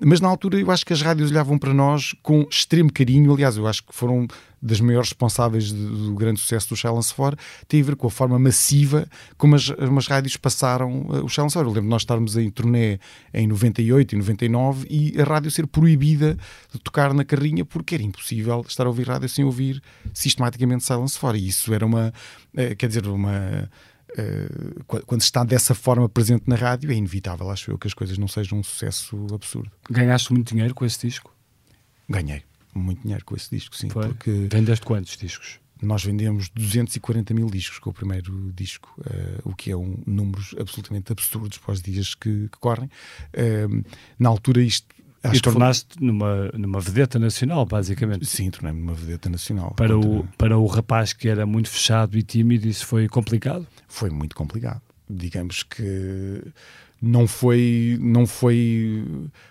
Mas 0.00 0.20
na 0.20 0.28
altura 0.28 0.60
eu 0.60 0.70
acho 0.70 0.86
que 0.86 0.92
as 0.92 1.02
rádios 1.02 1.30
olhavam 1.30 1.58
para 1.58 1.74
nós 1.74 2.14
com 2.22 2.46
extremo 2.50 2.92
carinho. 2.92 3.32
Aliás, 3.32 3.56
eu 3.56 3.66
acho 3.66 3.82
que 3.82 3.94
foram 3.94 4.28
das 4.60 4.80
maiores 4.80 5.10
responsáveis 5.10 5.70
do, 5.70 6.14
grande 6.14 6.40
sucesso 6.40 6.70
do 6.70 6.76
Challenge 6.76 7.06
For. 7.14 7.36
Tem 7.68 7.80
a 7.80 7.84
ver 7.84 7.96
com 7.96 8.06
a 8.06 8.10
forma 8.10 8.38
massiva 8.38 9.06
como 9.36 9.54
as, 9.54 9.68
rádios 10.08 10.36
passaram 10.36 11.02
uh, 11.02 11.24
o 11.24 11.28
Challenge 11.28 11.52
For. 11.52 11.62
Eu 11.62 11.68
lembro 11.68 11.82
de 11.82 11.88
nós 11.88 12.02
estarmos 12.02 12.36
em 12.36 12.50
turnê 12.50 12.98
em 13.32 13.46
98 13.46 14.14
e 14.14 14.18
99 14.18 14.86
e 14.90 15.20
a 15.20 15.24
rádio 15.24 15.50
ser 15.50 15.66
proibida 15.66 16.36
de 16.72 16.78
tocar 16.80 17.14
na 17.14 17.24
carrinha 17.24 17.64
porque 17.64 17.94
era 17.94 18.02
impossível 18.02 18.64
estar 18.66 18.84
a 18.84 18.88
ouvir 18.88 19.08
rádio 19.08 19.28
sem 19.28 19.44
ouvir 19.44 19.82
sistematicamente 20.12 20.84
Silence 20.84 21.18
For. 21.18 21.36
E 21.36 21.48
isso 21.48 21.72
era 21.72 21.86
uma, 21.86 22.12
uh, 22.54 22.76
quer 22.76 22.88
dizer, 22.88 23.06
uma 23.06 23.70
Uh, 24.18 24.84
quando 25.04 25.20
está 25.20 25.44
dessa 25.44 25.74
forma 25.74 26.08
presente 26.08 26.44
na 26.46 26.56
rádio, 26.56 26.90
é 26.90 26.94
inevitável, 26.94 27.50
acho 27.50 27.70
eu, 27.70 27.78
que 27.78 27.86
as 27.86 27.94
coisas 27.94 28.16
não 28.16 28.28
sejam 28.28 28.58
um 28.58 28.62
sucesso 28.62 29.26
absurdo. 29.32 29.70
Ganhaste 29.90 30.32
muito 30.32 30.54
dinheiro 30.54 30.74
com 30.74 30.84
esse 30.84 31.06
disco? 31.06 31.34
Ganhei 32.08 32.42
muito 32.76 33.02
dinheiro 33.02 33.24
com 33.24 33.34
esse 33.34 33.50
disco, 33.50 33.74
sim. 33.74 33.88
Foi? 33.88 34.08
Porque 34.08 34.48
Vendeste 34.50 34.84
quantos 34.84 35.16
discos? 35.16 35.58
Nós 35.82 36.02
vendemos 36.02 36.48
240 36.48 37.34
mil 37.34 37.48
discos 37.48 37.78
com 37.78 37.90
o 37.90 37.92
primeiro 37.92 38.50
disco, 38.54 38.94
uh, 39.00 39.50
o 39.50 39.54
que 39.54 39.70
é 39.70 39.76
um 39.76 39.98
números 40.06 40.54
absolutamente 40.58 41.12
absurdos 41.12 41.58
para 41.58 41.72
os 41.72 41.82
dias 41.82 42.14
que, 42.14 42.48
que 42.48 42.58
correm. 42.58 42.88
Uh, 43.34 43.84
na 44.18 44.28
altura, 44.28 44.62
isto 44.62 44.94
Acho 45.22 45.36
e 45.36 45.40
tornaste 45.40 45.94
foi... 45.98 46.06
numa, 46.06 46.50
numa 46.54 46.80
vedeta 46.80 47.18
nacional, 47.18 47.66
basicamente. 47.66 48.24
Sim, 48.24 48.50
tornei-me 48.50 48.80
numa 48.80 48.94
vedeta 48.94 49.28
nacional. 49.28 49.74
Para 49.74 49.98
o, 49.98 50.26
para 50.38 50.56
o 50.56 50.66
rapaz 50.66 51.12
que 51.12 51.28
era 51.28 51.44
muito 51.44 51.68
fechado 51.68 52.16
e 52.16 52.22
tímido, 52.22 52.68
isso 52.68 52.86
foi 52.86 53.08
complicado? 53.08 53.66
Foi 53.96 54.10
muito 54.10 54.36
complicado. 54.36 54.82
Digamos 55.08 55.62
que 55.62 56.42
não 57.00 57.26
foi, 57.26 57.96
não 57.98 58.26
foi 58.26 59.02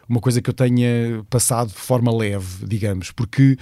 uma 0.08 0.20
coisa 0.20 0.40
que 0.40 0.48
eu 0.48 0.54
tenha 0.54 1.26
passado 1.32 1.70
de 1.70 1.80
forma 1.80 2.16
leve, 2.16 2.66
digamos, 2.68 3.12
porque 3.12 3.58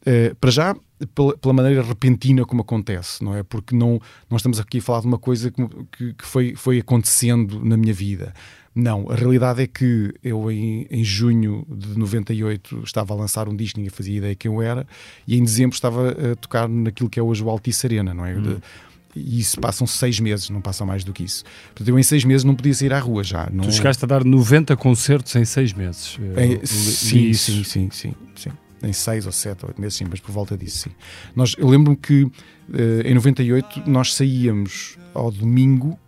Uh, 0.00 0.34
para 0.36 0.50
já, 0.50 0.74
pela, 1.14 1.36
pela, 1.36 1.52
maneira 1.52 1.82
repentina 1.82 2.42
como 2.46 2.62
acontece, 2.62 3.22
não 3.22 3.36
é? 3.36 3.42
Porque 3.42 3.76
não, 3.76 4.00
nós 4.30 4.40
estamos 4.40 4.58
aqui 4.58 4.78
a 4.78 4.80
falar 4.80 5.00
de 5.00 5.06
uma 5.06 5.18
coisa 5.18 5.50
que, 5.50 5.62
que, 5.92 6.14
que 6.14 6.24
foi, 6.24 6.54
foi 6.56 6.78
acontecendo 6.78 7.62
na 7.62 7.76
minha 7.76 7.92
vida. 7.92 8.32
Não, 8.74 9.10
a 9.10 9.14
realidade 9.14 9.62
é 9.62 9.66
que 9.66 10.14
eu 10.24 10.50
em, 10.50 10.86
em 10.90 11.04
junho 11.04 11.66
de 11.68 11.98
98 11.98 12.82
estava 12.82 13.12
a 13.12 13.16
lançar 13.18 13.46
um 13.46 13.54
disco, 13.54 13.78
ninguém 13.78 13.90
fazia 13.90 14.16
ideia 14.16 14.34
quem 14.34 14.50
eu 14.50 14.62
era, 14.62 14.86
e 15.26 15.36
em 15.36 15.44
dezembro 15.44 15.74
estava 15.74 16.12
a 16.32 16.36
tocar 16.36 16.66
naquilo 16.66 17.10
que 17.10 17.20
é 17.20 17.22
hoje 17.22 17.44
o 17.44 17.50
Altice 17.50 17.86
Arena, 17.86 18.14
não 18.14 18.24
é? 18.24 18.34
Hum. 18.34 18.58
E 19.14 19.40
isso 19.40 19.58
passam 19.60 19.86
seis 19.86 20.20
meses, 20.20 20.50
não 20.50 20.60
passam 20.60 20.86
mais 20.86 21.02
do 21.02 21.12
que 21.12 21.24
isso. 21.24 21.44
Portanto, 21.66 21.88
eu 21.88 21.98
em 21.98 22.02
seis 22.02 22.24
meses 22.24 22.44
não 22.44 22.54
podia 22.54 22.72
sair 22.74 22.92
à 22.92 22.98
rua 22.98 23.24
já. 23.24 23.48
Não... 23.52 23.64
Tu 23.64 23.72
chegaste 23.72 24.04
a 24.04 24.08
dar 24.08 24.24
90 24.24 24.76
concertos 24.76 25.34
em 25.34 25.44
seis 25.44 25.72
meses. 25.72 26.18
É, 26.36 26.64
sim, 26.64 27.32
sim, 27.32 27.64
sim, 27.64 27.88
sim, 27.90 28.14
sim. 28.36 28.50
Em 28.82 28.92
seis 28.92 29.26
ou 29.26 29.32
sete 29.32 29.64
ou 29.64 29.68
oito 29.68 29.80
meses, 29.80 29.98
sim, 29.98 30.06
mas 30.08 30.20
por 30.20 30.30
volta 30.30 30.56
disso, 30.56 30.88
sim. 30.88 30.90
Nós, 31.34 31.54
eu 31.58 31.68
lembro-me 31.68 31.96
que 31.96 32.22
uh, 32.22 32.32
em 33.04 33.14
98 33.14 33.82
nós 33.86 34.14
saíamos 34.14 34.96
ao 35.12 35.30
domingo 35.30 35.98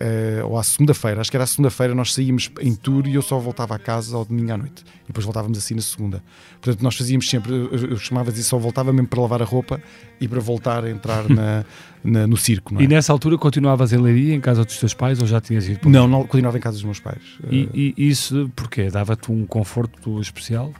uh, 0.00 0.46
ou 0.46 0.58
à 0.58 0.62
segunda-feira, 0.62 1.20
acho 1.20 1.30
que 1.30 1.36
era 1.36 1.44
a 1.44 1.46
segunda-feira, 1.46 1.94
nós 1.94 2.14
saímos 2.14 2.50
em 2.60 2.74
tour 2.74 3.06
e 3.06 3.14
eu 3.14 3.22
só 3.22 3.38
voltava 3.38 3.74
a 3.74 3.78
casa 3.78 4.16
ao 4.16 4.24
domingo 4.24 4.52
à 4.52 4.56
noite. 4.56 4.84
E 5.04 5.08
depois 5.08 5.24
voltávamos 5.24 5.58
assim 5.58 5.74
na 5.74 5.80
segunda. 5.80 6.22
Portanto, 6.60 6.82
nós 6.82 6.96
fazíamos 6.96 7.28
sempre, 7.28 7.52
eu, 7.52 7.90
eu 7.90 7.96
chamava 7.96 8.32
de 8.32 8.42
só 8.42 8.58
voltava 8.58 8.92
mesmo 8.92 9.08
para 9.08 9.20
lavar 9.20 9.42
a 9.42 9.44
roupa 9.44 9.80
e 10.20 10.28
para 10.28 10.40
voltar 10.40 10.84
a 10.84 10.90
entrar 10.90 11.28
na, 11.30 11.64
na, 12.02 12.26
no 12.26 12.36
circo. 12.36 12.78
É? 12.78 12.84
E 12.84 12.88
nessa 12.88 13.12
altura 13.12 13.36
continuavas 13.38 13.92
em 13.92 13.98
Leiria, 13.98 14.34
em 14.34 14.40
casa 14.40 14.64
dos 14.64 14.78
teus 14.78 14.94
pais, 14.94 15.20
ou 15.20 15.26
já 15.26 15.40
tinhas 15.40 15.66
ido 15.68 15.80
para 15.80 15.90
Não, 15.90 16.06
não, 16.06 16.26
continuava 16.26 16.58
em 16.58 16.60
casa 16.60 16.76
dos 16.76 16.84
meus 16.84 17.00
pais. 17.00 17.22
E, 17.50 17.94
e 17.96 18.08
isso 18.08 18.50
porquê? 18.54 18.90
Dava-te 18.90 19.30
um 19.30 19.46
conforto 19.46 20.20
especial? 20.20 20.72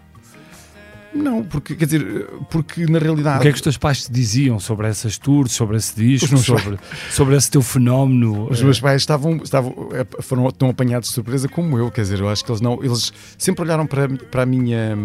Não, 1.14 1.42
porque 1.42 1.74
quer 1.74 1.86
dizer, 1.86 2.26
porque 2.50 2.86
na 2.86 2.98
realidade. 2.98 3.38
O 3.38 3.42
que 3.42 3.48
é 3.48 3.50
que 3.50 3.56
os 3.56 3.62
teus 3.62 3.78
pais 3.78 4.04
te 4.04 4.12
diziam 4.12 4.60
sobre 4.60 4.86
essas 4.88 5.16
tours, 5.16 5.52
sobre 5.52 5.76
esse 5.76 5.96
disco, 5.96 6.36
sobre, 6.38 6.78
sobre 7.10 7.36
esse 7.36 7.50
teu 7.50 7.62
fenómeno? 7.62 8.48
Os 8.50 8.62
meus 8.62 8.78
pais 8.78 9.02
estavam, 9.02 9.36
estavam 9.36 9.74
foram 10.20 10.50
tão 10.50 10.68
apanhados 10.68 11.08
de 11.08 11.14
surpresa 11.14 11.48
como 11.48 11.78
eu, 11.78 11.90
quer 11.90 12.02
dizer, 12.02 12.20
eu 12.20 12.28
acho 12.28 12.44
que 12.44 12.50
eles 12.50 12.60
não. 12.60 12.82
Eles 12.82 13.12
sempre 13.38 13.62
olharam 13.62 13.86
para, 13.86 14.08
para 14.08 14.42
a 14.42 14.46
minha. 14.46 14.96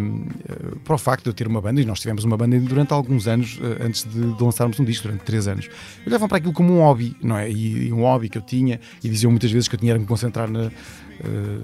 Eh, 0.50 0.76
para 0.84 0.96
o 0.96 0.98
facto 0.98 1.24
de 1.24 1.30
eu 1.30 1.34
ter 1.34 1.48
uma 1.48 1.62
banda, 1.62 1.82
e 1.82 1.86
nós 1.86 2.00
tivemos 2.00 2.24
uma 2.24 2.36
banda 2.36 2.60
durante 2.60 2.94
alguns 2.94 3.28
anos, 3.28 3.60
eh, 3.62 3.86
antes 3.86 4.04
de, 4.04 4.34
de 4.34 4.44
lançarmos 4.44 4.80
um 4.80 4.84
disco, 4.84 5.08
durante 5.08 5.24
três 5.24 5.48
anos. 5.48 5.70
Olhavam 6.06 6.28
para 6.28 6.38
aquilo 6.38 6.54
como 6.54 6.74
um 6.74 6.80
hobby, 6.80 7.16
não 7.24 7.38
é? 7.38 7.50
E, 7.50 7.88
e 7.88 7.94
um 7.94 8.02
hobby 8.02 8.28
que 8.28 8.38
eu 8.38 8.42
tinha, 8.42 8.80
e 9.04 9.10
diziam 9.10 9.32
muitas 9.32 9.52
vezes 9.52 9.68
que 9.68 9.76
eu 9.76 9.80
tinha 9.80 9.94
que 9.94 10.00
me 10.02 10.06
concentrar 10.06 10.50
na 10.50 10.70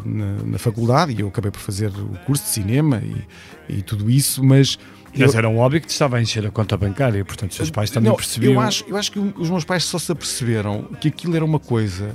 na, 0.06 0.44
na, 0.44 0.58
faculdade 0.58 1.14
e 1.14 1.22
eu 1.22 1.28
acabei 1.28 1.52
por 1.52 1.60
fazer 1.60 1.90
o 1.90 2.18
curso 2.26 2.44
de 2.44 2.50
cinema 2.50 3.02
e, 3.04 3.78
e 3.78 3.82
tudo 3.82 4.10
isso, 4.10 4.44
mas. 4.44 4.78
Mas 5.18 5.34
eu, 5.34 5.40
era 5.40 5.50
um 5.50 5.58
hobby 5.58 5.82
que 5.82 5.88
te 5.88 5.92
estava 5.92 6.18
a 6.18 6.22
encher 6.22 6.46
a 6.46 6.52
conta 6.52 6.78
bancária, 6.78 7.26
portanto, 7.26 7.52
os 7.52 7.58
seus 7.58 7.72
pais 7.72 7.90
também 7.90 8.10
não, 8.10 8.16
percebiam. 8.16 8.54
Eu 8.54 8.60
acho, 8.60 8.86
eu 8.88 8.96
acho 8.96 9.12
que 9.12 9.20
os 9.20 9.50
meus 9.50 9.64
pais 9.64 9.84
só 9.84 9.98
se 9.98 10.12
aperceberam 10.12 10.84
que 11.02 11.08
aquilo 11.08 11.36
era 11.36 11.44
uma 11.44 11.60
coisa 11.60 12.14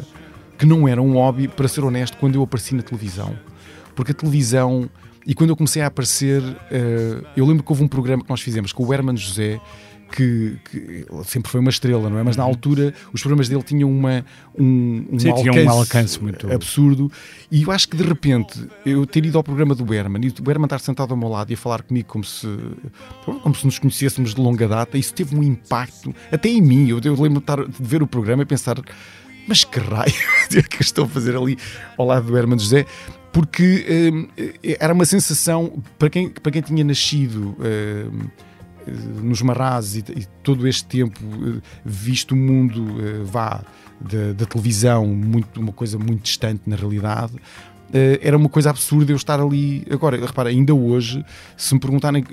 que 0.59 0.64
não 0.64 0.87
era 0.87 1.02
um 1.02 1.14
hobby, 1.14 1.48
para 1.48 1.66
ser 1.68 1.83
honesto, 1.85 2.16
quando 2.18 2.37
eu 2.37 2.42
apareci 2.42 2.74
na 2.74 2.83
televisão. 2.83 3.37
Porque 3.94 4.12
a 4.12 4.14
televisão, 4.14 4.88
e 5.26 5.35
quando 5.35 5.50
eu 5.50 5.57
comecei 5.57 5.83
a 5.83 5.87
aparecer, 5.87 6.42
uh, 6.42 7.26
eu 7.37 7.44
lembro 7.44 7.62
que 7.62 7.72
houve 7.72 7.83
um 7.83 7.88
programa 7.88 8.22
que 8.22 8.30
nós 8.30 8.40
fizemos 8.40 8.72
com 8.72 8.85
o 8.85 8.92
Herman 8.94 9.16
José 9.16 9.61
que, 10.11 10.57
que, 10.71 11.07
sempre 11.25 11.51
foi 11.51 11.61
uma 11.61 11.71
estrela, 11.71 12.09
não 12.09 12.19
é? 12.19 12.23
Mas 12.23 12.37
na 12.37 12.43
altura 12.43 12.95
os 13.12 13.21
programas 13.21 13.49
dele 13.49 13.62
tinham 13.62 13.90
uma, 13.90 14.25
um, 14.59 15.07
um, 15.12 15.19
Sim, 15.19 15.31
alcance, 15.31 15.59
um 15.59 15.71
alcance 15.71 16.23
muito 16.23 16.53
absurdo. 16.53 17.11
E 17.51 17.62
eu 17.62 17.71
acho 17.71 17.88
que 17.88 17.97
de 17.97 18.05
repente 18.05 18.67
eu 18.85 19.07
ter 19.07 19.25
ido 19.25 19.37
ao 19.37 19.45
programa 19.45 19.75
do 19.75 19.85
Berman 19.85 20.25
e 20.25 20.29
o 20.29 20.43
Berman 20.43 20.67
estar 20.67 20.79
sentado 20.81 21.11
ao 21.11 21.17
meu 21.17 21.29
lado 21.29 21.51
e 21.51 21.55
a 21.55 21.57
falar 21.57 21.83
comigo 21.83 22.09
como 22.09 22.25
se, 22.25 22.47
como 23.25 23.55
se 23.55 23.64
nos 23.64 23.79
conhecêssemos 23.79 24.35
de 24.35 24.40
longa 24.40 24.69
data, 24.69 24.97
isso 24.97 25.12
teve 25.12 25.37
um 25.37 25.43
impacto 25.43 26.14
até 26.31 26.49
em 26.49 26.61
mim. 26.61 26.88
Eu, 26.88 27.01
eu 27.05 27.14
lembro 27.14 27.35
de, 27.35 27.38
estar, 27.38 27.64
de 27.64 27.83
ver 27.83 28.03
o 28.03 28.07
programa 28.07 28.43
e 28.43 28.47
pensar. 28.47 28.77
Mas 29.47 29.62
que 29.62 29.79
raio 29.79 30.12
é 30.57 30.62
que 30.62 30.83
estou 30.83 31.05
a 31.05 31.09
fazer 31.09 31.37
ali 31.37 31.59
ao 31.99 32.07
lado 32.07 32.27
do 32.27 32.37
Herman 32.37 32.59
José? 32.59 32.87
porque 33.35 33.85
hum, 34.12 34.29
era 34.79 34.95
uma 34.95 35.05
sensação 35.05 35.83
para 35.99 36.09
quem, 36.09 36.29
para 36.29 36.53
quem 36.53 36.62
tinha 36.62 36.85
nascido 36.85 37.57
hum, 37.59 38.29
nos 39.23 39.42
Marrazes 39.42 39.97
e, 39.97 40.20
e, 40.20 40.27
todo 40.42 40.66
este 40.66 40.85
tempo 40.87 41.20
eh, 41.23 41.61
visto 41.85 42.33
o 42.33 42.37
mundo 42.37 43.01
eh, 43.01 43.23
vá 43.25 43.62
da, 44.01 44.47
televisão 44.47 45.07
muito 45.07 45.61
uma 45.61 45.73
coisa 45.73 45.99
muito 45.99 46.23
distante 46.23 46.62
na 46.66 46.77
realidade 46.77 47.33
era 48.20 48.37
uma 48.37 48.49
coisa 48.49 48.70
absurda 48.70 49.12
eu 49.12 49.16
estar 49.16 49.40
ali 49.40 49.85
agora, 49.90 50.16
repara, 50.25 50.49
ainda 50.49 50.75
hoje 50.75 51.25
se 51.57 51.75
me 51.75 51.81
perguntarem, 51.81 52.25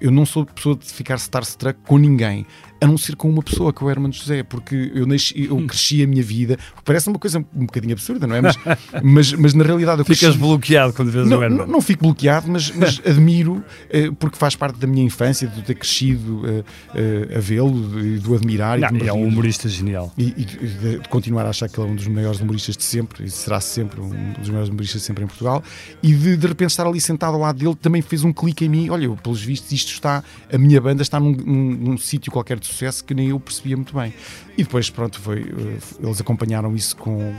eu 0.00 0.10
não 0.10 0.24
sou 0.24 0.46
pessoa 0.46 0.76
de 0.76 0.86
ficar 0.86 1.16
starstruck 1.16 1.78
com 1.86 1.98
ninguém 1.98 2.46
a 2.80 2.86
não 2.86 2.96
ser 2.96 3.14
com 3.14 3.28
uma 3.28 3.42
pessoa, 3.42 3.72
que 3.72 3.82
é 3.82 3.86
o 3.86 3.90
Hermano 3.90 4.12
José, 4.12 4.42
porque 4.42 4.90
eu, 4.94 5.06
nasci, 5.06 5.44
eu 5.44 5.56
hum. 5.56 5.66
cresci 5.66 6.02
a 6.02 6.06
minha 6.06 6.22
vida. 6.22 6.58
Parece 6.84 7.08
uma 7.08 7.18
coisa 7.18 7.38
um 7.54 7.66
bocadinho 7.66 7.92
absurda, 7.92 8.26
não 8.26 8.34
é? 8.34 8.40
Mas, 8.40 8.56
mas, 9.02 9.32
mas 9.34 9.54
na 9.54 9.62
realidade 9.62 10.00
eu 10.00 10.04
Ficas 10.04 10.20
cresci... 10.20 10.38
bloqueado 10.38 10.92
quando 10.94 11.10
vês 11.10 11.28
não, 11.28 11.38
o 11.38 11.42
Hermano. 11.42 11.66
Não, 11.66 11.72
não 11.74 11.80
fico 11.82 12.02
bloqueado, 12.02 12.48
mas, 12.48 12.70
mas 12.70 13.00
admiro, 13.04 13.62
eh, 13.90 14.10
porque 14.18 14.38
faz 14.38 14.56
parte 14.56 14.78
da 14.78 14.86
minha 14.86 15.04
infância, 15.04 15.46
de 15.46 15.62
ter 15.62 15.74
crescido 15.74 16.42
eh, 16.46 16.64
eh, 16.94 17.36
a 17.36 17.40
vê-lo, 17.40 18.00
e 18.00 18.18
do 18.18 18.34
admirar. 18.34 18.78
Não, 18.78 18.98
e 18.98 19.08
é 19.08 19.12
um 19.12 19.26
humorista 19.26 19.68
genial. 19.68 20.12
E, 20.16 20.34
e 20.36 20.44
de 20.44 21.08
continuar 21.10 21.44
a 21.44 21.50
achar 21.50 21.68
que 21.68 21.78
ele 21.78 21.88
é 21.88 21.92
um 21.92 21.96
dos 21.96 22.06
maiores 22.06 22.40
humoristas 22.40 22.76
de 22.76 22.82
sempre, 22.82 23.24
e 23.24 23.30
será 23.30 23.60
sempre 23.60 24.00
um 24.00 24.32
dos 24.38 24.48
maiores 24.48 24.70
humoristas 24.70 24.99
sempre 25.00 25.24
em 25.24 25.26
Portugal. 25.26 25.62
E 26.02 26.12
de, 26.12 26.36
de 26.36 26.46
repente 26.46 26.70
estar 26.70 26.86
ali 26.86 27.00
sentado 27.00 27.34
ao 27.34 27.40
lado 27.40 27.58
dele 27.58 27.74
também 27.74 28.02
fez 28.02 28.24
um 28.24 28.32
clique 28.32 28.64
em 28.64 28.68
mim. 28.68 28.90
Olha, 28.90 29.04
eu, 29.04 29.16
pelos 29.16 29.42
vistos, 29.42 29.72
isto 29.72 29.92
está, 29.92 30.22
a 30.52 30.58
minha 30.58 30.80
banda 30.80 31.02
está 31.02 31.18
num, 31.18 31.32
num, 31.32 31.70
num 31.76 31.98
sítio 31.98 32.30
qualquer 32.30 32.58
de 32.58 32.66
sucesso 32.66 33.04
que 33.04 33.14
nem 33.14 33.28
eu 33.28 33.40
percebia 33.40 33.76
muito 33.76 33.94
bem. 33.94 34.12
E 34.56 34.62
depois, 34.62 34.90
pronto, 34.90 35.20
foi, 35.20 35.40
eh, 35.40 35.78
eles 36.02 36.20
acompanharam 36.20 36.74
isso 36.76 36.96
com 36.96 37.34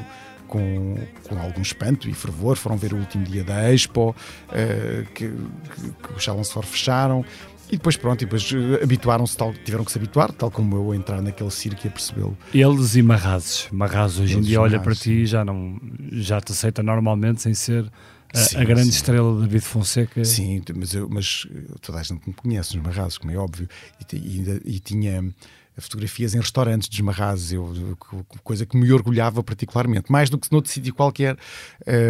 com, 0.51 0.97
com 1.29 1.39
algum 1.39 1.61
espanto 1.61 2.09
e 2.09 2.13
fervor, 2.13 2.57
foram 2.57 2.75
ver 2.75 2.91
o 2.93 2.97
último 2.97 3.23
dia 3.23 3.41
da 3.41 3.73
Expo, 3.73 4.09
uh, 4.09 5.05
que, 5.13 5.29
que, 5.29 5.91
que 6.03 6.13
os 6.13 6.21
salões 6.21 6.51
fecharam. 6.51 7.23
E 7.71 7.77
depois, 7.77 7.95
pronto, 7.95 8.21
e 8.21 8.25
depois 8.25 8.51
eh, 8.51 8.83
habituaram-se, 8.83 9.37
tiveram 9.63 9.85
que 9.85 9.91
se 9.91 9.97
habituar, 9.97 10.31
tal 10.33 10.51
como 10.51 10.75
eu, 10.75 10.91
a 10.91 10.95
entrar 10.95 11.21
naquele 11.21 11.49
circo 11.49 11.81
e 11.85 11.87
a 11.87 11.91
percebê-lo. 11.91 12.37
Eles 12.53 12.95
e 12.95 13.01
Marrazes. 13.01 13.69
Marrazes 13.71 14.19
hoje 14.19 14.33
Eles 14.33 14.45
em 14.45 14.49
dia 14.49 14.61
olha 14.61 14.79
para 14.79 14.93
ti 14.93 15.11
e 15.11 15.25
já, 15.25 15.45
não, 15.45 15.79
já 16.11 16.41
te 16.41 16.51
aceita 16.51 16.83
normalmente 16.83 17.41
sem 17.41 17.53
ser 17.53 17.89
a, 18.33 18.37
sim, 18.37 18.57
a 18.57 18.63
grande 18.65 18.83
sim. 18.83 18.89
estrela 18.89 19.39
David 19.39 19.63
Fonseca. 19.63 20.25
Sim, 20.25 20.61
mas, 20.75 20.93
eu, 20.93 21.07
mas 21.09 21.47
toda 21.81 21.99
a 21.99 22.03
gente 22.03 22.27
me 22.27 22.33
conhece 22.33 22.75
nos 22.75 22.85
Marrazes, 22.85 23.17
como 23.17 23.31
é 23.31 23.37
óbvio, 23.37 23.69
e, 24.11 24.17
e, 24.17 24.75
e 24.75 24.79
tinha 24.79 25.23
fotografias 25.77 26.35
em 26.35 26.39
restaurantes 26.39 26.89
dos 26.89 26.99
Marrazes, 26.99 27.53
eu, 27.53 27.97
coisa 28.43 28.65
que 28.65 28.77
me 28.77 28.91
orgulhava 28.91 29.43
particularmente, 29.43 30.11
mais 30.11 30.29
do 30.29 30.37
que 30.37 30.51
noutro 30.51 30.71
sítio 30.71 30.93
qualquer, 30.93 31.37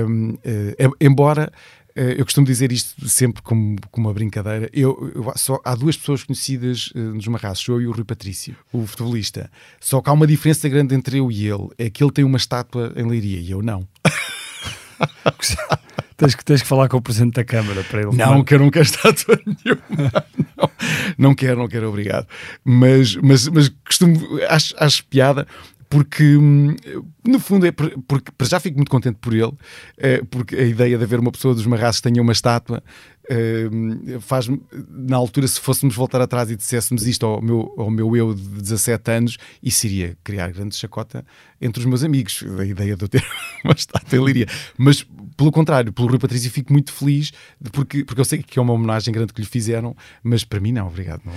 um, 0.08 0.32
uh, 0.32 0.40
eh, 0.44 0.90
embora 1.00 1.52
eh, 1.54 1.81
eu 1.96 2.24
costumo 2.24 2.46
dizer 2.46 2.72
isto 2.72 3.08
sempre 3.08 3.42
como, 3.42 3.76
como 3.92 4.08
uma 4.08 4.14
brincadeira. 4.14 4.70
Eu, 4.74 5.12
eu, 5.16 5.34
só, 5.36 5.60
há 5.64 5.76
duas 5.76 5.98
pessoas 5.98 6.24
conhecidas 6.24 6.92
uh, 6.96 7.00
nos 7.00 7.28
Marrazes, 7.28 7.68
eu 7.68 7.82
e 7.82 7.88
o 7.88 7.92
Rui 7.92 8.04
Patrício, 8.04 8.56
o 8.72 8.86
futebolista. 8.86 9.50
Só 9.80 10.02
que 10.02 10.10
há 10.10 10.14
uma 10.14 10.28
diferença 10.28 10.68
grande 10.70 10.96
entre 10.96 11.20
eu 11.20 11.32
e 11.32 11.48
ele: 11.48 11.70
é 11.78 11.90
que 11.90 12.04
ele 12.04 12.12
tem 12.12 12.24
uma 12.24 12.38
estátua 12.38 12.94
em 12.96 13.08
Leiria 13.08 13.40
e 13.40 13.52
eu 13.52 13.62
não. 13.62 13.88
tens, 16.18 16.36
que, 16.36 16.46
tens 16.46 16.62
que 16.62 16.68
falar 16.68 16.88
com 16.88 16.98
o 16.98 17.02
Presidente 17.02 17.36
da 17.36 17.44
Câmara 17.44 17.84
para 17.84 18.02
ele. 18.02 18.16
Não, 18.16 18.44
que 18.44 18.54
eu 18.54 18.60
não 18.60 18.70
quero 18.70 18.86
estátua 18.86 19.40
nenhuma. 19.46 20.12
não, 20.58 20.72
não 21.18 21.36
quero, 21.36 21.58
não 21.58 21.68
quero, 21.68 21.90
obrigado. 21.90 22.28
Mas, 22.64 23.16
mas, 23.16 23.48
mas 23.48 23.70
costumo, 23.86 24.20
acho, 24.48 24.74
acho 24.78 25.06
piada 25.06 25.48
porque 25.92 26.38
hum, 26.38 26.74
no 27.28 27.38
fundo 27.38 27.68
é 27.68 27.72
porque 27.74 28.32
já 28.44 28.62
fico 28.62 28.78
muito 28.78 28.90
contente 28.90 29.18
por 29.20 29.34
ele, 29.34 29.52
eh, 29.98 30.24
porque 30.32 30.56
a 30.56 30.64
ideia 30.64 30.98
de 30.98 31.04
haver 31.04 31.20
uma 31.20 31.34
pessoa 31.34 31.54
dos 31.54 31.66
Marrazes 31.66 32.00
que 32.00 32.10
tenha 32.10 32.22
uma 32.22 32.32
estátua 32.32 32.82
hum, 33.70 34.20
faz 34.22 34.48
na 34.90 35.18
altura 35.18 35.46
se 35.50 35.60
fôssemos 35.60 35.94
voltar 35.94 36.22
atrás 36.22 36.50
e 36.50 36.56
dissessemos 36.56 37.06
isto 37.06 37.26
ao 37.26 37.42
meu, 37.42 37.76
ao 37.78 37.92
meu 37.92 38.16
eu 38.16 38.34
de 38.34 38.42
17 38.42 39.12
anos, 39.12 39.38
isso 39.62 39.86
iria 39.86 40.18
criar 40.24 40.50
grande 40.54 40.78
chacota 40.78 41.26
entre 41.60 41.82
os 41.82 41.86
meus 41.86 42.06
amigos, 42.06 42.42
a 42.58 42.66
ideia 42.66 42.96
de 42.96 43.04
eu 43.04 43.10
ter 43.10 43.26
uma 43.66 43.74
estátua 43.74 44.18
ele 44.18 44.30
iria. 44.30 44.48
Mas 44.78 45.06
pelo 45.36 45.52
contrário, 45.52 45.92
pelo 45.92 46.08
Rui 46.08 46.20
Patrício 46.20 46.50
fico 46.50 46.72
muito 46.72 46.94
feliz 46.94 47.34
porque, 47.74 48.06
porque 48.06 48.22
eu 48.22 48.26
sei 48.26 48.42
que 48.42 48.58
é 48.58 48.62
uma 48.62 48.72
homenagem 48.72 49.14
grande 49.14 49.34
que 49.34 49.42
lhe 49.42 49.48
fizeram, 49.48 49.94
mas 50.24 50.46
para 50.46 50.62
mim 50.62 50.72
não, 50.72 50.88
obrigado. 50.88 51.22
Não. 51.26 51.34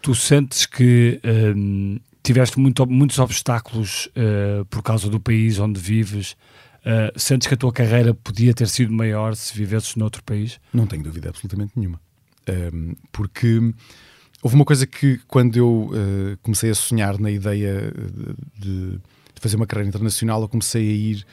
Tu 0.00 0.14
sentes 0.14 0.64
que 0.64 1.20
hum, 1.54 1.98
tiveste 2.28 2.60
muito, 2.60 2.86
muitos 2.86 3.18
obstáculos 3.18 4.06
uh, 4.08 4.64
por 4.66 4.82
causa 4.82 5.08
do 5.08 5.18
país 5.18 5.58
onde 5.58 5.80
vives. 5.80 6.32
Uh, 6.80 7.18
sentes 7.18 7.48
que 7.48 7.54
a 7.54 7.56
tua 7.56 7.72
carreira 7.72 8.12
podia 8.12 8.52
ter 8.52 8.68
sido 8.68 8.92
maior 8.92 9.34
se 9.34 9.56
vivesses 9.56 9.96
noutro 9.96 10.22
país? 10.22 10.60
Não 10.72 10.86
tenho 10.86 11.02
dúvida 11.02 11.30
absolutamente 11.30 11.72
nenhuma. 11.74 11.98
Um, 12.46 12.52
ehm, 12.52 12.92
porque 13.10 13.74
houve 14.42 14.54
uma 14.54 14.64
coisa 14.64 14.86
que, 14.86 15.18
quando 15.26 15.56
eu 15.56 15.90
uh, 15.90 16.38
comecei 16.42 16.70
a 16.70 16.74
sonhar 16.74 17.18
na 17.18 17.30
ideia 17.30 17.92
de, 18.58 18.92
de, 18.92 19.00
fazer 19.40 19.56
uma 19.56 19.66
carreira 19.66 19.88
internacional, 19.88 20.42
eu 20.42 20.48
comecei 20.48 20.82
a 20.82 20.92
ir 20.92 21.26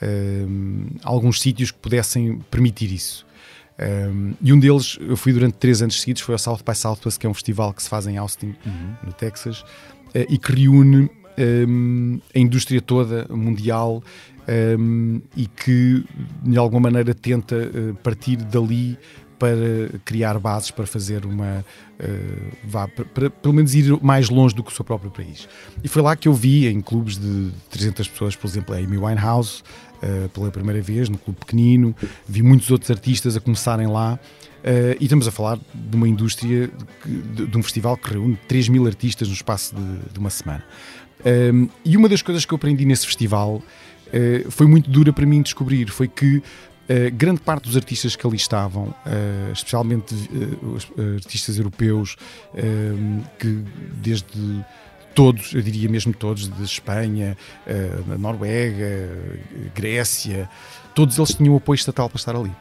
ehm, 0.00 0.86
a 1.02 1.08
alguns 1.08 1.40
sítios 1.40 1.70
que 1.70 1.78
pudessem 1.78 2.40
permitir 2.50 2.92
isso. 2.92 3.26
Um, 3.78 3.84
ehm, 3.84 4.34
e 4.40 4.52
um 4.52 4.58
deles, 4.58 4.98
eu 5.00 5.16
fui 5.16 5.32
durante 5.32 5.54
três 5.54 5.80
anos 5.82 6.00
seguidos, 6.00 6.22
foi 6.22 6.34
ao 6.34 6.38
South 6.38 6.60
by 6.66 6.74
Southwest, 6.74 7.18
que 7.18 7.26
é 7.26 7.30
um 7.30 7.34
festival 7.34 7.72
que 7.72 7.82
se 7.82 7.88
faz 7.88 8.06
em 8.06 8.18
Austin, 8.18 8.54
uhum. 8.64 8.94
no 9.04 9.12
Texas, 9.12 9.64
e 10.14 10.38
que 10.38 10.52
reúne 10.52 11.10
um, 11.38 12.20
a 12.34 12.38
indústria 12.38 12.80
toda 12.80 13.26
mundial 13.30 14.02
um, 14.78 15.20
e 15.36 15.46
que 15.46 16.04
de 16.42 16.58
alguma 16.58 16.80
maneira 16.80 17.14
tenta 17.14 17.56
uh, 17.56 17.94
partir 17.96 18.36
dali 18.36 18.98
para 19.38 19.98
criar 20.04 20.38
bases 20.38 20.70
para 20.70 20.86
fazer 20.86 21.26
uma. 21.26 21.64
Uh, 21.98 22.56
vá, 22.64 22.86
para, 22.86 23.04
para, 23.04 23.30
pelo 23.30 23.54
menos 23.54 23.74
ir 23.74 24.00
mais 24.00 24.28
longe 24.28 24.54
do 24.54 24.62
que 24.62 24.70
o 24.70 24.74
seu 24.74 24.84
próprio 24.84 25.10
país. 25.10 25.48
E 25.82 25.88
foi 25.88 26.00
lá 26.00 26.14
que 26.14 26.28
eu 26.28 26.32
vi 26.32 26.68
em 26.68 26.80
clubes 26.80 27.18
de 27.18 27.50
300 27.70 28.06
pessoas, 28.06 28.36
por 28.36 28.46
exemplo, 28.46 28.72
a 28.72 28.78
Amy 28.78 28.96
Winehouse, 28.96 29.62
uh, 30.00 30.28
pela 30.28 30.50
primeira 30.50 30.80
vez, 30.80 31.08
no 31.08 31.18
clube 31.18 31.40
pequenino, 31.40 31.94
vi 32.28 32.40
muitos 32.40 32.70
outros 32.70 32.90
artistas 32.90 33.36
a 33.36 33.40
começarem 33.40 33.88
lá. 33.88 34.18
Uh, 34.62 34.94
e 35.00 35.04
estamos 35.04 35.26
a 35.26 35.32
falar 35.32 35.58
de 35.74 35.96
uma 35.96 36.08
indústria, 36.08 36.70
de, 37.04 37.46
de, 37.46 37.58
um 37.58 37.62
festival 37.62 37.96
que 37.96 38.10
reúne 38.10 38.38
3 38.46 38.68
mil 38.68 38.86
artistas 38.86 39.26
no 39.26 39.34
espaço 39.34 39.74
de, 39.74 40.12
de 40.12 40.18
uma 40.18 40.30
semana. 40.30 40.64
Um, 41.24 41.68
e 41.84 41.96
uma 41.96 42.08
das 42.08 42.22
coisas 42.22 42.44
que 42.44 42.52
eu 42.52 42.56
aprendi 42.56 42.84
nesse 42.84 43.06
festival 43.06 43.56
uh, 43.56 44.50
foi 44.50 44.66
muito 44.66 44.88
dura 44.88 45.12
para 45.12 45.26
mim 45.26 45.42
descobrir, 45.42 45.90
foi 45.90 46.06
que 46.06 46.36
uh, 46.36 46.42
grande 47.12 47.40
parte 47.40 47.64
dos 47.64 47.76
artistas 47.76 48.14
que 48.14 48.24
ali 48.24 48.36
estavam, 48.36 48.94
especialmente 49.52 50.14
artistas 51.16 51.58
europeus, 51.58 52.16
que 53.38 53.64
desde 54.00 54.64
todos, 55.14 55.54
eu 55.54 55.62
diria 55.62 55.88
mesmo 55.88 56.12
todos, 56.12 56.48
de 56.48 56.62
Espanha, 56.64 57.36
uh, 57.66 58.18
Noruega, 58.18 59.18
Grécia, 59.74 60.48
todos 60.94 61.18
eles 61.18 61.34
tinham 61.34 61.56
apoio 61.56 61.76
estatal 61.76 62.08
para 62.08 62.16
estar 62.16 62.34
ali. 62.34 62.52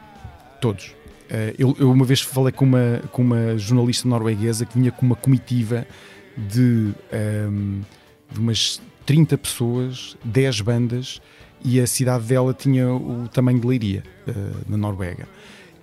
Todos. 0.60 1.01
Uh, 1.32 1.56
eu, 1.58 1.76
eu, 1.80 1.90
uma 1.90 2.04
vez 2.04 2.20
falei 2.20 2.52
com 2.52 2.66
uma, 2.66 3.02
com 3.10 3.22
uma 3.22 3.58
jornalista 3.58 4.06
norueguesa 4.06 4.66
que 4.66 4.78
vinha 4.78 4.92
com 4.92 5.06
uma 5.06 5.16
comitiva 5.16 5.88
de, 6.36 6.60
um, 6.62 6.94
ehm, 7.12 7.82
de 8.30 8.40
umas 8.40 8.82
30 9.06 9.38
pessoas, 9.38 10.18
10 10.26 10.60
bandas, 10.60 11.22
e 11.64 11.80
a 11.80 11.88
cidade 11.88 12.26
dela 12.26 12.54
tinha 12.54 12.94
o 12.94 13.30
tamanho 13.30 13.60
de 13.60 13.68
Leiria, 13.68 14.04
uh, 14.28 14.70
na 14.70 14.76
Noruega. 14.76 15.28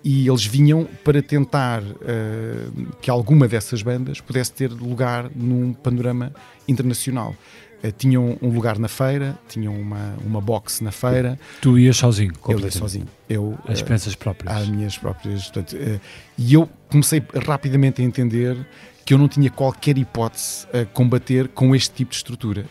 E 0.05 0.28
eles 0.28 0.44
vinham 0.44 0.86
para 1.03 1.22
tentar 1.22 1.82
uh, 1.82 2.86
que 3.01 3.11
alguma 3.11 3.49
dessas 3.49 3.82
bandas 3.82 4.20
pudesse 4.20 4.53
ter 4.53 4.70
lugar 4.70 5.30
num 5.34 5.72
panorama 5.72 6.32
internacional. 6.66 7.34
Uh, 7.83 7.93
tinham 7.93 8.37
um 8.43 8.51
lugar 8.51 8.79
na 8.79 8.89
feira, 8.89 9.39
tinham 9.49 9.74
uma, 9.74 10.14
uma 10.24 10.41
box 10.41 10.83
na 10.83 10.91
feira. 10.91 11.39
Tu 11.61 11.79
ias 11.79 11.97
sozinho? 11.97 12.33
Eu 12.49 12.59
ia 12.59 12.70
sozinho. 12.70 13.07
Eu, 13.29 13.59
As 13.66 13.79
expensas 13.79 14.14
próprias? 14.14 14.57
As 14.57 14.68
minhas 14.68 14.99
próprias. 14.99 15.45
Portanto, 15.45 15.76
uh, 15.76 16.01
e 16.37 16.55
eu 16.55 16.68
comecei 16.91 17.22
rapidamente 17.47 18.03
a 18.03 18.05
entender 18.05 18.57
que 19.05 19.14
eu 19.14 19.18
não 19.18 19.29
tinha 19.29 19.51
qualquer 19.51 19.97
hipótese 19.97 20.66
a 20.72 20.85
combater 20.85 21.49
com 21.49 21.74
este 21.74 21.95
tipo 21.95 22.11
de 22.11 22.16
estrutura, 22.18 22.66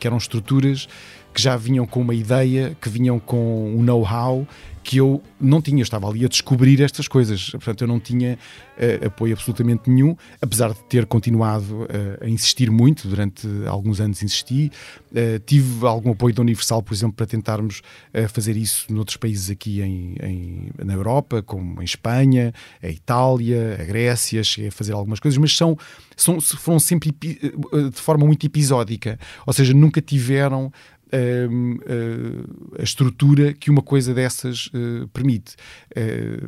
que 0.00 0.06
eram 0.06 0.16
estruturas 0.16 0.88
que 1.34 1.42
já 1.42 1.56
vinham 1.56 1.86
com 1.86 2.00
uma 2.00 2.14
ideia, 2.14 2.76
que 2.80 2.88
vinham 2.88 3.18
com 3.18 3.74
um 3.76 3.82
know-how 3.82 4.46
que 4.82 4.96
eu 4.96 5.22
não 5.40 5.62
tinha, 5.62 5.80
eu 5.80 5.84
estava 5.84 6.08
ali 6.08 6.24
a 6.24 6.28
descobrir 6.28 6.80
estas 6.82 7.06
coisas, 7.06 7.50
portanto 7.50 7.82
eu 7.82 7.88
não 7.88 8.00
tinha 8.00 8.38
uh, 8.76 9.06
apoio 9.06 9.34
absolutamente 9.34 9.88
nenhum, 9.88 10.16
apesar 10.40 10.72
de 10.72 10.82
ter 10.84 11.06
continuado 11.06 11.82
uh, 11.82 11.88
a 12.24 12.28
insistir 12.28 12.70
muito, 12.70 13.08
durante 13.08 13.46
alguns 13.66 14.00
anos 14.00 14.22
insisti, 14.22 14.70
uh, 15.12 15.38
tive 15.46 15.86
algum 15.86 16.12
apoio 16.12 16.34
da 16.34 16.42
Universal, 16.42 16.82
por 16.82 16.94
exemplo, 16.94 17.14
para 17.14 17.26
tentarmos 17.26 17.82
fazer 18.28 18.56
isso 18.56 18.92
noutros 18.92 19.16
países 19.16 19.50
aqui 19.50 19.80
em, 19.80 20.16
em, 20.22 20.70
na 20.84 20.94
Europa, 20.94 21.42
como 21.42 21.80
em 21.80 21.84
Espanha, 21.84 22.52
a 22.82 22.88
Itália, 22.88 23.78
a 23.80 23.84
Grécia, 23.84 24.42
cheguei 24.42 24.68
a 24.68 24.72
fazer 24.72 24.92
algumas 24.92 25.20
coisas, 25.20 25.38
mas 25.38 25.56
são, 25.56 25.76
são 26.16 26.40
foram 26.40 26.78
sempre 26.78 27.12
de 27.12 28.00
forma 28.00 28.26
muito 28.26 28.44
episódica, 28.44 29.18
ou 29.46 29.52
seja, 29.52 29.72
nunca 29.72 30.00
tiveram 30.00 30.72
uh, 31.12 31.52
uh, 31.52 32.76
a 32.78 32.82
estrutura 32.82 33.52
que 33.52 33.70
uma 33.70 33.82
coisa 33.82 34.14
dessas 34.14 34.68
uh, 34.68 35.08
permite. 35.08 35.56
Eh, 35.94 36.46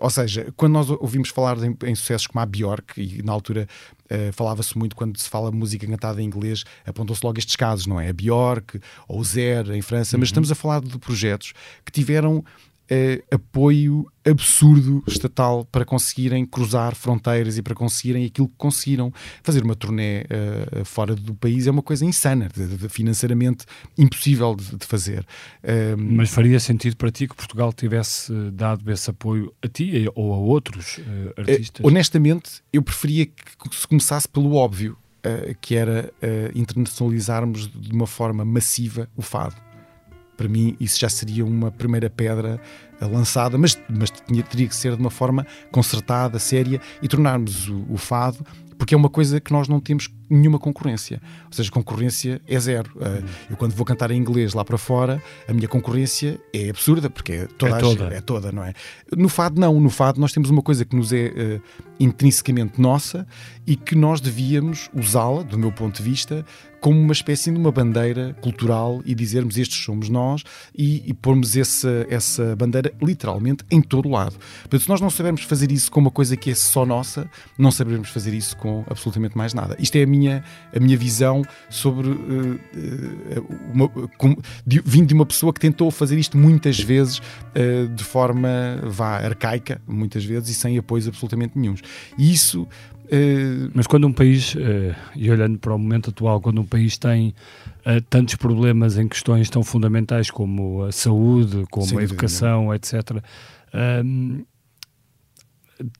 ou 0.00 0.10
seja, 0.10 0.52
quando 0.56 0.72
nós 0.72 0.90
ouvimos 0.90 1.28
falar 1.28 1.56
em, 1.58 1.76
em 1.84 1.94
sucessos 1.94 2.26
como 2.26 2.40
a 2.40 2.46
Bjork, 2.46 3.00
e 3.00 3.22
na 3.22 3.32
altura 3.32 3.68
uh, 4.06 4.32
falava-se 4.32 4.76
muito 4.76 4.96
quando 4.96 5.18
se 5.18 5.28
fala 5.28 5.52
música 5.52 5.86
cantada 5.86 6.20
em 6.20 6.24
inglês, 6.24 6.64
apontam-se 6.84 7.24
logo 7.24 7.38
estes 7.38 7.56
casos, 7.56 7.86
não 7.86 8.00
é? 8.00 8.08
A 8.08 8.12
Bjork 8.12 8.80
ou 9.06 9.20
o 9.20 9.24
Zer 9.24 9.70
em 9.70 9.82
França, 9.82 10.16
uhum. 10.16 10.20
mas 10.20 10.28
estamos 10.28 10.50
a 10.50 10.54
falar 10.54 10.80
de 10.80 10.98
projetos 10.98 11.52
que 11.84 11.92
tiveram 11.92 12.44
uh, 12.90 13.34
apoio 13.34 14.06
absurdo 14.24 15.04
estatal 15.06 15.66
para 15.66 15.84
conseguirem 15.84 16.46
cruzar 16.46 16.94
fronteiras 16.94 17.58
e 17.58 17.62
para 17.62 17.74
conseguirem 17.74 18.24
aquilo 18.24 18.48
que 18.48 18.54
conseguiram. 18.56 19.12
Fazer 19.42 19.62
uma 19.62 19.74
turnê 19.74 20.22
uh, 20.22 20.84
fora 20.84 21.14
do 21.14 21.34
país 21.34 21.66
é 21.66 21.70
uma 21.70 21.82
coisa 21.82 22.04
insana, 22.04 22.48
de, 22.54 22.76
de, 22.76 22.88
financeiramente 22.88 23.66
impossível 23.98 24.54
de, 24.54 24.76
de 24.76 24.86
fazer. 24.86 25.26
Um, 25.62 26.16
Mas 26.16 26.30
faria 26.30 26.58
sentido 26.58 26.96
para 26.96 27.10
ti 27.10 27.28
que 27.28 27.34
Portugal 27.34 27.72
tivesse 27.72 28.32
dado 28.52 28.90
esse 28.90 29.10
apoio 29.10 29.52
a 29.62 29.68
ti 29.68 30.10
ou 30.14 30.32
a 30.32 30.38
outros 30.38 30.98
uh, 30.98 31.40
artistas? 31.40 31.84
honestamente, 31.84 32.62
eu 32.72 32.82
preferia 32.82 33.26
que 33.26 33.34
se 33.72 33.86
começasse 33.86 34.28
pelo 34.28 34.54
óbvio. 34.54 34.96
que 35.62 35.74
era 35.74 36.12
internacionalizarmos 36.54 37.66
de 37.66 37.92
uma 37.92 38.06
forma 38.06 38.44
massiva 38.44 39.08
o 39.16 39.22
fado 39.22 39.56
para 40.36 40.48
mim 40.48 40.76
isso 40.80 40.98
já 40.98 41.08
seria 41.08 41.44
uma 41.44 41.70
primeira 41.70 42.10
pedra 42.10 42.60
lançada, 43.00 43.58
mas, 43.58 43.78
mas 43.88 44.10
tinha, 44.10 44.42
teria 44.42 44.66
que 44.66 44.74
ser 44.74 44.94
de 44.94 45.00
uma 45.00 45.10
forma 45.10 45.46
concertada, 45.70 46.38
séria 46.38 46.80
e 47.02 47.08
tornarmos 47.08 47.68
o, 47.68 47.84
o 47.90 47.96
fado 47.96 48.44
porque 48.78 48.94
é 48.94 48.96
uma 48.96 49.08
coisa 49.08 49.40
que 49.40 49.52
nós 49.52 49.68
não 49.68 49.80
temos 49.80 50.08
nenhuma 50.28 50.58
concorrência. 50.58 51.20
Ou 51.46 51.52
seja, 51.52 51.70
concorrência 51.70 52.40
é 52.46 52.58
zero. 52.58 52.90
Uh, 52.96 53.24
eu, 53.50 53.56
quando 53.56 53.72
vou 53.72 53.84
cantar 53.84 54.10
em 54.10 54.16
inglês 54.18 54.52
lá 54.52 54.64
para 54.64 54.76
fora, 54.76 55.22
a 55.48 55.52
minha 55.52 55.68
concorrência 55.68 56.40
é 56.52 56.70
absurda, 56.70 57.08
porque 57.08 57.32
é 57.32 57.46
toda, 57.46 57.76
é 57.76 57.80
toda. 57.80 58.04
é 58.16 58.20
toda, 58.20 58.52
não 58.52 58.64
é? 58.64 58.74
No 59.16 59.28
fado, 59.28 59.60
não. 59.60 59.80
No 59.80 59.90
fado, 59.90 60.20
nós 60.20 60.32
temos 60.32 60.50
uma 60.50 60.62
coisa 60.62 60.84
que 60.84 60.96
nos 60.96 61.12
é 61.12 61.26
uh, 61.26 61.62
intrinsecamente 61.98 62.80
nossa 62.80 63.26
e 63.66 63.76
que 63.76 63.94
nós 63.94 64.20
devíamos 64.20 64.90
usá-la, 64.94 65.42
do 65.42 65.58
meu 65.58 65.72
ponto 65.72 65.96
de 65.96 66.02
vista, 66.02 66.44
como 66.84 67.00
uma 67.00 67.14
espécie 67.14 67.50
de 67.50 67.56
uma 67.56 67.72
bandeira 67.72 68.36
cultural 68.42 69.00
e 69.06 69.14
dizermos 69.14 69.56
estes 69.56 69.82
somos 69.82 70.10
nós 70.10 70.44
e, 70.76 71.02
e 71.06 71.14
pormos 71.14 71.56
essa, 71.56 72.06
essa 72.10 72.54
bandeira 72.56 72.92
literalmente 73.00 73.64
em 73.70 73.80
todo 73.80 74.06
lado. 74.06 74.36
Portanto, 74.60 74.82
se 74.82 74.88
nós 74.90 75.00
não 75.00 75.08
sabermos 75.08 75.44
fazer 75.44 75.72
isso 75.72 75.90
com 75.90 75.98
uma 75.98 76.10
coisa 76.10 76.36
que 76.36 76.50
é 76.50 76.54
só 76.54 76.84
nossa, 76.84 77.26
não 77.56 77.70
saberemos 77.70 78.10
fazer 78.10 78.34
isso 78.34 78.54
com 78.58 78.84
absolutamente 78.86 79.34
mais 79.34 79.54
nada. 79.54 79.74
Isto 79.78 79.96
é 79.96 80.02
a 80.02 80.06
minha, 80.06 80.44
a 80.76 80.78
minha 80.78 80.94
visão 80.94 81.40
sobre. 81.70 82.06
Uh, 82.10 82.60
uma, 83.72 83.88
com, 84.18 84.36
de, 84.66 84.82
vindo 84.84 85.06
de 85.06 85.14
uma 85.14 85.24
pessoa 85.24 85.54
que 85.54 85.60
tentou 85.60 85.90
fazer 85.90 86.18
isto 86.18 86.36
muitas 86.36 86.78
vezes 86.78 87.16
uh, 87.18 87.88
de 87.94 88.04
forma 88.04 88.48
vá, 88.82 89.20
arcaica, 89.20 89.80
muitas 89.88 90.22
vezes, 90.22 90.50
e 90.50 90.54
sem 90.54 90.76
apoios 90.76 91.08
absolutamente 91.08 91.58
nenhums. 91.58 91.80
E 92.18 92.32
isso 92.32 92.66
Uh, 93.04 93.70
Mas 93.74 93.86
quando 93.86 94.06
um 94.06 94.12
país, 94.12 94.54
uh, 94.54 94.94
e 95.14 95.30
olhando 95.30 95.58
para 95.58 95.74
o 95.74 95.78
momento 95.78 96.10
atual, 96.10 96.40
quando 96.40 96.60
um 96.60 96.66
país 96.66 96.96
tem 96.96 97.34
uh, 97.80 98.00
tantos 98.08 98.34
problemas 98.36 98.96
em 98.96 99.06
questões 99.06 99.50
tão 99.50 99.62
fundamentais 99.62 100.30
como 100.30 100.84
a 100.84 100.92
saúde, 100.92 101.64
como 101.70 101.98
a 101.98 102.02
educação, 102.02 102.74
etc., 102.74 103.22
ehm, 103.74 104.42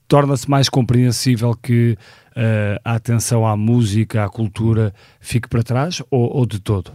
torna-se 0.07 0.49
mais 0.49 0.67
compreensível 0.67 1.55
que 1.55 1.97
a 2.83 2.95
atenção 2.95 3.47
à 3.47 3.55
música, 3.55 4.25
à 4.25 4.29
cultura, 4.29 4.93
fique 5.21 5.47
para 5.47 5.63
trás 5.63 6.01
ou, 6.11 6.35
ou 6.35 6.45
de 6.45 6.59
todo? 6.59 6.91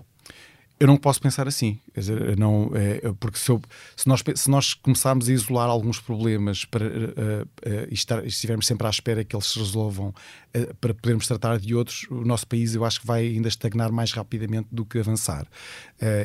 Eu 0.80 0.86
não 0.86 0.96
posso 0.96 1.20
pensar 1.20 1.46
assim. 1.46 1.78
Dizer, 1.94 2.38
não, 2.38 2.70
é, 2.74 3.12
porque 3.20 3.38
se, 3.38 3.50
eu, 3.50 3.60
se, 3.94 4.08
nós, 4.08 4.24
se 4.34 4.50
nós 4.50 4.72
começarmos 4.72 5.28
a 5.28 5.32
isolar 5.32 5.68
alguns 5.68 6.00
problemas 6.00 6.64
para, 6.64 6.86
uh, 6.86 6.88
uh, 6.88 7.86
e, 7.90 7.94
estar, 7.94 8.26
estivermos 8.26 8.66
sempre 8.66 8.86
à 8.86 8.90
espera 8.90 9.22
que 9.22 9.36
eles 9.36 9.46
se 9.46 9.58
resolvam 9.58 10.08
uh, 10.08 10.74
para 10.80 10.94
podermos 10.94 11.28
tratar 11.28 11.58
de 11.58 11.74
outros, 11.74 12.06
o 12.10 12.24
nosso 12.24 12.46
país 12.46 12.74
eu 12.74 12.82
acho 12.82 12.98
que 12.98 13.06
vai 13.06 13.26
ainda 13.26 13.48
estagnar 13.48 13.92
mais 13.92 14.12
rapidamente 14.12 14.68
do 14.72 14.86
que 14.86 14.98
avançar. 14.98 15.46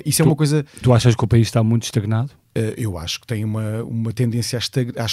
isso 0.05 0.21
é 0.21 0.23
tu, 0.23 0.29
uma 0.29 0.35
coisa. 0.37 0.65
Tu 0.81 0.93
achas 0.93 1.15
que 1.15 1.23
o 1.25 1.27
país 1.27 1.47
está 1.47 1.61
muito 1.61 1.83
estagnado? 1.83 2.31
eu 2.77 2.97
acho 2.97 3.19
que 3.19 3.27
tem 3.27 3.43
uma, 3.43 3.83
uma 3.83 4.13
tendência 4.13 4.55
a 4.57 4.59
estagnar. 4.59 5.09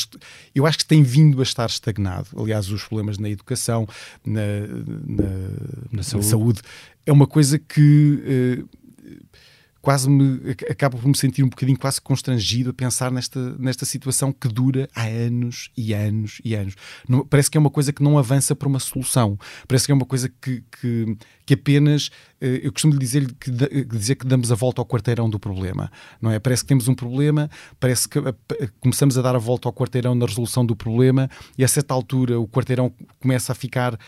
Eu 0.55 0.65
acho 0.65 0.79
que 0.79 0.85
tem 0.85 1.03
vindo 1.03 1.41
a 1.41 1.43
estar 1.43 1.69
estagnado. 1.69 2.29
Aliás, 2.37 2.71
os 2.71 2.85
problemas 2.85 3.19
na 3.19 3.29
educação, 3.29 3.85
na, 4.25 4.41
na, 5.05 5.25
na 5.91 6.03
saúde. 6.05 6.27
saúde. 6.29 6.63
é 7.05 7.11
uma 7.11 7.27
coisa 7.27 7.59
que 7.59 8.65
quase 9.83 10.09
me 10.09 10.53
acabo 10.71 10.97
por 10.97 11.09
me 11.09 11.17
sentir 11.17 11.43
um 11.43 11.49
bocadinho 11.49 11.77
quase 11.77 12.01
constrangido 12.01 12.71
a 12.71 12.73
pensar 12.73 13.11
nesta, 13.11 13.57
nesta 13.59 13.85
situação 13.85 14.33
que 14.33 14.47
dura 14.47 14.89
há 14.95 15.03
anos 15.03 15.71
e 15.77 15.93
anos 15.93 16.41
e 16.45 16.55
anos. 16.55 16.77
Não, 17.09 17.27
parece 17.27 17.51
que 17.51 17.59
é 17.59 17.61
uma 17.61 17.69
coisa 17.69 17.93
que 17.93 18.03
não 18.03 18.17
avança 18.17 18.55
para 18.55 18.69
uma 18.69 18.79
solução. 18.79 19.37
Parece 19.67 19.87
que 19.87 19.93
é 19.93 19.95
uma 19.95 20.07
coisa 20.07 20.29
que, 20.41 20.63
que, 20.81 21.19
que 21.45 21.55
apenas 21.55 22.11
eh, 22.41 22.61
eu 22.65 22.73
costumo 22.73 22.97
dizer 22.99 23.33
que, 23.35 23.51
dizer 23.51 24.17
que 24.17 24.27
damos 24.27 24.51
a 24.51 24.55
volta 24.55 24.81
ao 24.81 24.87
quarteirão 24.87 25.31
do 25.31 25.39
problema, 25.39 25.91
não 26.21 26.31
é? 26.31 26.39
Parece 26.39 26.63
que 26.63 26.69
temos 26.69 26.89
um 26.89 26.95
problema, 26.95 27.51
parece 27.79 28.09
que 28.09 28.19
eh, 28.19 28.69
começamos 28.81 29.17
a 29.17 29.23
dar 29.23 29.35
a 29.37 29.39
volta 29.39 29.69
ao 29.69 29.73
quarteirão 29.73 30.15
na 30.15 30.27
resolução 30.27 30.65
do 30.65 30.75
problema 30.77 31.29
e 31.59 31.65
a 31.65 31.69
certa 31.69 31.95
altura 31.95 32.39
o 32.39 32.49
quarteirão 32.49 32.93
começa 33.21 33.53
a 33.53 33.55
ficar 33.55 33.95
uh, 33.95 33.99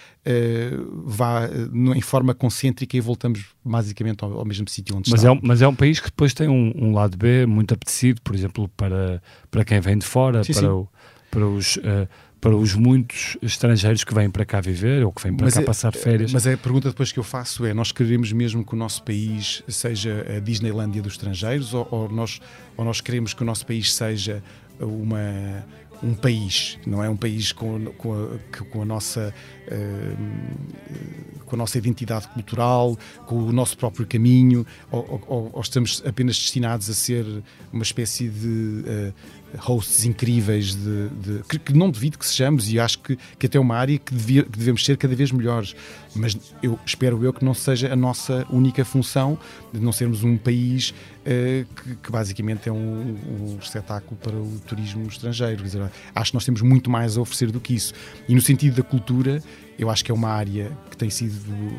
vá, 1.04 1.48
em 1.94 2.00
forma 2.00 2.34
concêntrica 2.34 2.96
e 2.96 3.00
voltamos 3.00 3.44
basicamente 3.64 4.24
ao, 4.24 4.38
ao 4.38 4.44
mesmo 4.44 4.68
sítio 4.68 4.96
onde 4.96 5.10
mas 5.10 5.20
está. 5.20 5.32
É 5.32 5.38
mas 5.42 5.62
é 5.62 5.63
um 5.68 5.74
país 5.74 6.00
que 6.00 6.06
depois 6.06 6.34
tem 6.34 6.48
um, 6.48 6.72
um, 6.76 6.92
lado 6.92 7.16
B 7.16 7.46
muito 7.46 7.74
apetecido, 7.74 8.20
por 8.22 8.34
exemplo, 8.34 8.68
para, 8.76 9.22
para 9.50 9.64
quem 9.64 9.80
vem 9.80 9.98
de 9.98 10.06
fora, 10.06 10.42
sim, 10.44 10.52
para, 10.52 10.62
sim. 10.62 10.68
O, 10.68 10.88
para 11.30 11.46
os... 11.46 11.76
Uh, 11.76 12.08
para 12.44 12.54
os 12.54 12.74
muitos 12.74 13.38
estrangeiros 13.40 14.04
que 14.04 14.12
vêm 14.12 14.28
para 14.28 14.44
cá 14.44 14.60
viver 14.60 15.02
ou 15.02 15.10
que 15.10 15.22
vêm 15.22 15.34
para 15.34 15.46
mas 15.46 15.54
cá 15.54 15.62
é, 15.62 15.64
passar 15.64 15.94
férias. 15.94 16.30
Mas 16.30 16.46
a 16.46 16.54
pergunta 16.58 16.90
depois 16.90 17.10
que 17.10 17.18
eu 17.18 17.24
faço 17.24 17.64
é: 17.64 17.72
nós 17.72 17.90
queremos 17.90 18.30
mesmo 18.32 18.62
que 18.62 18.74
o 18.74 18.76
nosso 18.76 19.02
país 19.02 19.62
seja 19.66 20.26
a 20.28 20.40
Disneylândia 20.40 21.00
dos 21.00 21.14
estrangeiros 21.14 21.72
ou, 21.72 21.88
ou 21.90 22.08
nós, 22.10 22.42
ou 22.76 22.84
nós 22.84 23.00
queremos 23.00 23.32
que 23.32 23.42
o 23.42 23.46
nosso 23.46 23.64
país 23.64 23.94
seja 23.94 24.42
uma 24.78 25.64
um 26.04 26.14
país, 26.14 26.78
não 26.86 27.02
é? 27.02 27.08
Um 27.08 27.16
país 27.16 27.50
com, 27.52 27.86
com, 27.96 28.12
a, 28.12 28.64
com 28.64 28.82
a 28.82 28.84
nossa 28.84 29.34
uh, 29.68 31.44
com 31.46 31.56
a 31.56 31.58
nossa 31.58 31.78
identidade 31.78 32.28
cultural, 32.28 32.98
com 33.26 33.36
o 33.36 33.52
nosso 33.52 33.76
próprio 33.76 34.06
caminho, 34.06 34.66
ou, 34.90 35.22
ou, 35.26 35.50
ou 35.52 35.60
estamos 35.60 36.02
apenas 36.06 36.36
destinados 36.36 36.90
a 36.90 36.94
ser 36.94 37.24
uma 37.72 37.82
espécie 37.82 38.28
de 38.28 38.84
uh, 38.86 39.14
hosts 39.58 40.04
incríveis 40.04 40.74
de, 40.74 41.08
de 41.08 41.42
que, 41.48 41.58
que, 41.58 41.72
não 41.72 41.90
devido 41.90 42.18
que 42.18 42.26
sejamos 42.26 42.70
e 42.70 42.78
acho 42.78 42.98
que, 42.98 43.18
que 43.38 43.46
até 43.46 43.58
é 43.58 43.60
uma 43.60 43.76
área 43.76 43.98
que, 43.98 44.14
devia, 44.14 44.42
que, 44.42 44.58
devemos 44.58 44.84
ser 44.84 44.96
cada 44.96 45.14
vez 45.14 45.30
melhores. 45.32 45.74
Mas 46.14 46.36
eu 46.62 46.78
espero 46.84 47.22
eu 47.24 47.32
que 47.32 47.44
não 47.44 47.54
seja 47.54 47.92
a 47.92 47.96
nossa 47.96 48.46
única 48.50 48.84
função 48.84 49.38
de 49.72 49.80
não 49.80 49.92
sermos 49.92 50.22
um 50.22 50.36
país 50.36 50.90
uh, 50.90 51.66
que, 51.74 51.96
que, 51.96 52.10
basicamente 52.10 52.68
é 52.68 52.72
um, 52.72 52.76
um, 52.76 53.58
espetáculo 53.60 54.16
para 54.16 54.36
o 54.36 54.60
turismo 54.66 55.06
estrangeiro. 55.06 55.62
Dizer, 55.62 55.90
acho 56.14 56.30
que 56.30 56.36
nós 56.36 56.44
temos 56.44 56.62
muito 56.62 56.90
mais 56.90 57.16
a 57.16 57.20
oferecer 57.20 57.50
do 57.50 57.60
que 57.60 57.74
isso. 57.74 57.92
E 58.28 58.34
no 58.34 58.40
sentido 58.40 58.76
da 58.76 58.82
cultura 58.82 59.42
eu 59.78 59.90
acho 59.90 60.04
que 60.04 60.10
é 60.10 60.14
uma 60.14 60.28
área 60.28 60.70
que 60.90 60.96
tem 60.96 61.10
sido 61.10 61.34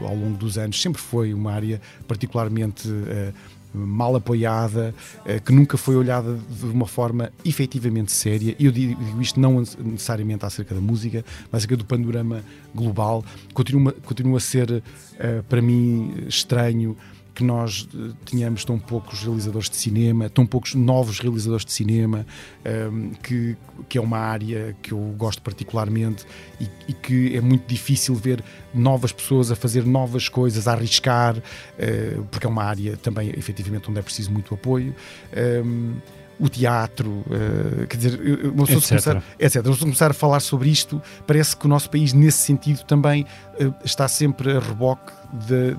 ao 0.05 0.15
longo 0.15 0.38
dos 0.38 0.57
anos 0.57 0.82
sempre 0.82 1.01
foi 1.01 1.34
uma 1.34 1.53
área 1.53 1.82
particularmente 2.07 2.89
uh, 2.89 3.34
mal 3.76 4.15
apoiada, 4.15 4.93
eh, 5.26 5.39
que 5.39 5.51
nunca 5.51 5.78
foi 5.78 5.95
olhada 5.95 6.38
de 6.49 6.65
uma 6.65 6.88
forma 6.88 7.32
efetivamente 7.43 8.11
séria. 8.11 8.55
E 8.57 8.65
eu 8.65 8.71
digo 8.71 9.21
isto 9.21 9.39
não 9.39 9.59
necessariamente 9.59 10.45
acerca 10.45 10.73
da 10.73 10.82
música, 10.82 11.23
mas 11.51 11.59
acerca 11.59 11.78
do 11.78 11.86
panorama 11.86 12.43
global. 12.73 13.23
Continua, 13.53 13.91
continua 14.03 14.38
a 14.38 14.41
ser, 14.41 14.84
eh, 15.19 15.41
para 15.47 15.61
mim, 15.61 16.13
estranho 16.28 16.95
que 17.36 17.43
nós 17.43 17.88
eh, 17.93 18.13
tenhamos 18.25 18.63
tão 18.63 18.79
poucos 18.79 19.21
realizadores 19.21 19.69
de 19.69 19.75
cinema, 19.75 20.29
tão 20.29 20.45
poucos 20.47 20.73
novos 20.73 21.19
realizadores 21.19 21.65
de 21.65 21.73
cinema, 21.73 22.25
um, 22.65 22.69
ehm, 22.69 23.11
que, 23.21 23.57
que 23.89 23.97
é 23.97 24.01
uma 24.01 24.17
área 24.17 24.75
que 24.81 24.93
eu 24.93 25.13
gosto 25.17 25.41
particularmente 25.41 26.25
e, 26.59 26.69
e, 26.88 26.93
que 26.93 27.36
é 27.36 27.41
muito 27.41 27.67
difícil 27.67 28.15
ver 28.15 28.41
novas 28.73 29.11
pessoas 29.11 29.51
a 29.51 29.55
fazer 29.55 29.86
novas 29.86 30.29
coisas, 30.29 30.67
a 30.67 30.71
arriscar, 30.71 31.38
uh, 31.38 32.23
porque 32.31 32.47
é 32.47 32.49
uma 32.49 32.63
área 32.63 32.95
também, 32.97 33.29
efetivamente, 33.38 33.89
onde 33.89 33.99
é 33.99 34.01
preciso 34.01 34.31
muito 34.31 34.53
apoio. 34.53 34.95
Um, 35.36 35.38
ehm, 35.38 36.24
o 36.39 36.49
teatro, 36.49 37.09
uh, 37.09 37.88
quer 37.88 37.97
dizer, 37.97 38.19
uma 38.45 38.65
pessoa 38.65 38.79
etc. 38.79 38.89
Começar, 38.89 39.23
etc. 39.39 39.79
Começar 39.79 40.11
a 40.11 40.13
falar 40.13 40.39
sobre 40.39 40.69
isto, 40.69 41.01
parece 41.25 41.55
que 41.55 41.65
o 41.65 41.69
nosso 41.69 41.89
país, 41.89 42.13
nesse 42.13 42.39
sentido, 42.39 42.83
também 42.83 43.23
uh, 43.23 43.73
está 43.83 44.07
sempre 44.07 44.51
a 44.51 44.59
reboque 44.59 45.13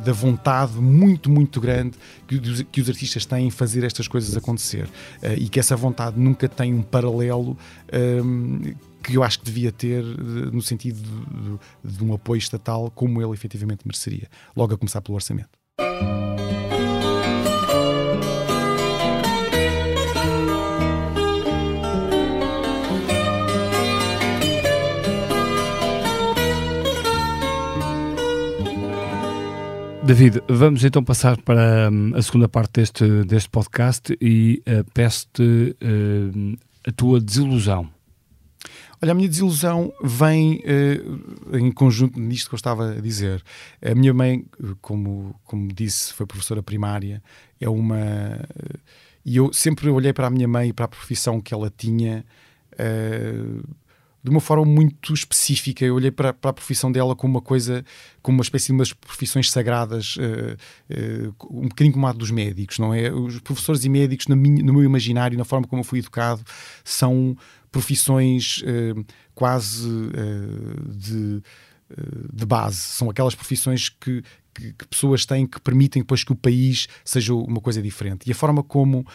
da, 0.04 0.12
vontade 0.12 0.74
muito, 0.74 1.30
muito 1.30 1.60
grande 1.60 1.96
que, 2.26 2.64
que, 2.64 2.80
os 2.80 2.88
artistas 2.88 3.24
têm 3.24 3.46
em 3.46 3.50
fazer 3.50 3.84
estas 3.84 4.08
coisas 4.08 4.36
acontecer. 4.36 4.84
Uh, 5.22 5.34
e 5.36 5.48
que 5.48 5.60
essa 5.60 5.76
vontade 5.76 6.18
nunca 6.18 6.48
tem 6.48 6.74
um 6.74 6.82
paralelo. 6.82 7.56
Um, 7.92 8.60
ehm, 8.66 8.74
que 9.02 9.16
eu 9.16 9.22
acho 9.22 9.38
que 9.38 9.44
devia 9.44 9.70
ter 9.70 10.02
no 10.02 10.60
sentido 10.60 11.00
de, 11.00 11.92
de, 11.92 11.96
de 11.96 12.04
um 12.04 12.12
apoio 12.12 12.40
estatal 12.40 12.90
como 12.92 13.22
ele 13.22 13.32
efetivamente 13.34 13.82
mereceria, 13.86 14.28
logo 14.56 14.74
a 14.74 14.76
começar 14.76 15.00
pelo 15.00 15.14
orçamento. 15.14 15.50
David, 30.06 30.40
vamos 30.46 30.84
então 30.84 31.02
passar 31.02 31.36
para 31.42 31.90
hum, 31.90 32.12
a 32.14 32.22
segunda 32.22 32.48
parte 32.48 32.74
deste, 32.74 33.24
deste 33.24 33.50
podcast 33.50 34.16
e 34.20 34.62
uh, 34.64 34.88
peço-te 34.94 35.42
uh, 35.82 36.58
a 36.86 36.92
tua 36.92 37.20
desilusão. 37.20 37.90
Olha, 39.02 39.10
a 39.10 39.14
minha 39.16 39.28
desilusão 39.28 39.92
vem 40.00 40.62
uh, 40.62 41.56
em 41.56 41.72
conjunto 41.72 42.20
nisto 42.20 42.48
que 42.48 42.54
eu 42.54 42.56
estava 42.56 42.92
a 42.92 43.00
dizer. 43.00 43.42
A 43.82 43.96
minha 43.96 44.14
mãe, 44.14 44.46
como, 44.80 45.34
como 45.42 45.72
disse, 45.72 46.12
foi 46.12 46.24
professora 46.24 46.62
primária, 46.62 47.20
é 47.60 47.68
uma. 47.68 47.96
Uh, 47.96 48.78
e 49.24 49.36
eu 49.38 49.52
sempre 49.52 49.90
olhei 49.90 50.12
para 50.12 50.28
a 50.28 50.30
minha 50.30 50.46
mãe 50.46 50.68
e 50.68 50.72
para 50.72 50.84
a 50.84 50.88
profissão 50.88 51.40
que 51.40 51.52
ela 51.52 51.68
tinha. 51.76 52.24
Uh, 52.74 53.60
de 54.26 54.30
uma 54.30 54.40
forma 54.40 54.64
muito 54.64 55.14
específica. 55.14 55.84
Eu 55.84 55.94
olhei 55.94 56.10
para, 56.10 56.32
para, 56.32 56.50
a 56.50 56.52
profissão 56.52 56.90
dela 56.90 57.14
como 57.14 57.34
uma 57.34 57.40
coisa, 57.40 57.84
como 58.20 58.38
uma 58.38 58.42
espécie 58.42 58.66
de 58.66 58.72
umas 58.72 58.92
profissões 58.92 59.52
sagradas, 59.52 60.16
uh, 60.16 61.30
uh, 61.30 61.34
um 61.48 61.68
bocadinho 61.68 61.92
como 61.92 62.08
a 62.08 62.12
dos 62.12 62.32
médicos, 62.32 62.80
não 62.80 62.92
é? 62.92 63.12
Os 63.12 63.38
professores 63.38 63.84
e 63.84 63.88
médicos, 63.88 64.26
no 64.26 64.36
meu 64.36 64.82
imaginário, 64.82 65.38
na 65.38 65.44
forma 65.44 65.64
como 65.68 65.80
eu 65.80 65.84
fui 65.84 66.00
educado, 66.00 66.42
são 66.82 67.36
profissões 67.70 68.62
uh, 68.62 69.06
quase 69.32 69.88
de 70.88 71.42
de 72.32 72.44
base. 72.44 72.78
São 72.78 73.08
aquelas 73.08 73.36
profissões 73.36 73.88
que, 73.88 74.20
que, 74.52 74.72
que, 74.72 74.88
pessoas 74.88 75.24
têm 75.24 75.46
que 75.46 75.60
permitem 75.60 76.02
depois 76.02 76.24
que 76.24 76.32
o 76.32 76.34
país 76.34 76.88
seja 77.04 77.32
uma 77.32 77.60
coisa 77.60 77.80
diferente. 77.80 78.28
E 78.28 78.32
a 78.32 78.34
forma 78.34 78.60
como 78.60 79.06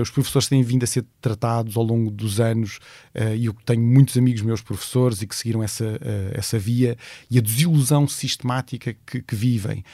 os 0.00 0.10
professores 0.10 0.48
têm 0.48 0.62
vindo 0.62 0.84
a 0.84 0.86
ser 0.86 1.04
tratados 1.20 1.76
ao 1.76 1.82
longo 1.82 2.10
dos 2.10 2.40
anos, 2.40 2.78
uh, 3.14 3.34
e 3.34 3.46
eu 3.46 3.54
tenho 3.64 3.82
muitos 3.82 4.16
amigos 4.16 4.42
meus 4.42 4.60
professores 4.60 5.22
e 5.22 5.26
que 5.26 5.34
seguiram 5.34 5.62
essa, 5.62 5.84
uh, 5.84 5.98
essa 6.32 6.58
via, 6.58 6.96
e 7.30 7.38
a 7.38 7.40
desilusão 7.40 8.06
sistemática 8.06 8.94
que, 9.06 9.22
que 9.22 9.34
vivem. 9.34 9.84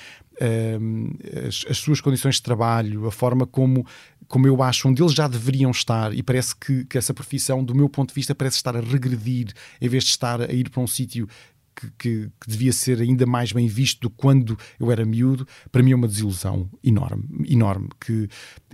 As, 1.47 1.64
as, 1.70 1.78
suas 1.78 2.01
condições 2.01 2.35
de 2.35 2.43
trabalho, 2.43 3.07
a 3.07 3.12
forma 3.12 3.47
como, 3.47 3.87
como 4.26 4.49
eu 4.49 4.61
acho 4.64 4.89
onde 4.89 5.01
eles 5.01 5.14
já 5.14 5.28
deveriam 5.28 5.70
estar, 5.70 6.12
e 6.12 6.24
parece 6.24 6.57
que, 6.57 6.85
que 6.87 6.99
essa 6.99 7.14
profissão, 7.14 7.62
do 7.62 7.72
meu 7.72 7.89
ponto 7.89 8.09
de 8.09 8.16
vista, 8.16 8.35
parece 8.35 8.57
estar 8.57 8.76
a 8.76 8.80
regredir 8.80 9.53
em 9.80 9.89
vez 9.89 10.03
de 10.03 10.11
estar 10.11 10.41
a 10.41 10.53
ir 10.53 10.70
para 10.70 10.82
um 10.82 10.89
sítio 10.89 11.28
que, 11.75 11.91
que, 11.99 12.31
que, 12.41 12.49
devia 12.49 12.72
ser 12.72 13.01
ainda 13.01 13.27
mais 13.27 13.53
bem 13.53 13.66
visto 13.66 14.01
do 14.01 14.11
que 14.11 14.16
quando 14.16 14.59
eu 14.79 14.91
era 14.91 15.05
miúdo, 15.05 15.47
para 15.70 15.83
mim 15.83 15.93
é 15.93 15.97
uma 15.97 16.09
desilusão 16.09 16.70
enorme, 16.83 17.25
enorme, 17.49 17.89
que, 18.01 18.29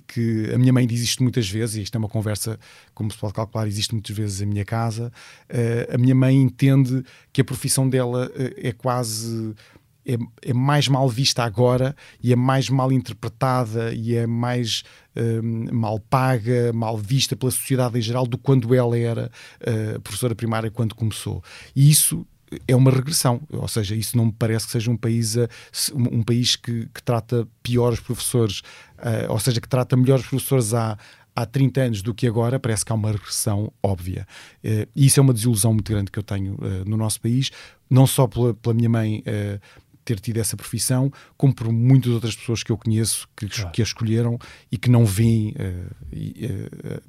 que 0.07 0.51
a 0.53 0.59
minha 0.59 0.73
mãe 0.73 0.87
diz 0.87 1.01
isto 1.01 1.23
muitas 1.23 1.49
vezes, 1.49 1.77
e 1.77 1.83
isto 1.83 1.95
é 1.95 1.99
uma 1.99 2.09
conversa, 2.09 2.59
como 2.95 3.11
se 3.11 3.19
pode 3.19 3.35
calcular, 3.35 3.67
existe 3.67 3.95
muitas 3.95 4.15
vezes 4.15 4.41
em 4.41 4.47
minha 4.47 4.65
casa, 4.65 5.13
uh, 5.51 5.95
a 5.95 5.99
minha 5.99 6.15
mãe 6.15 6.37
entende 6.37 7.03
que 7.33 7.41
a 7.41 7.45
profissão 7.45 7.89
dela 7.89 8.27
uh, 8.29 8.55
é 8.57 8.73
quase... 8.73 9.55
É, 10.03 10.17
é, 10.49 10.55
mais 10.55 10.89
mal 10.89 11.07
vista 11.11 11.45
agora 11.45 11.95
e 12.23 12.33
é 12.33 12.37
mais 12.37 12.71
mal 12.71 12.91
interpretada 12.91 13.93
e 13.93 14.15
é 14.17 14.27
mais 14.27 14.83
uh, 15.15 15.75
mal 15.75 16.01
paga, 16.01 16.73
mal 16.73 16.97
vista 16.97 17.37
pela 17.37 17.53
sociedade 17.53 17.99
em 17.99 18.01
geral 18.01 18.27
do 18.27 18.39
quando 18.39 18.75
ela 18.75 18.99
era 18.99 19.31
uh, 19.61 20.01
professora 20.01 20.35
primária 20.35 20.71
quando 20.71 20.95
começou. 20.95 21.45
E 21.77 21.91
isso 21.91 22.27
é 22.67 22.75
uma 22.75 22.91
regressão, 22.91 23.41
ou 23.51 23.69
seja, 23.69 23.95
isso 23.95 24.17
não 24.17 24.27
me 24.27 24.33
parece 24.33 24.67
que 24.67 24.73
seja 24.73 24.91
um 24.91 24.97
país, 24.97 25.37
a, 25.37 25.49
um 25.95 26.23
país 26.23 26.57
que, 26.57 26.89
que 26.93 27.03
trata 27.03 27.47
pior 27.63 27.93
os 27.93 28.01
professores, 28.01 28.61
uh, 28.99 29.31
ou 29.31 29.39
seja, 29.39 29.61
que 29.61 29.69
trata 29.69 29.97
melhor 29.97 30.19
os 30.19 30.27
professores 30.27 30.75
há, 30.75 30.99
há 31.35 31.47
30 31.47 31.81
anos 31.81 32.03
do 32.03 32.15
que 32.15 32.27
agora, 32.27 32.59
parece 32.59 32.85
que 32.85 32.93
há 32.93 32.95
uma 32.95 33.13
regressão 33.13 33.73
óbvia. 33.83 34.27
Uh, 34.65 34.89
e 34.95 35.07
isso 35.07 35.21
é 35.21 35.23
uma 35.23 35.33
desilusão 35.33 35.73
muito 35.73 35.91
grande 35.93 36.11
que 36.11 36.19
eu 36.19 36.23
tenho 36.23 36.55
uh, 36.55 36.85
no 36.85 36.97
nosso 36.97 37.21
país, 37.21 37.51
não 37.89 38.07
só 38.07 38.27
pela, 38.27 38.55
pela 38.55 38.75
minha 38.75 38.89
mãe 38.89 39.23
ter 40.05 40.19
tido 40.19 40.39
essa 40.39 40.57
profissão, 40.57 41.13
como 41.37 41.55
por 41.55 41.71
muitas 41.71 42.13
outras 42.13 42.35
pessoas 42.35 42.63
que 42.63 42.73
eu 42.73 42.79
conheço 42.79 43.29
que, 43.37 43.47
claro. 43.47 43.71
que 43.71 43.83
a 43.83 43.85
escolheram 43.85 44.39
e 44.73 44.79
que 44.79 44.89
não 44.89 45.05
veem, 45.05 45.55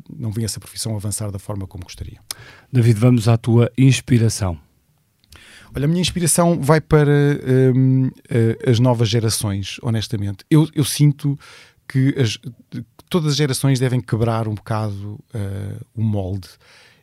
não 0.10 0.32
veem 0.32 0.46
essa 0.46 0.60
profissão 0.60 0.96
avançar 0.96 1.32
da 1.32 1.40
forma 1.40 1.66
como 1.66 1.84
gostariam. 1.84 2.22
David, 2.72 3.00
vamos 3.00 3.28
à 3.28 3.38
tua 3.38 3.72
inspiração. 3.78 4.60
Olha, 5.74 5.86
a 5.86 5.88
minha 5.88 6.02
inspiração 6.02 6.60
vai 6.62 6.82
para 6.82 7.12
um, 7.76 8.10
as 8.68 8.80
novas 8.80 9.08
gerações, 9.08 9.78
honestamente. 9.82 10.44
Eu, 10.50 10.68
eu 10.76 10.84
sinto 10.84 11.40
que 11.88 12.14
as, 12.18 12.38
todas 13.10 13.32
as 13.32 13.38
gerações 13.38 13.80
devem 13.80 14.00
quebrar 14.00 14.48
um 14.48 14.56
bocado 14.56 15.20
uh, 15.34 15.86
o 15.94 16.02
molde. 16.02 16.50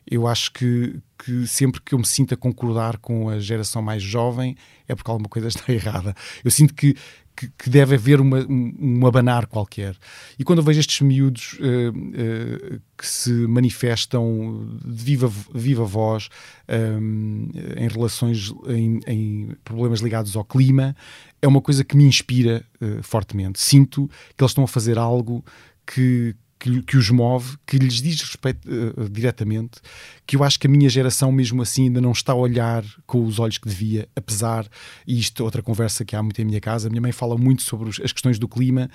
Eu 0.09 0.27
acho 0.27 0.51
que, 0.51 0.99
que 1.23 1.45
sempre 1.45 1.79
que 1.79 1.93
eu 1.93 1.99
me 1.99 2.05
sinto 2.05 2.33
a 2.33 2.37
concordar 2.37 2.97
com 2.97 3.29
a 3.29 3.39
geração 3.39 3.79
mais 3.79 4.01
jovem 4.01 4.55
é 4.87 4.95
porque 4.95 5.11
alguma 5.11 5.29
coisa 5.29 5.47
está 5.49 5.71
errada. 5.71 6.15
Eu 6.43 6.49
sinto 6.49 6.73
que, 6.73 6.95
que, 7.39 7.47
que, 7.57 7.69
deve 7.69 7.95
haver 7.95 8.19
uma, 8.19 8.39
um, 8.39 8.75
um 8.77 9.07
abanar 9.07 9.47
qualquer. 9.47 9.95
E 10.37 10.43
quando 10.43 10.59
eu 10.59 10.63
vejo 10.63 10.81
estes 10.81 10.99
miúdos 10.99 11.53
uh, 11.53 12.75
uh, 12.75 12.81
que 12.97 13.07
se 13.07 13.31
manifestam 13.31 14.77
de 14.83 15.03
viva, 15.03 15.31
viva 15.55 15.85
voz 15.85 16.27
um, 16.67 17.49
em 17.77 17.87
relações, 17.87 18.53
em, 18.67 18.99
em, 19.07 19.55
problemas 19.63 20.01
ligados 20.01 20.35
ao 20.35 20.43
clima, 20.43 20.93
é 21.41 21.47
uma 21.47 21.61
coisa 21.61 21.85
que 21.85 21.95
me 21.95 22.03
inspira 22.03 22.65
uh, 22.81 23.01
fortemente. 23.03 23.61
Sinto 23.61 24.09
que 24.35 24.43
eles 24.43 24.51
estão 24.51 24.65
a 24.65 24.67
fazer 24.67 24.97
algo 24.97 25.43
que, 25.85 26.35
que, 26.59 26.81
que, 26.81 26.97
os 26.97 27.09
move, 27.09 27.57
que 27.65 27.77
lhes 27.77 28.01
diz 28.01 28.21
respeito 28.21 28.67
uh, 28.67 29.09
diretamente, 29.09 29.79
que 30.27 30.35
eu 30.35 30.43
acho 30.43 30.59
que 30.59 30.67
a 30.67 30.69
minha 30.69 30.89
geração, 30.89 31.31
mesmo 31.31 31.61
assim, 31.61 31.85
ainda 31.85 32.01
não 32.01 32.11
está 32.11 32.33
a 32.33 32.35
olhar 32.35 32.83
com 33.07 33.23
os 33.23 33.39
olhos 33.39 33.57
que 33.57 33.67
devia, 33.67 34.07
apesar, 34.15 34.67
e 35.07 35.17
isto 35.17 35.41
é 35.41 35.45
outra 35.45 35.63
conversa 35.63 36.03
que 36.03 36.15
há 36.15 36.21
muito 36.21 36.41
em 36.41 36.45
minha 36.45 36.59
casa, 36.59 36.87
a 36.87 36.89
minha 36.89 37.01
mãe 37.01 37.13
fala 37.13 37.37
muito 37.37 37.61
sobre 37.61 37.89
os, 37.89 37.99
as 38.01 38.11
questões 38.11 38.37
do 38.37 38.47
clima 38.47 38.89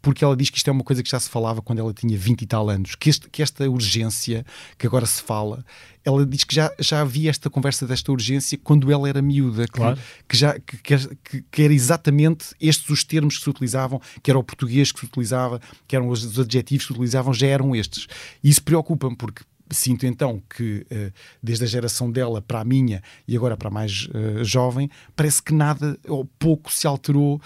porque 0.00 0.24
ela 0.24 0.36
diz 0.36 0.50
que 0.50 0.58
isto 0.58 0.68
é 0.68 0.72
uma 0.72 0.84
coisa 0.84 1.02
que 1.02 1.10
já 1.10 1.18
se 1.18 1.28
falava 1.28 1.60
quando 1.60 1.80
ela 1.80 1.92
tinha 1.92 2.16
20 2.16 2.42
e 2.42 2.46
tal 2.46 2.68
anos, 2.70 2.94
que, 2.94 3.10
este, 3.10 3.28
que 3.28 3.42
esta 3.42 3.68
urgência 3.68 4.44
que 4.76 4.86
agora 4.86 5.06
se 5.06 5.22
fala, 5.22 5.64
ela 6.04 6.24
diz 6.24 6.44
que 6.44 6.54
já, 6.54 6.72
já 6.78 7.00
havia 7.00 7.30
esta 7.30 7.50
conversa 7.50 7.86
desta 7.86 8.10
urgência 8.12 8.58
quando 8.62 8.90
ela 8.90 9.08
era 9.08 9.20
miúda, 9.20 9.66
que, 9.66 9.72
claro. 9.72 9.98
que 10.28 10.36
já, 10.36 10.58
que, 10.58 10.76
que, 10.78 11.44
que, 11.50 11.62
era 11.62 11.74
exatamente 11.74 12.54
estes 12.60 12.88
os 12.88 13.04
termos 13.04 13.36
que 13.38 13.44
se 13.44 13.50
utilizavam, 13.50 14.00
que 14.22 14.30
era 14.30 14.38
o 14.38 14.44
português 14.44 14.92
que 14.92 15.00
se 15.00 15.06
utilizava, 15.06 15.60
que 15.86 15.94
eram 15.94 16.08
os 16.08 16.38
adjetivos 16.38 16.86
que 16.86 16.92
se 16.92 16.98
utilizavam, 16.98 17.34
já 17.34 17.46
eram 17.46 17.74
estes. 17.74 18.06
E 18.42 18.48
isso 18.48 18.62
preocupa-me, 18.62 19.16
porque 19.16 19.42
sinto 19.70 20.06
então 20.06 20.42
que 20.48 20.86
uh, 20.90 21.12
desde 21.42 21.64
a 21.64 21.66
geração 21.66 22.10
dela 22.10 22.40
para 22.40 22.60
a 22.60 22.64
minha 22.64 23.02
e 23.26 23.36
agora 23.36 23.56
para 23.56 23.68
a 23.68 23.70
mais 23.70 24.06
uh, 24.06 24.44
jovem, 24.44 24.90
parece 25.14 25.42
que 25.42 25.52
nada 25.52 25.98
ou 26.06 26.24
pouco 26.38 26.72
se 26.72 26.86
alterou, 26.86 27.36
uh, 27.36 27.40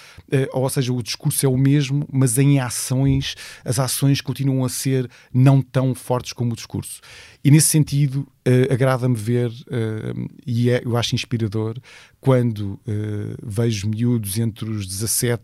ou 0.52 0.68
seja, 0.68 0.92
o 0.92 1.02
discurso 1.02 1.44
é 1.44 1.48
o 1.48 1.56
mesmo, 1.56 2.06
mas 2.12 2.38
em 2.38 2.60
ações, 2.60 3.34
as 3.64 3.78
ações 3.78 4.20
continuam 4.20 4.64
a 4.64 4.68
ser 4.68 5.10
não 5.32 5.60
tão 5.60 5.94
fortes 5.94 6.32
como 6.32 6.52
o 6.52 6.56
discurso. 6.56 7.00
E 7.44 7.50
nesse 7.50 7.68
sentido, 7.68 8.26
agrada-me 8.70 9.16
ver, 9.16 9.50
e 10.46 10.70
é, 10.70 10.80
eu 10.84 10.96
acho 10.96 11.16
inspirador, 11.16 11.76
quando 12.20 12.78
vejo 13.42 13.88
miúdos 13.88 14.38
entre 14.38 14.70
os 14.70 14.86
17, 14.86 15.42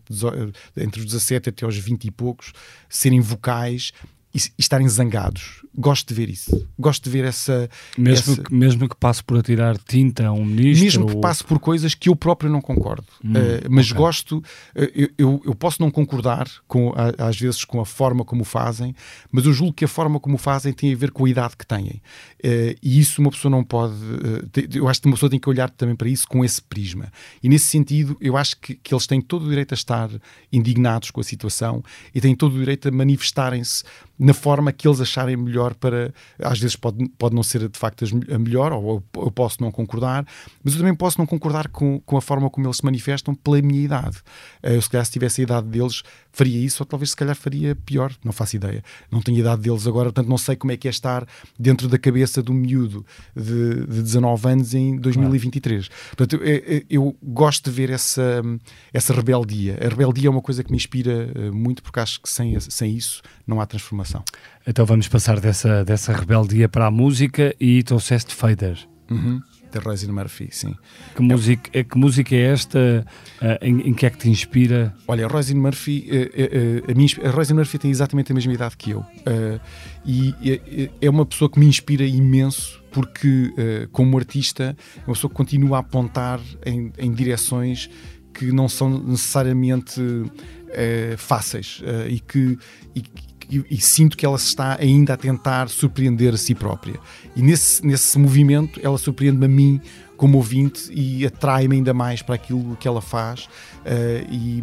entre 0.77 1.01
os 1.01 1.05
17 1.07 1.49
até 1.49 1.65
aos 1.65 1.75
20 1.75 2.05
e 2.05 2.11
poucos 2.11 2.53
serem 2.87 3.19
vocais 3.19 3.91
e 4.33 4.39
estarem 4.57 4.87
zangados 4.87 5.63
gosto 5.79 6.09
de 6.09 6.13
ver 6.13 6.29
isso. 6.29 6.67
Gosto 6.77 7.05
de 7.05 7.09
ver 7.09 7.25
essa. 7.25 7.69
Mesmo, 7.97 8.33
essa... 8.33 8.43
Que, 8.43 8.53
mesmo 8.53 8.89
que 8.89 8.95
passe 8.95 9.23
por 9.23 9.37
atirar 9.37 9.77
tinta 9.77 10.27
a 10.27 10.31
um 10.31 10.43
ministro. 10.43 10.83
Mesmo 10.83 11.07
que 11.07 11.21
passe 11.21 11.43
por 11.43 11.57
coisas 11.57 11.95
que 11.95 12.09
eu 12.09 12.15
próprio 12.15 12.51
não 12.51 12.61
concordo. 12.61 13.05
Hum, 13.23 13.31
uh, 13.31 13.35
mas 13.69 13.87
okay. 13.87 13.97
gosto. 13.97 14.37
Uh, 14.75 15.09
eu, 15.17 15.41
eu, 15.45 15.55
posso 15.55 15.81
não 15.81 15.89
concordar, 15.89 16.49
com, 16.67 16.93
a, 16.95 17.27
às 17.27 17.39
vezes, 17.39 17.63
com 17.63 17.79
a 17.79 17.85
forma 17.85 18.25
como 18.25 18.41
o 18.41 18.45
fazem, 18.45 18.93
mas 19.31 19.45
eu 19.45 19.53
julgo 19.53 19.73
que 19.73 19.85
a 19.85 19.87
forma 19.87 20.19
como 20.19 20.35
o 20.35 20.37
fazem 20.37 20.73
tem 20.73 20.93
a 20.93 20.97
ver 20.97 21.11
com 21.11 21.25
a 21.25 21.29
idade 21.29 21.55
que 21.55 21.65
têm. 21.65 22.01
Uh, 22.43 22.75
e 22.83 22.99
isso 22.99 23.21
uma 23.21 23.31
pessoa 23.31 23.49
não 23.49 23.63
pode. 23.63 23.95
eu 24.73 24.87
acho 24.87 25.01
que 25.01 25.07
uma 25.07 25.15
pessoa 25.15 25.29
tem 25.29 25.39
que 25.39 25.49
olhar 25.49 25.69
também 25.69 25.95
para 25.95 26.09
isso 26.09 26.27
com 26.27 26.43
esse 26.43 26.61
prisma. 26.61 27.11
E 27.41 27.47
nesse 27.47 27.65
sentido, 27.65 28.17
eu 28.19 28.35
acho 28.35 28.57
que, 28.57 28.75
que 28.75 28.93
eles 28.93 29.07
têm 29.07 29.21
todo 29.21 29.45
o 29.45 29.49
direito 29.49 29.73
a 29.73 29.75
estar 29.75 30.09
indignados 30.51 31.11
com 31.11 31.21
a 31.21 31.23
situação 31.23 31.81
e 32.13 32.19
têm 32.19 32.35
todo 32.35 32.55
o 32.55 32.59
direito 32.59 32.87
a 32.89 32.91
manifestarem-se 32.91 33.83
na 34.19 34.33
forma 34.33 34.73
que 34.73 34.85
eles 34.85 34.99
acharem 34.99 35.37
melhor 35.37 35.73
para. 35.73 36.13
Às 36.37 36.59
vezes 36.59 36.75
pode, 36.75 37.07
pode 37.17 37.33
não 37.33 37.41
ser 37.41 37.69
de 37.69 37.79
facto 37.79 38.03
a 38.03 38.37
melhor, 38.37 38.73
ou 38.73 39.01
eu 39.15 39.31
posso 39.31 39.61
não 39.61 39.71
concordar, 39.71 40.25
mas 40.61 40.73
eu 40.73 40.79
também 40.79 40.93
posso 40.93 41.17
não 41.17 41.25
concordar 41.25 41.69
com, 41.69 42.01
com 42.01 42.17
a 42.17 42.21
forma 42.21 42.49
como 42.49 42.67
eles 42.67 42.77
se 42.77 42.85
manifestam 42.85 43.33
pela 43.33 43.61
minha 43.61 43.81
idade. 43.81 44.17
Eh, 44.61 44.75
eu, 44.75 44.81
se 44.81 44.89
calhar, 44.89 45.05
se 45.05 45.11
tivesse 45.11 45.41
a 45.41 45.43
idade 45.43 45.67
deles, 45.67 46.03
faria 46.33 46.59
isso, 46.59 46.83
ou 46.83 46.85
talvez 46.85 47.11
se 47.11 47.15
calhar 47.15 47.35
faria 47.35 47.75
pior, 47.75 48.13
não 48.23 48.33
faço 48.33 48.57
ideia. 48.57 48.83
Não 49.09 49.21
tenho 49.21 49.37
a 49.37 49.41
idade 49.41 49.61
deles 49.61 49.87
agora, 49.87 50.11
portanto 50.11 50.27
não 50.27 50.37
sei 50.37 50.55
como 50.55 50.73
é 50.73 50.77
que 50.77 50.87
é 50.87 50.91
estar 50.91 51.25
dentro 51.57 51.87
da 51.87 51.97
cabeça 51.97 52.43
um 52.49 52.53
miúdo 52.53 53.05
de, 53.35 53.85
de 53.85 54.01
19 54.01 54.49
anos 54.49 54.73
em 54.73 54.97
2023. 54.97 55.87
Claro. 55.87 56.05
Portanto, 56.15 56.43
eu, 56.43 56.55
eu, 56.55 56.83
eu, 56.89 57.17
gosto 57.23 57.69
de 57.69 57.75
ver 57.75 57.89
essa, 57.89 58.41
essa 58.93 59.13
rebeldia. 59.13 59.77
A 59.81 59.87
rebeldia 59.87 60.27
é 60.27 60.29
uma 60.29 60.41
coisa 60.41 60.63
que 60.63 60.71
me 60.71 60.77
inspira 60.77 61.31
eh, 61.35 61.51
muito, 61.51 61.83
porque 61.83 61.99
acho 61.99 62.21
que 62.21 62.29
sem, 62.29 62.59
sem 62.59 62.95
isso 62.95 63.21
não 63.45 63.61
há 63.61 63.65
transformação. 63.65 64.08
Então 64.65 64.85
vamos 64.85 65.07
passar 65.07 65.39
dessa, 65.39 65.83
dessa 65.83 66.13
rebeldia 66.13 66.67
para 66.67 66.87
a 66.87 66.91
música 66.91 67.55
e 67.59 67.83
trouxeste 67.83 68.33
Fader. 68.33 68.77
Uhum. 69.09 69.41
Da 69.71 69.79
Roisin 69.79 70.11
Murphy, 70.11 70.49
sim. 70.51 70.75
Que, 71.15 71.21
música, 71.21 71.69
é, 71.73 71.83
que 71.83 71.97
música 71.97 72.35
é 72.35 72.41
esta? 72.41 73.05
Uh, 73.39 73.65
em, 73.65 73.89
em, 73.89 73.93
que 73.93 74.05
é 74.05 74.09
que 74.09 74.17
te 74.17 74.29
inspira? 74.29 74.95
Olha, 75.07 75.27
Roisin 75.27 75.55
Murphy, 75.55 76.07
uh, 76.09 76.91
a, 76.91 76.95
minha, 76.95 77.07
a 77.23 77.29
Roisin 77.29 77.53
Murphy 77.53 77.77
tem 77.77 77.91
exatamente 77.91 78.31
a 78.31 78.35
mesma 78.35 78.53
idade 78.53 78.75
que 78.75 78.91
eu. 78.91 79.05
e 80.05 80.89
é 80.99 81.09
uma 81.09 81.25
pessoa 81.25 81.49
que 81.49 81.59
me 81.59 81.67
inspira 81.67 82.03
imenso 82.03 82.81
porque, 82.91 83.53
como 83.91 84.17
artista, 84.17 84.75
é 84.97 85.01
uma 85.05 85.13
pessoa 85.13 85.29
que 85.29 85.37
continua 85.37 85.77
a 85.77 85.79
apontar 85.81 86.39
em, 86.65 86.91
em 86.97 87.13
direções 87.13 87.89
que 88.33 88.51
não 88.51 88.67
são 88.67 88.89
necessariamente 89.03 90.01
fáceis 91.17 91.81
e 92.09 92.19
que, 92.19 92.57
e, 92.95 93.03
e, 93.49 93.65
e, 93.69 93.77
sinto 93.81 94.15
que 94.15 94.25
ela 94.25 94.35
está 94.35 94.77
ainda 94.79 95.13
a 95.13 95.17
tentar 95.17 95.69
surpreender 95.69 96.33
a 96.33 96.37
si 96.37 96.53
própria. 96.53 96.99
E 97.35 97.41
nesse, 97.41 97.85
nesse 97.85 98.17
movimento 98.19 98.79
ela 98.83 98.97
surpreende-me 98.97 99.45
a 99.45 99.49
mim 99.49 99.81
como 100.15 100.37
ouvinte 100.37 100.91
e 100.91 101.25
atrai-me 101.25 101.77
ainda 101.77 101.93
mais 101.93 102.21
para 102.21 102.35
aquilo 102.35 102.75
que 102.75 102.85
ela 102.87 103.01
faz 103.01 103.45
uh, 103.45 104.27
e, 104.29 104.61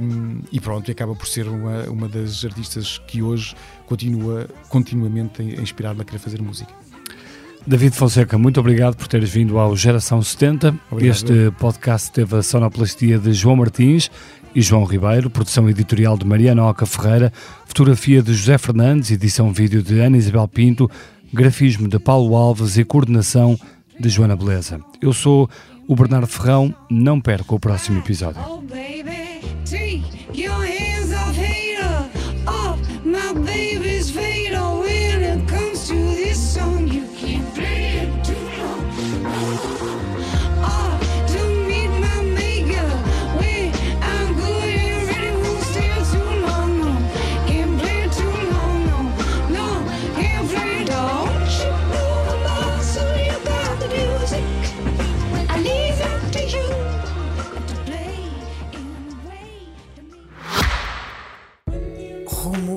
e, 0.53 0.61
pronto, 0.61 0.91
acaba 0.91 1.15
por 1.15 1.27
ser 1.27 1.49
uma, 1.49 1.85
uma 1.85 2.09
das 2.09 2.45
artistas 2.45 2.99
que 3.07 3.23
hoje 3.23 3.55
continua 3.87 4.47
continuamente 4.69 5.41
a 5.41 5.45
inspirar-me 5.45 6.03
a 6.03 6.05
querer 6.05 6.19
fazer 6.19 6.43
música. 6.43 6.73
David 7.67 7.97
Fonseca, 7.97 8.39
muito 8.39 8.61
obrigado 8.61 8.97
por 8.97 9.09
teres 9.09 9.31
vindo 9.31 9.59
ao 9.59 9.75
Geração 9.75 10.23
70. 10.23 10.79
Obrigado. 10.91 11.17
Este 11.17 11.51
podcast 11.59 12.13
teve 12.13 12.37
a 12.37 12.43
sonoplastia 12.43 13.19
de 13.19 13.33
João 13.33 13.57
Martins 13.57 14.09
e 14.57 14.63
João 14.63 14.85
Ribeiro, 14.85 15.29
produção 15.29 15.69
editorial 15.69 16.17
de 16.17 16.25
Mariana 16.25 16.65
Oca 16.65 16.87
Ferreira, 16.87 17.31
fotografia 17.67 18.23
de 18.23 18.33
José 18.33 18.57
Fernandes, 18.57 19.11
edição 19.11 19.53
vídeo 19.53 19.83
de 19.83 20.01
Ana 20.01 20.17
Isabel 20.17 20.49
Pinto, 20.49 20.91
grafismo 21.31 21.87
de 21.87 21.99
Paulo 21.99 22.35
Alves 22.35 22.79
e 22.79 22.85
coordenação 22.85 23.61
de 24.01 24.09
Joana 24.09 24.35
Beleza. 24.35 24.81
Eu 25.03 25.13
sou 25.13 25.47
o 25.87 25.95
Bernardo 25.95 26.27
Ferrão, 26.27 26.75
não 26.91 27.21
perca 27.21 27.55
o 27.55 27.61
próximo 27.61 27.99
episódio. 27.99 28.41